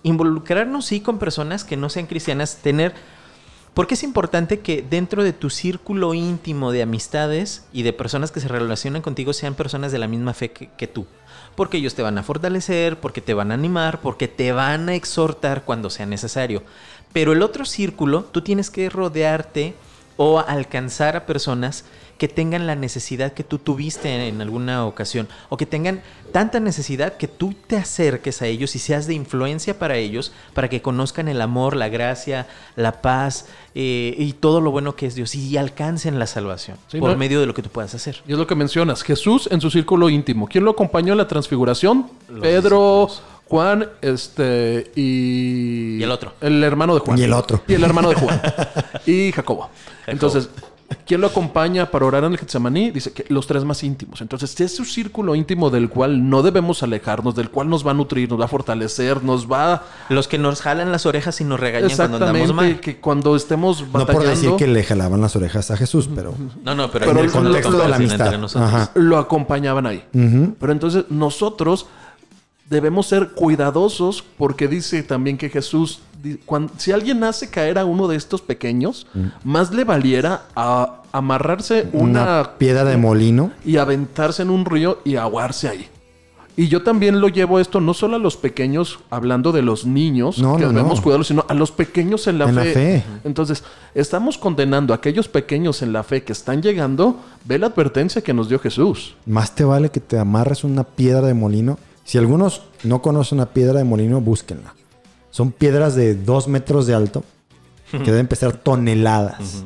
Involucrarnos 0.05 0.87
sí 0.87 1.01
con 1.01 1.19
personas 1.19 1.65
que 1.65 1.77
no 1.77 1.89
sean 1.89 2.07
cristianas, 2.07 2.59
tener 2.63 2.95
porque 3.75 3.95
es 3.95 4.03
importante 4.03 4.61
que 4.61 4.83
dentro 4.83 5.25
de 5.25 5.33
tu 5.33 5.49
círculo 5.49 6.13
íntimo 6.13 6.73
de 6.73 6.83
amistades 6.83 7.65
y 7.73 7.83
de 7.83 7.93
personas 7.93 8.31
que 8.31 8.41
se 8.41 8.49
relacionan 8.49 9.01
contigo 9.03 9.33
sean 9.33 9.55
personas 9.55 9.93
de 9.93 9.99
la 9.99 10.09
misma 10.09 10.35
fe 10.35 10.53
que, 10.53 10.69
que 10.77 10.87
tú. 10.87 11.07
Porque 11.55 11.79
ellos 11.79 11.95
te 11.95 12.03
van 12.03 12.19
a 12.19 12.23
fortalecer, 12.23 13.01
porque 13.01 13.21
te 13.21 13.35
van 13.35 13.51
a 13.51 13.55
animar, 13.55 14.01
porque 14.01 14.29
te 14.29 14.53
van 14.53 14.89
a 14.89 14.95
exhortar 14.95 15.65
cuando 15.65 15.91
sea 15.91 16.07
necesario. 16.07 16.63
Pero 17.13 17.33
el 17.33 17.43
otro 17.43 17.65
círculo, 17.65 18.25
tú 18.25 18.43
tienes 18.43 18.71
que 18.71 18.91
rodearte 18.91 19.75
o 20.17 20.41
alcanzar 20.41 21.17
a 21.17 21.27
personas 21.27 21.85
que 22.23 22.29
tengan 22.29 22.69
la 22.69 22.77
necesidad 22.77 23.33
que 23.33 23.43
tú 23.43 23.59
tuviste 23.59 24.29
en 24.29 24.41
alguna 24.41 24.87
ocasión 24.87 25.27
o 25.49 25.57
que 25.57 25.67
tengan 25.67 26.03
tanta 26.31 26.61
necesidad 26.61 27.17
que 27.17 27.27
tú 27.27 27.53
te 27.67 27.77
acerques 27.77 28.43
a 28.43 28.47
ellos 28.47 28.77
y 28.77 28.79
seas 28.79 29.09
de 29.09 29.15
influencia 29.15 29.77
para 29.77 29.97
ellos 29.97 30.33
para 30.55 30.69
que 30.69 30.81
conozcan 30.81 31.27
el 31.27 31.41
amor, 31.41 31.75
la 31.75 31.89
gracia, 31.89 32.47
la 32.77 33.03
paz 33.03 33.47
eh, 33.75 34.15
y 34.17 34.35
todo 34.35 34.61
lo 34.61 34.71
bueno 34.71 34.95
que 34.95 35.07
es 35.07 35.17
Dios 35.17 35.35
y 35.35 35.57
alcancen 35.57 36.21
la 36.21 36.29
salvación 36.29 36.77
Sí, 36.87 37.01
por 37.01 37.11
¿no? 37.11 37.17
medio 37.17 37.41
de 37.41 37.47
lo 37.47 37.55
que 37.55 37.63
tú 37.63 37.71
puedas 37.71 37.93
hacer. 37.95 38.23
Y 38.27 38.33
es 38.33 38.39
lo 38.39 38.47
que 38.47 38.55
mencionas. 38.55 39.03
Jesús 39.03 39.49
en 39.51 39.61
su 39.61 39.71
círculo 39.71 40.09
íntimo. 40.09 40.47
¿Quién 40.47 40.65
lo 40.65 40.71
acompañó 40.71 41.15
en 41.15 41.19
la 41.19 41.27
transfiguración? 41.27 42.09
Pedro, 42.41 43.09
Juan, 43.53 43.87
este 44.01 44.91
y... 44.97 45.99
Y 45.99 46.03
el 46.03 46.11
otro. 46.11 46.33
El 46.41 46.65
hermano 46.65 46.95
de 46.95 47.01
Juan. 47.01 47.19
Y 47.19 47.25
el 47.25 47.35
otro. 47.35 47.63
Y 47.69 47.75
el 47.75 47.85
hermano 47.85 48.09
de 48.09 48.15
Juan. 48.15 48.41
y 49.07 49.31
Jacobo. 49.31 49.69
Entonces, 50.07 50.49
¿quién 51.07 51.21
lo 51.21 51.27
acompaña 51.27 51.91
para 51.91 52.07
orar 52.07 52.25
en 52.25 52.33
el 52.33 52.39
Getsemaní? 52.39 52.91
Dice 52.93 53.13
que 53.13 53.27
los 53.29 53.47
tres 53.47 53.63
más 53.67 53.85
íntimos. 53.85 54.23
Entonces, 54.23 54.59
es 54.59 54.81
un 54.81 54.87
círculo 54.87 55.35
íntimo 55.35 55.69
del 55.69 55.91
cual 55.91 56.31
no 56.31 56.41
debemos 56.43 56.83
alejarnos, 56.83 57.35
del 57.35 57.51
cual 57.51 57.69
nos 57.69 57.87
va 57.87 57.91
a 57.91 57.95
nutrir, 57.95 58.31
nos 58.31 58.41
va 58.41 58.47
a 58.47 58.49
fortalecer, 58.49 59.23
nos 59.23 59.47
va... 59.47 59.83
Los 60.09 60.29
que 60.29 60.39
nos 60.39 60.63
jalan 60.63 60.91
las 60.91 61.05
orejas 61.05 61.39
y 61.43 61.45
nos 61.45 61.61
regañan 61.61 61.95
cuando 61.95 62.25
andamos 62.25 62.55
mal. 62.55 62.81
Que 62.81 63.01
cuando 63.01 63.37
estemos 63.37 63.85
No 63.93 64.07
por 64.07 64.25
decir 64.25 64.53
que 64.57 64.67
le 64.67 64.83
jalaban 64.83 65.21
las 65.21 65.37
orejas 65.37 65.71
a 65.71 65.77
Jesús, 65.77 66.09
pero 66.15 66.35
No, 66.65 66.75
no, 66.75 66.91
pero, 66.91 67.05
Pero 67.05 67.19
en 67.19 67.27
el 67.27 67.31
contexto 67.31 67.77
de 67.77 67.89
la 67.89 67.97
amistad. 67.97 68.29
entre 68.29 68.39
nosotros. 68.39 68.73
Ajá. 68.73 68.91
lo 68.95 69.19
acompañaban 69.19 69.85
ahí. 69.87 70.03
Pero 70.59 70.73
entonces 70.73 71.05
nosotros 71.11 71.85
debemos 72.73 73.07
ser 73.07 73.29
cuidadosos 73.31 74.25
porque 74.37 74.67
dice 74.67 75.05
también 75.05 75.39
que 75.39 75.49
Jesús, 75.49 76.01
si 76.79 76.91
alguien 76.91 77.23
hace 77.23 77.49
caer 77.51 77.79
a 77.79 77.85
uno 77.85 78.09
de 78.09 78.17
estos 78.17 78.41
pequeños, 78.43 79.07
más 79.45 79.73
le 79.73 79.85
valiera 79.85 80.43
a 80.57 81.03
amarrarse 81.13 81.89
una, 81.93 82.23
una 82.23 82.51
piedra 82.59 82.85
de 82.85 82.97
molino. 82.97 83.53
y 83.65 83.77
aventarse 83.77 84.43
en 84.43 84.51
un 84.51 84.65
río 84.65 84.99
y 85.05 85.15
aguarse 85.17 85.69
ahí. 85.69 85.89
Y 86.55 86.69
yo 86.69 86.83
también 86.83 87.19
lo 87.23 87.29
llevo 87.29 87.61
esto 87.61 87.81
no 87.81 87.95
solo 87.95 88.17
a 88.17 88.19
los 88.19 88.37
pequeños, 88.37 88.99
hablando 89.09 89.53
de 89.53 89.63
los 89.63 89.87
niños, 89.87 90.39
No, 90.39 90.57
que 90.59 90.65
no, 90.65 90.69
debemos 90.69 90.99
no. 90.99 91.03
cuidarlos, 91.03 91.29
sino 91.29 91.47
a 91.49 91.55
los 91.55 91.71
pequeños 91.71 92.27
en 92.27 92.39
la 92.39 92.47
En 92.47 92.55
la 92.55 92.63
fe. 92.63 92.73
fe. 92.75 93.05
Entonces, 93.25 93.65
estamos 93.95 94.37
condenando 94.37 94.93
a 94.93 94.97
aquellos 94.97 95.29
pequeños 95.29 95.81
en 95.81 95.95
la 95.95 96.03
fe 96.03 96.25
que 96.25 96.33
están 96.35 96.61
llegando. 96.61 97.17
Ve 97.47 97.59
la 97.59 97.69
advertencia 97.69 98.21
que 98.21 98.35
nos 98.35 98.51
dio 98.51 98.59
Jesús. 98.59 99.15
Más 99.25 99.55
te 99.55 99.65
vale 99.65 99.89
que 99.91 100.01
te 100.01 100.19
amarres 100.19 100.63
una 100.63 100.85
piedra 100.85 101.27
de 101.27 101.33
molino. 101.33 101.79
Si 102.05 102.19
algunos 102.19 102.63
no 102.83 103.03
conocen 103.03 103.39
una 103.39 103.47
piedra 103.47 103.79
de 103.79 103.85
molino, 103.85 104.21
búsquenla. 104.21 104.75
Son 105.31 105.53
piedras 105.53 105.95
de 105.95 106.15
dos 106.15 106.49
metros 106.49 106.87
de 106.87 106.95
alto 106.95 107.25
que 107.91 108.11
deben 108.11 108.27
pesar 108.27 108.57
toneladas. 108.57 109.65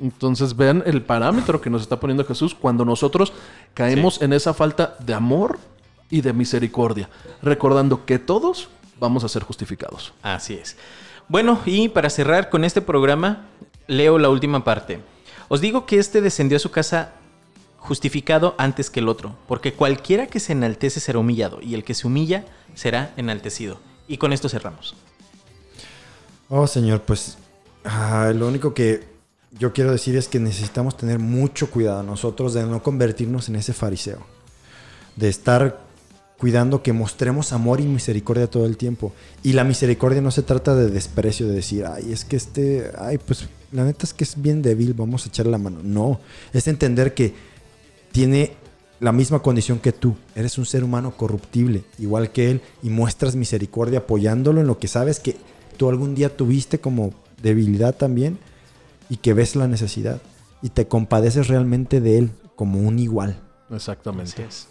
Entonces 0.00 0.56
vean 0.56 0.82
el 0.86 1.02
parámetro 1.02 1.60
que 1.60 1.70
nos 1.70 1.82
está 1.82 2.00
poniendo 2.00 2.24
Jesús 2.24 2.54
cuando 2.54 2.84
nosotros 2.84 3.32
caemos 3.74 4.20
en 4.20 4.32
esa 4.32 4.52
falta 4.52 4.96
de 5.00 5.14
amor 5.14 5.58
y 6.10 6.20
de 6.20 6.32
misericordia, 6.32 7.08
recordando 7.40 8.04
que 8.04 8.18
todos 8.18 8.68
vamos 8.98 9.24
a 9.24 9.28
ser 9.28 9.44
justificados. 9.44 10.12
Así 10.22 10.54
es. 10.54 10.76
Bueno, 11.28 11.60
y 11.64 11.88
para 11.88 12.10
cerrar 12.10 12.50
con 12.50 12.64
este 12.64 12.82
programa, 12.82 13.46
leo 13.86 14.18
la 14.18 14.28
última 14.28 14.64
parte. 14.64 15.00
Os 15.48 15.60
digo 15.60 15.86
que 15.86 15.98
este 15.98 16.20
descendió 16.20 16.56
a 16.56 16.60
su 16.60 16.70
casa 16.70 17.12
justificado 17.82 18.54
antes 18.58 18.90
que 18.90 19.00
el 19.00 19.08
otro, 19.08 19.34
porque 19.48 19.74
cualquiera 19.74 20.28
que 20.28 20.40
se 20.40 20.52
enaltece 20.52 21.00
será 21.00 21.18
humillado, 21.18 21.60
y 21.60 21.74
el 21.74 21.82
que 21.82 21.94
se 21.94 22.06
humilla 22.06 22.44
será 22.74 23.12
enaltecido. 23.16 23.80
Y 24.06 24.18
con 24.18 24.32
esto 24.32 24.48
cerramos. 24.48 24.94
Oh, 26.48 26.66
Señor, 26.66 27.02
pues 27.02 27.38
ah, 27.84 28.32
lo 28.34 28.46
único 28.46 28.72
que 28.72 29.04
yo 29.58 29.72
quiero 29.72 29.90
decir 29.90 30.16
es 30.16 30.28
que 30.28 30.38
necesitamos 30.38 30.96
tener 30.96 31.18
mucho 31.18 31.70
cuidado 31.70 32.02
nosotros 32.02 32.54
de 32.54 32.64
no 32.64 32.82
convertirnos 32.82 33.48
en 33.48 33.56
ese 33.56 33.72
fariseo. 33.72 34.24
De 35.16 35.28
estar 35.28 35.80
cuidando 36.38 36.82
que 36.82 36.92
mostremos 36.92 37.52
amor 37.52 37.80
y 37.80 37.84
misericordia 37.84 38.48
todo 38.48 38.66
el 38.66 38.76
tiempo. 38.76 39.12
Y 39.42 39.54
la 39.54 39.64
misericordia 39.64 40.22
no 40.22 40.30
se 40.30 40.42
trata 40.42 40.74
de 40.74 40.88
desprecio, 40.88 41.48
de 41.48 41.54
decir, 41.54 41.84
ay, 41.86 42.12
es 42.12 42.24
que 42.24 42.36
este, 42.36 42.92
ay, 42.98 43.18
pues 43.18 43.48
la 43.72 43.84
neta 43.84 44.04
es 44.04 44.14
que 44.14 44.24
es 44.24 44.40
bien 44.40 44.62
débil, 44.62 44.94
vamos 44.94 45.24
a 45.24 45.28
echarle 45.28 45.52
la 45.52 45.58
mano. 45.58 45.80
No, 45.82 46.20
es 46.52 46.66
entender 46.68 47.14
que 47.14 47.51
tiene 48.12 48.52
la 49.00 49.12
misma 49.12 49.40
condición 49.40 49.80
que 49.80 49.92
tú. 49.92 50.14
Eres 50.34 50.58
un 50.58 50.66
ser 50.66 50.84
humano 50.84 51.16
corruptible, 51.16 51.84
igual 51.98 52.30
que 52.30 52.50
él, 52.50 52.60
y 52.82 52.90
muestras 52.90 53.34
misericordia 53.34 54.00
apoyándolo 54.00 54.60
en 54.60 54.66
lo 54.66 54.78
que 54.78 54.88
sabes 54.88 55.18
que 55.18 55.36
tú 55.76 55.88
algún 55.88 56.14
día 56.14 56.36
tuviste 56.36 56.78
como 56.78 57.12
debilidad 57.42 57.96
también 57.96 58.38
y 59.08 59.16
que 59.16 59.34
ves 59.34 59.56
la 59.56 59.66
necesidad 59.66 60.22
y 60.62 60.68
te 60.68 60.86
compadeces 60.86 61.48
realmente 61.48 62.00
de 62.00 62.18
él 62.18 62.30
como 62.54 62.78
un 62.78 62.98
igual. 62.98 63.40
Exactamente. 63.70 64.32
Así 64.32 64.42
es. 64.42 64.68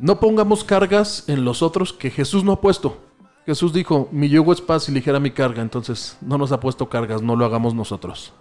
No 0.00 0.18
pongamos 0.20 0.64
cargas 0.64 1.24
en 1.28 1.44
los 1.44 1.62
otros 1.62 1.92
que 1.92 2.10
Jesús 2.10 2.44
no 2.44 2.52
ha 2.52 2.60
puesto. 2.60 3.00
Jesús 3.46 3.72
dijo, 3.72 4.08
mi 4.12 4.28
yugo 4.28 4.52
es 4.52 4.60
paz 4.60 4.88
y 4.88 4.92
ligera 4.92 5.20
mi 5.20 5.30
carga, 5.30 5.62
entonces 5.62 6.16
no 6.20 6.36
nos 6.36 6.52
ha 6.52 6.60
puesto 6.60 6.88
cargas, 6.88 7.22
no 7.22 7.34
lo 7.34 7.44
hagamos 7.44 7.74
nosotros. 7.74 8.32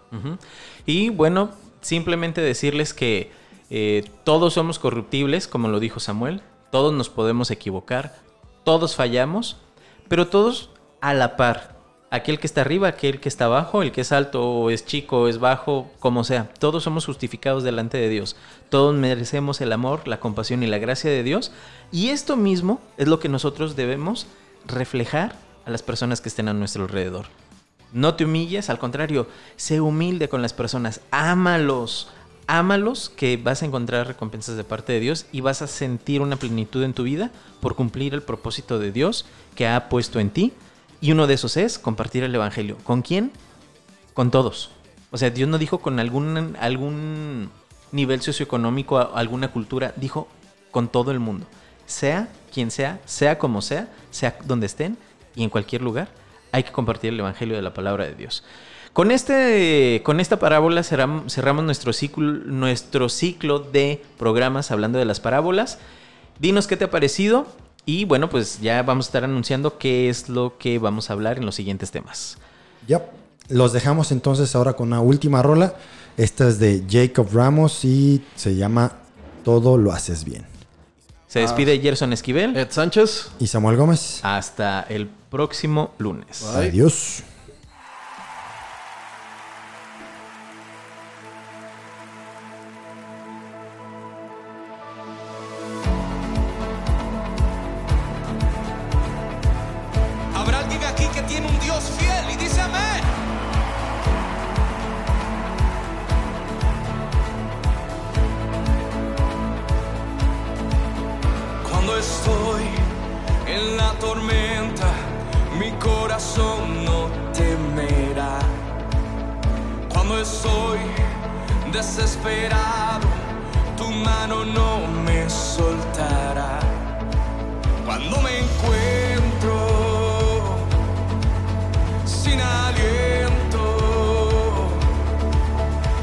Y 0.86 1.10
bueno, 1.10 1.52
simplemente 1.82 2.42
decirles 2.42 2.94
que 2.94 3.32
eh, 3.70 4.10
todos 4.24 4.54
somos 4.54 4.80
corruptibles, 4.80 5.48
como 5.48 5.68
lo 5.68 5.80
dijo 5.80 6.00
Samuel, 6.00 6.42
todos 6.72 6.94
nos 6.94 7.10
podemos 7.10 7.52
equivocar, 7.52 8.16
todos 8.64 8.96
fallamos, 8.96 9.58
pero 10.08 10.28
todos 10.28 10.70
a 11.02 11.14
la 11.14 11.38
par. 11.38 11.78
Aquel 12.10 12.40
que 12.40 12.48
está 12.48 12.62
arriba, 12.62 12.88
aquel 12.88 13.20
que 13.20 13.28
está 13.28 13.46
abajo, 13.46 13.82
el 13.82 13.92
que 13.92 14.02
es 14.02 14.14
alto 14.14 14.50
o 14.50 14.70
es 14.70 14.86
chico 14.86 15.28
es 15.28 15.40
bajo, 15.40 15.92
como 16.00 16.24
sea, 16.24 16.50
todos 16.58 16.84
somos 16.84 17.06
justificados 17.06 17.64
delante 17.64 17.98
de 17.98 18.08
Dios. 18.08 18.38
Todos 18.70 18.96
merecemos 18.96 19.60
el 19.60 19.74
amor, 19.74 20.08
la 20.08 20.22
compasión 20.22 20.64
y 20.64 20.68
la 20.68 20.78
gracia 20.78 21.12
de 21.12 21.24
Dios. 21.24 21.52
Y 21.92 22.10
esto 22.10 22.38
mismo 22.38 22.80
es 22.98 23.10
lo 23.10 23.20
que 23.20 23.28
nosotros 23.28 23.76
debemos 23.76 24.26
reflejar 24.66 25.36
a 25.66 25.70
las 25.70 25.84
personas 25.84 26.22
que 26.22 26.30
estén 26.30 26.48
a 26.48 26.54
nuestro 26.54 26.84
alrededor. 26.84 27.26
No 27.92 28.16
te 28.16 28.24
humilles, 28.24 28.70
al 28.70 28.80
contrario, 28.80 29.28
sé 29.58 29.82
humilde 29.82 30.30
con 30.30 30.42
las 30.42 30.54
personas, 30.54 31.02
ámalos, 31.12 32.10
ámalos 32.48 33.10
que 33.10 33.38
vas 33.38 33.62
a 33.62 33.66
encontrar 33.66 34.08
recompensas 34.08 34.56
de 34.56 34.64
parte 34.64 34.94
de 34.94 35.00
Dios 35.00 35.26
y 35.32 35.42
vas 35.42 35.62
a 35.62 35.68
sentir 35.68 36.22
una 36.22 36.38
plenitud 36.38 36.82
en 36.84 36.94
tu 36.94 37.04
vida 37.04 37.32
por 37.60 37.76
cumplir 37.76 38.14
el 38.14 38.24
propósito 38.24 38.80
de 38.80 38.92
Dios 38.92 39.26
que 39.56 39.68
ha 39.68 39.90
puesto 39.90 40.20
en 40.20 40.30
ti. 40.30 40.54
Y 41.02 41.12
uno 41.12 41.28
de 41.28 41.36
esos 41.36 41.58
es 41.58 41.78
compartir 41.78 42.24
el 42.24 42.34
Evangelio. 42.34 42.78
¿Con 42.84 43.02
quién? 43.02 43.32
Con 44.14 44.32
todos. 44.32 44.72
O 45.12 45.18
sea, 45.18 45.30
Dios 45.30 45.48
no 45.48 45.58
dijo 45.58 45.80
con 45.80 46.00
algún, 46.00 46.56
algún 46.60 47.50
nivel 47.92 48.22
socioeconómico, 48.22 48.98
alguna 48.98 49.52
cultura, 49.52 49.94
dijo 49.96 50.28
con 50.72 50.88
todo 50.88 51.12
el 51.12 51.20
mundo. 51.20 51.46
Sea 51.86 52.30
quien 52.52 52.72
sea, 52.72 53.00
sea 53.06 53.38
como 53.38 53.62
sea, 53.62 53.90
sea 54.10 54.38
donde 54.46 54.66
estén 54.66 54.98
y 55.36 55.44
en 55.44 55.50
cualquier 55.50 55.82
lugar, 55.82 56.10
hay 56.52 56.64
que 56.64 56.72
compartir 56.72 57.14
el 57.14 57.20
Evangelio 57.20 57.56
de 57.56 57.62
la 57.62 57.74
palabra 57.74 58.06
de 58.06 58.16
Dios. 58.16 58.44
Con, 58.98 59.12
este, 59.12 60.02
con 60.04 60.20
esta 60.20 60.40
parábola 60.40 60.82
cerram- 60.82 61.30
cerramos 61.30 61.64
nuestro 61.64 61.94
ciclo, 61.94 62.32
nuestro 62.32 63.10
ciclo 63.10 63.60
de 63.60 64.02
programas 64.18 64.72
hablando 64.72 64.98
de 64.98 65.06
las 65.06 65.20
parábolas. 65.20 65.78
Dinos 66.40 66.66
qué 66.66 66.78
te 66.78 66.86
ha 66.86 66.90
parecido 66.90 67.46
y 67.86 68.06
bueno, 68.06 68.28
pues 68.28 68.60
ya 68.60 68.82
vamos 68.82 69.06
a 69.06 69.10
estar 69.10 69.24
anunciando 69.24 69.78
qué 69.78 70.10
es 70.10 70.30
lo 70.30 70.58
que 70.58 70.80
vamos 70.80 71.12
a 71.12 71.14
hablar 71.14 71.38
en 71.38 71.46
los 71.46 71.54
siguientes 71.54 71.92
temas. 71.92 72.40
Ya. 72.88 73.06
Los 73.50 73.72
dejamos 73.72 74.12
entonces 74.12 74.56
ahora 74.56 74.74
con 74.74 74.88
una 74.88 75.00
última 75.00 75.44
rola. 75.44 75.76
Esta 76.18 76.48
es 76.48 76.58
de 76.58 76.84
Jacob 76.90 77.28
Ramos 77.32 77.86
y 77.86 78.24
se 78.36 78.56
llama 78.56 78.94
Todo 79.44 79.78
lo 79.78 79.92
haces 79.92 80.24
bien. 80.26 80.44
Se 81.28 81.42
despide 81.42 81.78
Gerson 81.80 82.14
Esquivel. 82.14 82.58
Ed 82.58 82.70
Sánchez, 82.72 83.30
Y 83.38 83.46
Samuel 83.46 83.78
Gómez. 83.78 84.22
Hasta 84.24 84.88
el 84.90 85.08
próximo 85.30 85.92
lunes. 86.00 86.44
Bye. 86.56 86.70
Adiós. 86.70 87.22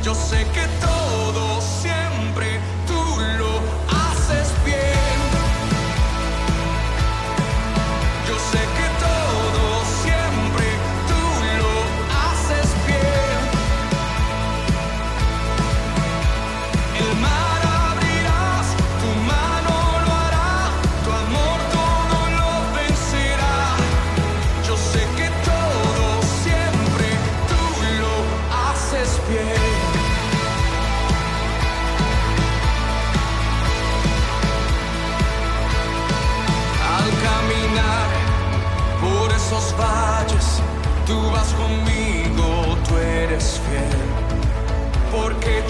Yo 0.05 0.14
sé 0.14 0.44
que 0.52 0.66
todo 0.84 0.93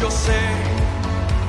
yo 0.04 0.10
sé, 0.10 0.38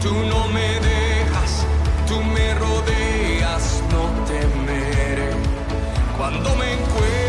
tú 0.01 0.13
no 0.13 0.47
me 0.47 0.79
dejas, 0.79 1.65
tú 2.07 2.21
me 2.23 2.53
rodeas, 2.53 3.83
no 3.91 4.03
temeré. 4.23 5.31
Cuando 6.17 6.55
me 6.55 6.71
encuentro 6.71 7.24